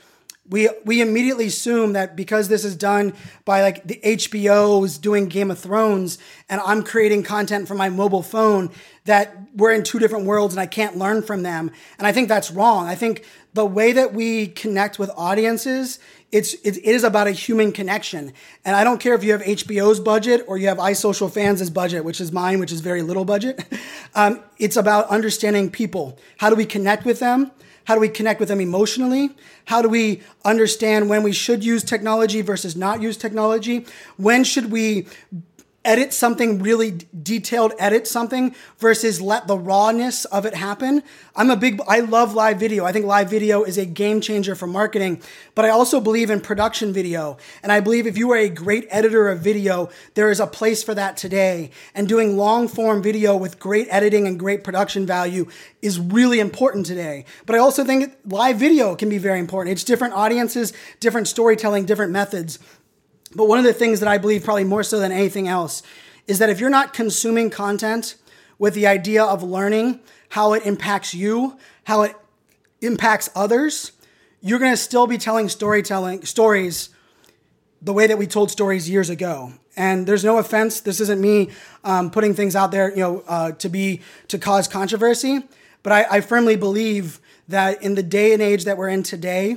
we 0.48 0.68
we 0.84 1.00
immediately 1.00 1.46
assume 1.46 1.92
that 1.92 2.16
because 2.16 2.48
this 2.48 2.64
is 2.64 2.74
done 2.74 3.14
by 3.44 3.62
like 3.62 3.84
the 3.86 4.00
HBO's 4.04 4.98
doing 4.98 5.28
Game 5.28 5.50
of 5.50 5.58
Thrones 5.58 6.18
and 6.48 6.60
I'm 6.64 6.82
creating 6.82 7.22
content 7.22 7.68
for 7.68 7.74
my 7.74 7.88
mobile 7.88 8.22
phone 8.22 8.70
that 9.04 9.36
we're 9.54 9.72
in 9.72 9.84
two 9.84 9.98
different 9.98 10.26
worlds 10.26 10.52
and 10.52 10.60
I 10.60 10.66
can't 10.66 10.96
learn 10.96 11.22
from 11.22 11.42
them. 11.42 11.70
And 11.98 12.06
I 12.06 12.12
think 12.12 12.28
that's 12.28 12.50
wrong. 12.50 12.86
I 12.86 12.96
think 12.96 13.24
the 13.54 13.64
way 13.64 13.92
that 13.92 14.12
we 14.12 14.48
connect 14.48 14.98
with 14.98 15.10
audiences 15.16 16.00
it's 16.32 16.54
it 16.54 16.76
is 16.78 17.04
about 17.04 17.26
a 17.26 17.32
human 17.32 17.72
connection 17.72 18.32
and 18.64 18.76
i 18.76 18.84
don't 18.84 19.00
care 19.00 19.14
if 19.14 19.24
you 19.24 19.32
have 19.32 19.42
hbo's 19.42 20.00
budget 20.00 20.44
or 20.46 20.58
you 20.58 20.68
have 20.68 20.78
iSocialFanz' 20.78 21.72
budget 21.72 22.04
which 22.04 22.20
is 22.20 22.32
mine 22.32 22.60
which 22.60 22.72
is 22.72 22.80
very 22.80 23.02
little 23.02 23.24
budget 23.24 23.64
um, 24.14 24.40
it's 24.58 24.76
about 24.76 25.08
understanding 25.08 25.70
people 25.70 26.18
how 26.38 26.48
do 26.50 26.56
we 26.56 26.64
connect 26.64 27.04
with 27.04 27.20
them 27.20 27.50
how 27.90 27.94
do 27.96 28.00
we 28.00 28.08
connect 28.08 28.38
with 28.38 28.48
them 28.48 28.60
emotionally? 28.60 29.30
How 29.64 29.82
do 29.82 29.88
we 29.88 30.22
understand 30.44 31.08
when 31.08 31.24
we 31.24 31.32
should 31.32 31.64
use 31.64 31.82
technology 31.82 32.40
versus 32.40 32.76
not 32.76 33.02
use 33.02 33.16
technology? 33.16 33.84
When 34.16 34.44
should 34.44 34.70
we 34.70 35.08
edit 35.84 36.12
something 36.12 36.62
really 36.62 36.98
detailed 37.22 37.72
edit 37.78 38.06
something 38.06 38.54
versus 38.78 39.20
let 39.20 39.46
the 39.46 39.56
rawness 39.56 40.26
of 40.26 40.44
it 40.44 40.54
happen. 40.54 41.02
I'm 41.34 41.50
a 41.50 41.56
big 41.56 41.80
i 41.88 42.00
love 42.00 42.34
live 42.34 42.60
video. 42.60 42.84
I 42.84 42.92
think 42.92 43.06
live 43.06 43.30
video 43.30 43.62
is 43.62 43.78
a 43.78 43.86
game 43.86 44.20
changer 44.20 44.54
for 44.54 44.66
marketing 44.66 45.22
but 45.54 45.64
i 45.64 45.70
also 45.70 45.98
believe 45.98 46.28
in 46.28 46.40
production 46.40 46.92
video. 46.92 47.38
And 47.62 47.72
i 47.72 47.80
believe 47.80 48.06
if 48.06 48.18
you 48.18 48.30
are 48.30 48.36
a 48.36 48.50
great 48.50 48.86
editor 48.90 49.28
of 49.28 49.40
video 49.40 49.88
there 50.14 50.30
is 50.30 50.38
a 50.38 50.46
place 50.46 50.82
for 50.82 50.94
that 50.94 51.16
today. 51.16 51.70
And 51.94 52.06
doing 52.06 52.36
long 52.36 52.68
form 52.68 53.02
video 53.02 53.34
with 53.34 53.58
great 53.58 53.88
editing 53.90 54.26
and 54.26 54.38
great 54.38 54.62
production 54.62 55.06
value 55.06 55.46
is 55.80 55.98
really 55.98 56.40
important 56.40 56.84
today. 56.84 57.24
But 57.46 57.56
i 57.56 57.58
also 57.58 57.84
think 57.84 58.14
live 58.26 58.58
video 58.58 58.94
can 58.96 59.08
be 59.08 59.18
very 59.18 59.38
important. 59.38 59.72
It's 59.72 59.84
different 59.84 60.12
audiences 60.12 60.74
different 61.00 61.26
storytelling 61.26 61.86
different 61.86 62.12
methods 62.12 62.58
but 63.34 63.46
one 63.46 63.58
of 63.58 63.64
the 63.64 63.72
things 63.72 64.00
that 64.00 64.08
I 64.08 64.18
believe, 64.18 64.44
probably 64.44 64.64
more 64.64 64.82
so 64.82 64.98
than 64.98 65.12
anything 65.12 65.46
else, 65.46 65.82
is 66.26 66.38
that 66.38 66.50
if 66.50 66.60
you're 66.60 66.70
not 66.70 66.92
consuming 66.92 67.50
content 67.50 68.16
with 68.58 68.74
the 68.74 68.86
idea 68.86 69.24
of 69.24 69.42
learning 69.42 70.00
how 70.30 70.52
it 70.52 70.64
impacts 70.66 71.14
you, 71.14 71.56
how 71.84 72.02
it 72.02 72.14
impacts 72.80 73.30
others, 73.34 73.92
you're 74.40 74.58
going 74.58 74.72
to 74.72 74.76
still 74.76 75.06
be 75.06 75.18
telling 75.18 75.48
storytelling 75.48 76.24
stories 76.24 76.90
the 77.82 77.92
way 77.92 78.06
that 78.06 78.18
we 78.18 78.26
told 78.26 78.50
stories 78.50 78.88
years 78.88 79.10
ago. 79.10 79.52
And 79.76 80.06
there's 80.06 80.24
no 80.24 80.38
offense. 80.38 80.80
This 80.80 81.00
isn't 81.00 81.20
me 81.20 81.50
um, 81.84 82.10
putting 82.10 82.34
things 82.34 82.56
out 82.56 82.70
there, 82.70 82.90
you 82.90 82.96
know, 82.96 83.24
uh, 83.26 83.52
to 83.52 83.68
be 83.68 84.00
to 84.28 84.38
cause 84.38 84.68
controversy. 84.68 85.42
But 85.82 85.92
I, 85.92 86.16
I 86.16 86.20
firmly 86.20 86.56
believe 86.56 87.20
that 87.48 87.82
in 87.82 87.94
the 87.94 88.02
day 88.02 88.32
and 88.32 88.42
age 88.42 88.64
that 88.64 88.76
we're 88.76 88.88
in 88.88 89.02
today, 89.02 89.56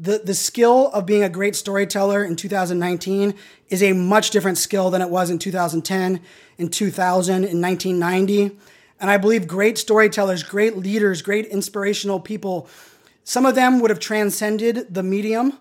the 0.00 0.20
the 0.24 0.34
skill 0.34 0.90
of 0.92 1.06
being 1.06 1.24
a 1.24 1.28
great 1.28 1.56
storyteller 1.56 2.24
in 2.24 2.36
2019 2.36 3.34
is 3.68 3.82
a 3.82 3.92
much 3.92 4.30
different 4.30 4.58
skill 4.58 4.90
than 4.90 5.02
it 5.02 5.10
was 5.10 5.28
in 5.28 5.38
2010, 5.38 6.20
in 6.56 6.68
2000, 6.68 7.34
in 7.34 7.60
1990. 7.60 8.56
And 9.00 9.10
I 9.10 9.16
believe 9.16 9.46
great 9.46 9.78
storytellers, 9.78 10.42
great 10.42 10.76
leaders, 10.76 11.22
great 11.22 11.46
inspirational 11.46 12.20
people, 12.20 12.68
some 13.24 13.44
of 13.44 13.54
them 13.54 13.80
would 13.80 13.90
have 13.90 14.00
transcended 14.00 14.92
the 14.92 15.02
medium 15.02 15.58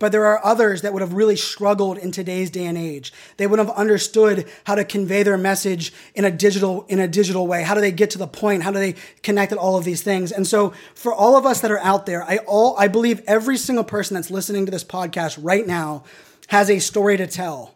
but 0.00 0.10
there 0.10 0.24
are 0.24 0.44
others 0.44 0.82
that 0.82 0.92
would 0.92 1.02
have 1.02 1.12
really 1.12 1.36
struggled 1.36 1.98
in 1.98 2.10
today's 2.10 2.50
day 2.50 2.66
and 2.66 2.76
age. 2.76 3.12
They 3.36 3.46
would 3.46 3.60
have 3.60 3.70
understood 3.70 4.48
how 4.64 4.74
to 4.74 4.84
convey 4.84 5.22
their 5.22 5.38
message 5.38 5.92
in 6.14 6.24
a 6.24 6.30
digital 6.30 6.84
in 6.88 6.98
a 6.98 7.06
digital 7.06 7.46
way. 7.46 7.62
How 7.62 7.74
do 7.74 7.80
they 7.80 7.92
get 7.92 8.10
to 8.10 8.18
the 8.18 8.26
point? 8.26 8.64
How 8.64 8.72
do 8.72 8.80
they 8.80 8.96
connect 9.22 9.52
all 9.52 9.76
of 9.76 9.84
these 9.84 10.02
things? 10.02 10.32
And 10.32 10.46
so 10.46 10.72
for 10.94 11.12
all 11.14 11.36
of 11.36 11.46
us 11.46 11.60
that 11.60 11.70
are 11.70 11.78
out 11.78 12.06
there, 12.06 12.24
I 12.24 12.38
all 12.38 12.74
I 12.78 12.88
believe 12.88 13.22
every 13.26 13.58
single 13.58 13.84
person 13.84 14.14
that's 14.14 14.30
listening 14.30 14.64
to 14.64 14.72
this 14.72 14.84
podcast 14.84 15.38
right 15.40 15.66
now 15.66 16.02
has 16.48 16.70
a 16.70 16.78
story 16.78 17.16
to 17.18 17.26
tell. 17.26 17.74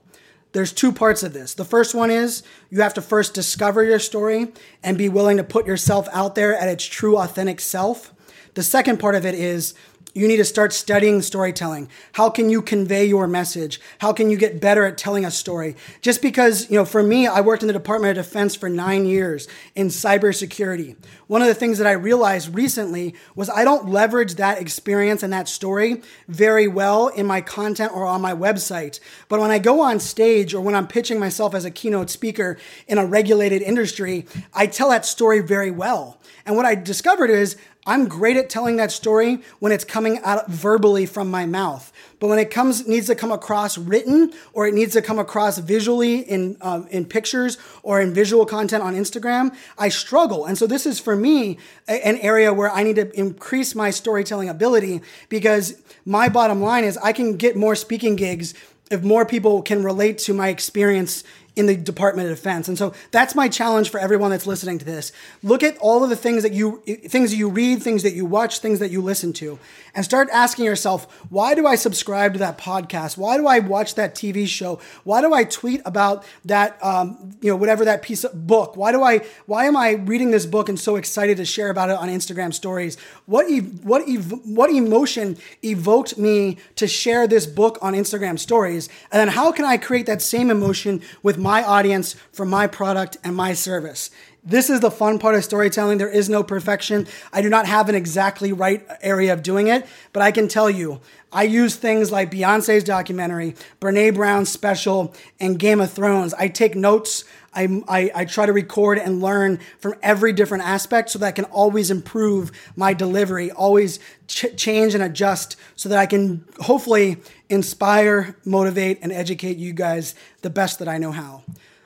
There's 0.52 0.72
two 0.72 0.92
parts 0.92 1.22
of 1.22 1.32
this. 1.32 1.52
The 1.52 1.64
first 1.64 1.94
one 1.94 2.10
is 2.10 2.42
you 2.70 2.80
have 2.80 2.94
to 2.94 3.02
first 3.02 3.34
discover 3.34 3.84
your 3.84 3.98
story 3.98 4.52
and 4.82 4.96
be 4.96 5.08
willing 5.08 5.37
to 5.37 5.44
put 5.44 5.66
yourself 5.66 6.08
out 6.12 6.37
there 6.37 6.56
at 6.56 6.68
its 6.68 6.84
true 6.84 7.18
authentic 7.18 7.60
self. 7.60 8.14
The 8.54 8.62
second 8.62 8.98
part 8.98 9.16
of 9.16 9.26
it 9.26 9.34
is 9.34 9.74
you 10.14 10.29
need 10.29 10.37
to 10.37 10.44
start 10.44 10.72
studying 10.72 11.20
storytelling. 11.20 11.88
How 12.12 12.31
can 12.31 12.48
you 12.48 12.62
convey 12.62 13.05
your 13.05 13.27
message? 13.27 13.81
How 13.98 14.12
can 14.12 14.31
you 14.31 14.38
get 14.38 14.61
better 14.61 14.85
at 14.85 14.96
telling 14.96 15.24
a 15.24 15.31
story? 15.31 15.77
Just 16.00 16.22
because, 16.22 16.70
you 16.70 16.79
know, 16.79 16.85
for 16.85 17.03
me, 17.03 17.27
I 17.27 17.40
worked 17.40 17.62
in 17.62 17.66
the 17.66 17.72
Department 17.72 18.16
of 18.16 18.24
Defense 18.24 18.55
for 18.55 18.68
nine 18.68 19.05
years 19.07 19.48
in 19.74 19.88
cybersecurity. 19.88 20.96
One 21.26 21.40
of 21.40 21.48
the 21.48 21.54
things 21.54 21.78
that 21.78 21.87
I 21.87 21.92
realized 21.92 22.54
recently 22.54 23.14
was 23.34 23.48
I 23.48 23.64
don't 23.64 23.88
leverage 23.88 24.34
that 24.34 24.60
experience 24.60 25.22
and 25.22 25.32
that 25.32 25.48
story 25.48 26.02
very 26.28 26.68
well 26.68 27.08
in 27.08 27.26
my 27.26 27.40
content 27.40 27.92
or 27.94 28.04
on 28.04 28.20
my 28.20 28.34
website. 28.34 29.00
But 29.28 29.40
when 29.40 29.50
I 29.50 29.58
go 29.58 29.80
on 29.80 30.00
stage 30.00 30.52
or 30.52 30.60
when 30.60 30.74
I'm 30.74 30.87
pitching 30.87 31.18
myself 31.18 31.54
as 31.54 31.64
a 31.64 31.70
keynote 31.70 32.10
speaker 32.10 32.58
in 32.87 32.98
a 32.98 33.06
regulated 33.06 33.62
industry, 33.62 34.26
I 34.52 34.66
tell 34.66 34.90
that 34.90 35.06
story 35.06 35.40
very 35.40 35.70
well. 35.70 36.18
And 36.44 36.56
what 36.56 36.66
I 36.66 36.74
discovered 36.74 37.30
is 37.30 37.56
I'm 37.87 38.08
great 38.08 38.37
at 38.37 38.48
telling 38.48 38.76
that 38.76 38.92
story 38.92 39.42
when 39.58 39.72
it's 39.72 39.84
coming 39.84 40.18
out 40.22 40.48
verbally 40.50 41.06
from 41.06 41.30
my 41.30 41.44
mouth. 41.46 41.92
But 42.20 42.29
when 42.29 42.38
it 42.38 42.50
comes 42.50 42.87
needs 42.87 43.07
to 43.09 43.14
come 43.14 43.33
across 43.33 43.77
written 43.77 44.33
or 44.53 44.66
it 44.66 44.74
needs 44.74 44.92
to 44.94 45.03
come 45.03 45.18
across 45.18 45.59
visually 45.59 46.18
in 46.20 46.57
um, 46.61 46.87
in 46.88 47.05
pictures 47.05 47.59
or 47.83 48.00
in 48.00 48.14
visual 48.14 48.46
content 48.46 48.83
on 48.83 48.94
Instagram, 48.94 49.55
I 49.79 49.88
struggle. 49.88 50.46
And 50.46 50.57
so 50.57 50.66
this 50.66 50.87
is 50.87 51.00
for 51.00 51.16
me 51.16 51.59
a, 51.88 52.07
an 52.07 52.18
area 52.18 52.53
where 52.53 52.70
I 52.70 52.83
need 52.83 52.96
to 52.96 53.11
increase 53.18 53.74
my 53.74 53.90
storytelling 53.90 54.48
ability 54.48 55.00
because 55.29 55.83
my 56.05 56.29
bottom 56.29 56.61
line 56.61 56.85
is 56.85 56.96
I 56.98 57.12
can 57.12 57.37
get 57.37 57.57
more 57.57 57.74
speaking 57.74 58.16
gigs 58.16 58.55
if 58.90 59.03
more 59.03 59.24
people 59.24 59.62
can 59.62 59.83
relate 59.83 60.18
to 60.18 60.35
my 60.35 60.48
experience 60.48 61.24
in 61.56 61.66
the 61.66 61.76
Department 61.76 62.28
of 62.28 62.36
Defense. 62.36 62.68
And 62.68 62.76
so 62.76 62.92
that's 63.10 63.34
my 63.34 63.48
challenge 63.48 63.90
for 63.90 64.00
everyone 64.00 64.30
that's 64.30 64.46
listening 64.46 64.78
to 64.78 64.84
this. 64.84 65.12
Look 65.42 65.62
at 65.62 65.76
all 65.78 66.02
of 66.02 66.10
the 66.10 66.16
things 66.16 66.42
that 66.42 66.52
you 66.52 66.82
things 67.08 67.30
that 67.30 67.36
you 67.36 67.48
read, 67.48 67.82
things 67.82 68.02
that 68.02 68.14
you 68.14 68.24
watch, 68.24 68.58
things 68.58 68.80
that 68.80 68.90
you 68.90 69.00
listen 69.00 69.32
to, 69.34 69.58
and 69.94 70.04
start 70.04 70.28
asking 70.32 70.64
yourself, 70.64 71.10
why 71.30 71.54
do 71.54 71.66
I 71.66 71.76
subscribe 71.76 72.32
to 72.32 72.38
that 72.40 72.58
podcast? 72.58 73.16
Why 73.16 73.36
do 73.36 73.46
I 73.46 73.60
watch 73.60 73.94
that 73.94 74.14
TV 74.14 74.48
show? 74.48 74.80
Why 75.04 75.20
do 75.20 75.32
I 75.32 75.44
tweet 75.44 75.80
about 75.84 76.24
that 76.44 76.82
um, 76.82 77.36
you 77.40 77.50
know 77.50 77.56
whatever 77.56 77.84
that 77.84 78.02
piece 78.02 78.24
of 78.24 78.46
book? 78.46 78.76
Why 78.76 78.90
do 78.90 79.02
I 79.02 79.18
why 79.46 79.66
am 79.66 79.76
I 79.76 79.92
reading 79.92 80.33
this 80.33 80.46
book 80.46 80.68
and 80.68 80.79
so 80.79 80.96
excited 80.96 81.37
to 81.37 81.44
share 81.44 81.70
about 81.70 81.90
it 81.90 81.96
on 81.96 82.08
Instagram 82.08 82.52
stories? 82.52 82.96
What 83.26 83.50
ev- 83.50 83.85
what 83.85 84.08
ev- 84.08 84.40
what 84.44 84.70
emotion 84.70 85.37
evoked 85.62 86.18
me 86.18 86.58
to 86.76 86.88
share 86.88 87.29
this 87.29 87.46
book 87.46 87.79
on 87.81 87.94
Instagram 87.94 88.38
stories? 88.38 88.88
And 89.12 89.20
then 89.20 89.29
how 89.29 89.52
can 89.52 89.64
I 89.64 89.76
create 89.76 90.06
that 90.06 90.20
same 90.20 90.50
emotion 90.50 91.00
with 91.22 91.38
my 91.44 91.62
audience 91.62 92.14
for 92.32 92.46
my 92.46 92.66
product 92.66 93.18
and 93.22 93.36
my 93.36 93.52
service. 93.52 94.10
This 94.42 94.70
is 94.70 94.80
the 94.80 94.90
fun 94.90 95.18
part 95.18 95.34
of 95.34 95.44
storytelling. 95.44 95.98
There 95.98 96.08
is 96.08 96.30
no 96.30 96.42
perfection. 96.42 97.06
I 97.34 97.42
do 97.42 97.50
not 97.50 97.66
have 97.66 97.90
an 97.90 97.94
exactly 97.94 98.50
right 98.50 98.82
area 99.02 99.30
of 99.30 99.42
doing 99.42 99.66
it, 99.66 99.86
but 100.14 100.22
I 100.22 100.32
can 100.32 100.48
tell 100.48 100.70
you, 100.70 101.02
I 101.30 101.42
use 101.42 101.76
things 101.76 102.10
like 102.10 102.30
Beyonce's 102.30 102.82
documentary, 102.82 103.56
Brene 103.78 104.14
Brown's 104.14 104.48
special, 104.48 105.14
and 105.38 105.58
Game 105.58 105.82
of 105.82 105.92
Thrones. 105.92 106.32
I 106.32 106.48
take 106.48 106.74
notes. 106.74 107.24
I, 107.55 107.83
I, 107.88 108.11
I, 108.15 108.25
try 108.25 108.46
to 108.46 108.52
record 108.52 108.98
and 108.98 109.23
learn 109.23 109.61
from 109.79 109.94
every 110.02 110.33
different 110.33 110.65
aspect 110.65 111.11
so 111.11 111.19
that 111.19 111.27
I 111.27 111.33
can 111.33 111.44
always 111.46 111.90
improve 111.90 112.50
my 112.77 112.94
delivery, 112.94 113.50
always 113.50 113.98
ch- 114.27 114.57
change 114.57 114.94
and 114.94 115.02
adjust 115.02 115.57
so 115.77 115.88
that 115.88 115.98
I 115.98 116.07
can 116.07 116.44
hopefully 116.61 117.19
inspire, 117.48 118.37
motivate, 118.44 118.98
and 119.02 119.13
educate 119.13 119.57
you 119.57 119.73
guys 119.73 120.15
the 120.42 120.50
best 120.50 120.79
that 120.81 120.88
I 120.88 120.98
know 120.98 121.13
how. 121.13 121.42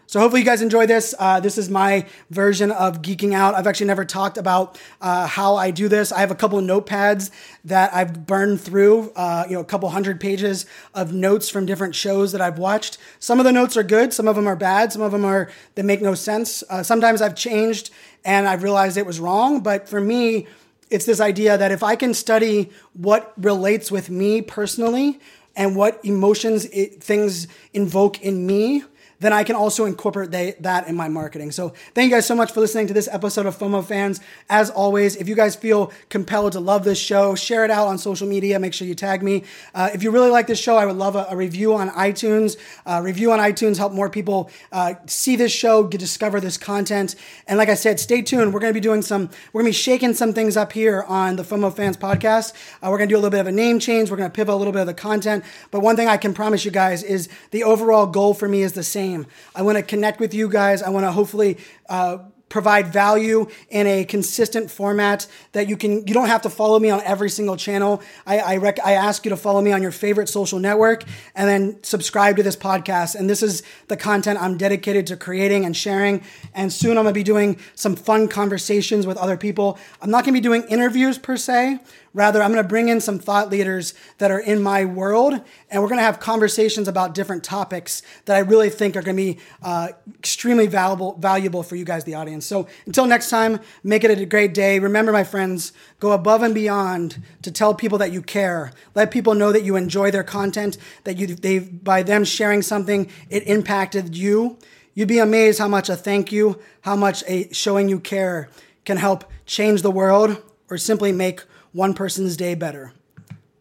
So 0.09 0.21
hopefully 0.21 0.41
you 0.41 0.47
guys 0.47 0.63
enjoy 0.63 0.87
this. 0.87 1.15
Uh, 1.19 1.39
this 1.39 1.59
is 1.59 1.69
my 1.69 2.07
version 2.31 2.71
of 2.71 3.03
geeking 3.03 3.35
out. 3.35 3.55
I've 3.55 3.67
actually 3.67 3.89
never 3.89 4.07
talked 4.07 4.39
about 4.39 4.81
uh, 5.03 5.27
how 5.27 5.57
I 5.57 5.71
do 5.71 5.87
this. 5.87 6.13
I 6.13 6.21
have 6.21 6.31
a 6.31 6.35
couple 6.35 6.59
of 6.59 6.65
notepads 6.65 7.31
that 7.67 7.93
I've 7.93 8.27
burned 8.27 8.59
through, 8.59 9.13
uh, 9.15 9.45
you 9.47 9.53
know, 9.53 9.61
a 9.61 9.67
couple 9.67 9.87
hundred 9.91 10.19
pages 10.19 10.65
of 10.95 11.13
notes 11.13 11.51
from 11.51 11.67
different 11.67 11.95
shows 11.95 12.33
that 12.33 12.41
I've 12.41 12.59
watched. 12.59 12.97
Some 13.19 13.39
of 13.39 13.45
the 13.45 13.53
notes 13.53 13.77
are 13.77 13.83
good, 13.83 14.15
some 14.15 14.27
of 14.27 14.35
them 14.35 14.47
are 14.47 14.57
bad, 14.57 14.95
some 14.95 15.03
of 15.03 15.13
them 15.13 15.27
are 15.27 15.51
that 15.75 15.85
make 15.85 16.01
no 16.01 16.15
sense. 16.15 16.65
Uh, 16.71 16.83
sometimes 16.83 17.21
I've 17.21 17.35
changed 17.35 17.91
and 18.25 18.49
I've 18.49 18.63
realized 18.63 18.97
it 18.97 19.05
was 19.05 19.21
wrong, 19.21 19.61
but 19.61 19.91
for 19.91 20.01
me, 20.01 20.47
it's 20.89 21.05
this 21.05 21.21
idea 21.21 21.59
that 21.59 21.71
if 21.71 21.83
I 21.83 21.97
can 21.97 22.15
study 22.15 22.71
what 22.95 23.35
relates 23.37 23.91
with 23.91 24.09
me 24.09 24.41
personally 24.41 25.21
and 25.55 25.77
what 25.77 26.03
emotions 26.03 26.65
it, 26.65 27.03
things 27.03 27.47
invoke 27.75 28.23
in 28.23 28.47
me, 28.47 28.85
then 29.21 29.33
I 29.33 29.45
can 29.45 29.57
also 29.57 29.85
incorporate 29.85 30.31
they, 30.31 30.55
that 30.61 30.89
in 30.89 30.95
my 30.95 31.09
marketing. 31.09 31.51
So 31.51 31.75
thank 31.95 32.11
you 32.11 32.17
guys 32.17 32.27
so 32.27 32.35
much 32.35 32.53
for 32.53 32.61
listening 32.61 32.87
to 32.89 32.95
this 32.95 33.09
episode 33.11 33.47
of 33.47 33.59
FOMOFanz. 33.59 34.21
As 34.49 34.71
always, 34.71 35.17
if 35.17 35.29
you 35.29 35.35
guys 35.35 35.57
feel 35.57 35.93
compelled 36.09 36.53
to 36.53 36.61
love 36.61 36.85
this 36.85 36.99
show, 36.99 37.35
share 37.35 37.65
it 37.65 37.71
out 37.71 37.89
on 37.89 37.99
social 37.99 38.29
media. 38.29 38.59
Make 38.59 38.75
sure 38.75 38.87
you 38.87 38.95
tag 38.95 39.23
me. 39.23 39.45
Uh, 39.75 39.91
if 39.93 40.03
you 40.03 40.11
really 40.11 40.31
like 40.31 40.47
this 40.47 40.61
show, 40.61 40.77
I 40.77 40.87
would 40.87 40.97
love 40.97 41.17
a, 41.17 41.27
a 41.31 41.37
review 41.37 41.75
on 41.75 41.91
iTunes. 41.91 42.57
Uh, 42.87 43.01
review 43.03 43.33
on 43.33 43.39
iTunes 43.39 43.77
help 43.77 43.93
more 43.93 44.09
people 44.09 44.51
uh, 44.73 44.95
see 45.07 45.37
this 45.37 45.53
show, 45.53 45.83
get, 45.83 45.99
discover 45.99 46.41
this 46.41 46.57
content. 46.57 47.17
And 47.47 47.59
like 47.59 47.69
I 47.69 47.75
said, 47.75 47.99
stay 47.99 48.23
tuned. 48.23 48.55
We're 48.55 48.61
going 48.61 48.73
to 48.73 48.75
be 48.75 48.81
doing 48.81 49.03
some, 49.03 49.31
we're 49.53 49.63
going 49.63 49.73
to 49.73 49.79
be 49.79 49.83
shaking 49.83 50.15
some 50.15 50.33
things 50.33 50.57
up 50.57 50.73
here 50.73 51.03
on 51.09 51.37
the 51.37 51.43
FOMOFanz 51.43 51.97
podcast. 51.97 52.53
Uh, 52.83 52.91
we're 52.91 52.99
going 52.99 53.09
to 53.09 53.15
do 53.15 53.17
a 53.17 53.23
little 53.23 53.31
bit 53.31 53.41
of 53.41 53.47
a 53.49 53.53
name 53.53 53.81
change. 53.81 54.11
We're 54.11 54.17
going 54.17 54.31
to 54.31 54.35
pivot 54.35 54.55
a 54.55 54.57
little 54.57 54.73
bit 54.73 54.83
of 54.83 54.87
the 54.87 54.95
content. 54.95 55.45
But 55.71 55.81
one 55.81 55.97
thing 55.97 56.09
I 56.09 56.17
can 56.17 56.35
promise 56.35 56.65
you 56.65 56.71
guys 56.71 57.03
is 57.03 57.29
the 57.51 57.65
overall 57.65 58.07
goal 58.07 58.33
for 58.33 58.49
me 58.49 58.63
is 58.63 58.75
the 58.75 58.85
same 58.85 59.08
same. 59.09 59.27
I 59.55 59.63
want 59.63 59.77
to 59.77 59.83
connect 59.83 60.21
with 60.21 60.35
you 60.35 60.49
guys. 60.49 60.83
I 60.83 60.91
want 60.91 61.05
to 61.05 61.13
hopefully 61.13 61.59
uh, 61.89 62.19
provide 62.49 62.91
value 62.93 63.47
in 63.69 63.87
a 63.87 64.05
consistent 64.05 64.71
format 64.71 65.27
that 65.53 65.69
you 65.69 65.77
can 65.77 66.07
you 66.07 66.15
don't 66.15 66.29
have 66.29 66.41
to 66.41 66.49
follow 66.49 66.79
me 66.79 66.89
on 66.89 66.99
every 67.03 67.29
single 67.29 67.59
channel 67.59 68.01
i 68.27 68.39
I, 68.39 68.57
rec- 68.57 68.83
I 68.83 68.93
ask 68.93 69.27
you 69.27 69.29
to 69.29 69.37
follow 69.37 69.61
me 69.61 69.71
on 69.71 69.83
your 69.83 69.91
favorite 69.91 70.31
social 70.31 70.59
network 70.59 71.05
and 71.35 71.47
then 71.47 71.83
subscribe 71.83 72.37
to 72.37 72.43
this 72.43 72.57
podcast 72.57 73.17
and 73.17 73.29
this 73.29 73.43
is 73.43 73.63
the 73.89 73.99
content 73.99 74.41
i'm 74.41 74.57
dedicated 74.57 75.07
to 75.09 75.17
creating 75.19 75.67
and 75.67 75.77
sharing 75.77 76.23
and 76.55 76.73
soon 76.73 76.97
i'm 76.97 77.05
going 77.05 77.13
to 77.13 77.19
be 77.19 77.23
doing 77.23 77.59
some 77.75 77.95
fun 77.95 78.29
conversations 78.29 79.07
with 79.07 79.19
other 79.19 79.37
people 79.37 79.79
i'm 80.01 80.11
not 80.11 80.25
going 80.25 80.33
to 80.33 80.41
be 80.41 80.49
doing 80.49 80.63
interviews 80.71 81.19
per 81.19 81.37
se 81.37 81.79
Rather, 82.15 82.43
I'm 82.43 82.53
going 82.53 82.63
to 82.63 82.69
bring 82.69 82.89
in 82.89 83.01
some 83.01 83.19
thought 83.19 83.51
leaders 83.51 83.95
that 84.19 84.31
are 84.31 84.39
in 84.39 84.63
my 84.63 84.85
world, 84.85 85.35
and 85.71 85.83
we're 85.83 85.89
going 85.89 85.99
to 85.99 86.05
have 86.05 86.19
conversations 86.19 86.89
about 86.89 87.15
different 87.15 87.45
topics 87.45 88.03
that 88.25 88.37
I 88.37 88.41
really 88.41 88.71
think 88.71 88.97
are 88.97 89.03
going 89.03 89.17
to 89.17 89.23
be 89.23 89.39
uh, 89.63 89.89
extremely 90.19 90.67
valuable, 90.67 91.17
valuable 91.19 91.63
for 91.63 91.77
you 91.77 91.85
guys, 91.85 92.05
the 92.05 92.15
audience. 92.15 92.47
So 92.47 92.67
until 92.87 93.07
next 93.07 93.31
time, 93.31 93.61
make 93.83 94.05
it 94.05 94.19
a 94.19 94.27
great 94.27 94.55
day. 94.55 94.79
Remember, 94.79 95.13
my 95.13 95.25
friends, 95.25 95.73
go 96.01 96.13
above 96.13 96.43
and 96.43 96.55
beyond 96.55 97.23
to 97.43 97.53
tell 97.53 97.75
people 97.75 97.99
that 97.99 98.13
you 98.13 98.23
care. 98.23 98.73
Let 98.95 99.11
people 99.11 99.35
know 99.35 99.53
that 99.53 99.63
you 99.63 99.77
enjoy 99.77 100.11
their 100.11 100.25
content, 100.25 100.79
that 101.05 101.19
you 101.19 101.27
they 101.27 101.59
by 101.59 102.03
them 102.03 102.25
sharing 102.25 102.63
something, 102.63 103.11
it 103.29 103.47
impacted 103.47 104.17
you. 104.17 104.59
You'd 104.95 105.09
be 105.09 105.19
amazed 105.19 105.59
how 105.59 105.69
much 105.69 105.89
a 105.89 105.97
thank 105.97 106.33
you, 106.33 106.59
how 106.81 106.97
much 106.97 107.23
a 107.29 107.53
showing 107.53 107.89
you 107.89 108.01
care 108.01 108.49
can 108.85 108.97
help 108.97 109.25
change 109.47 109.83
the 109.83 109.91
world 109.91 110.43
or 110.71 110.79
simply 110.79 111.13
make 111.13 111.45
one 111.73 111.95
person's 111.95 112.37
day 112.37 112.55
better. 112.55 112.93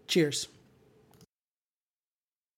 Cheers. 0.07 0.47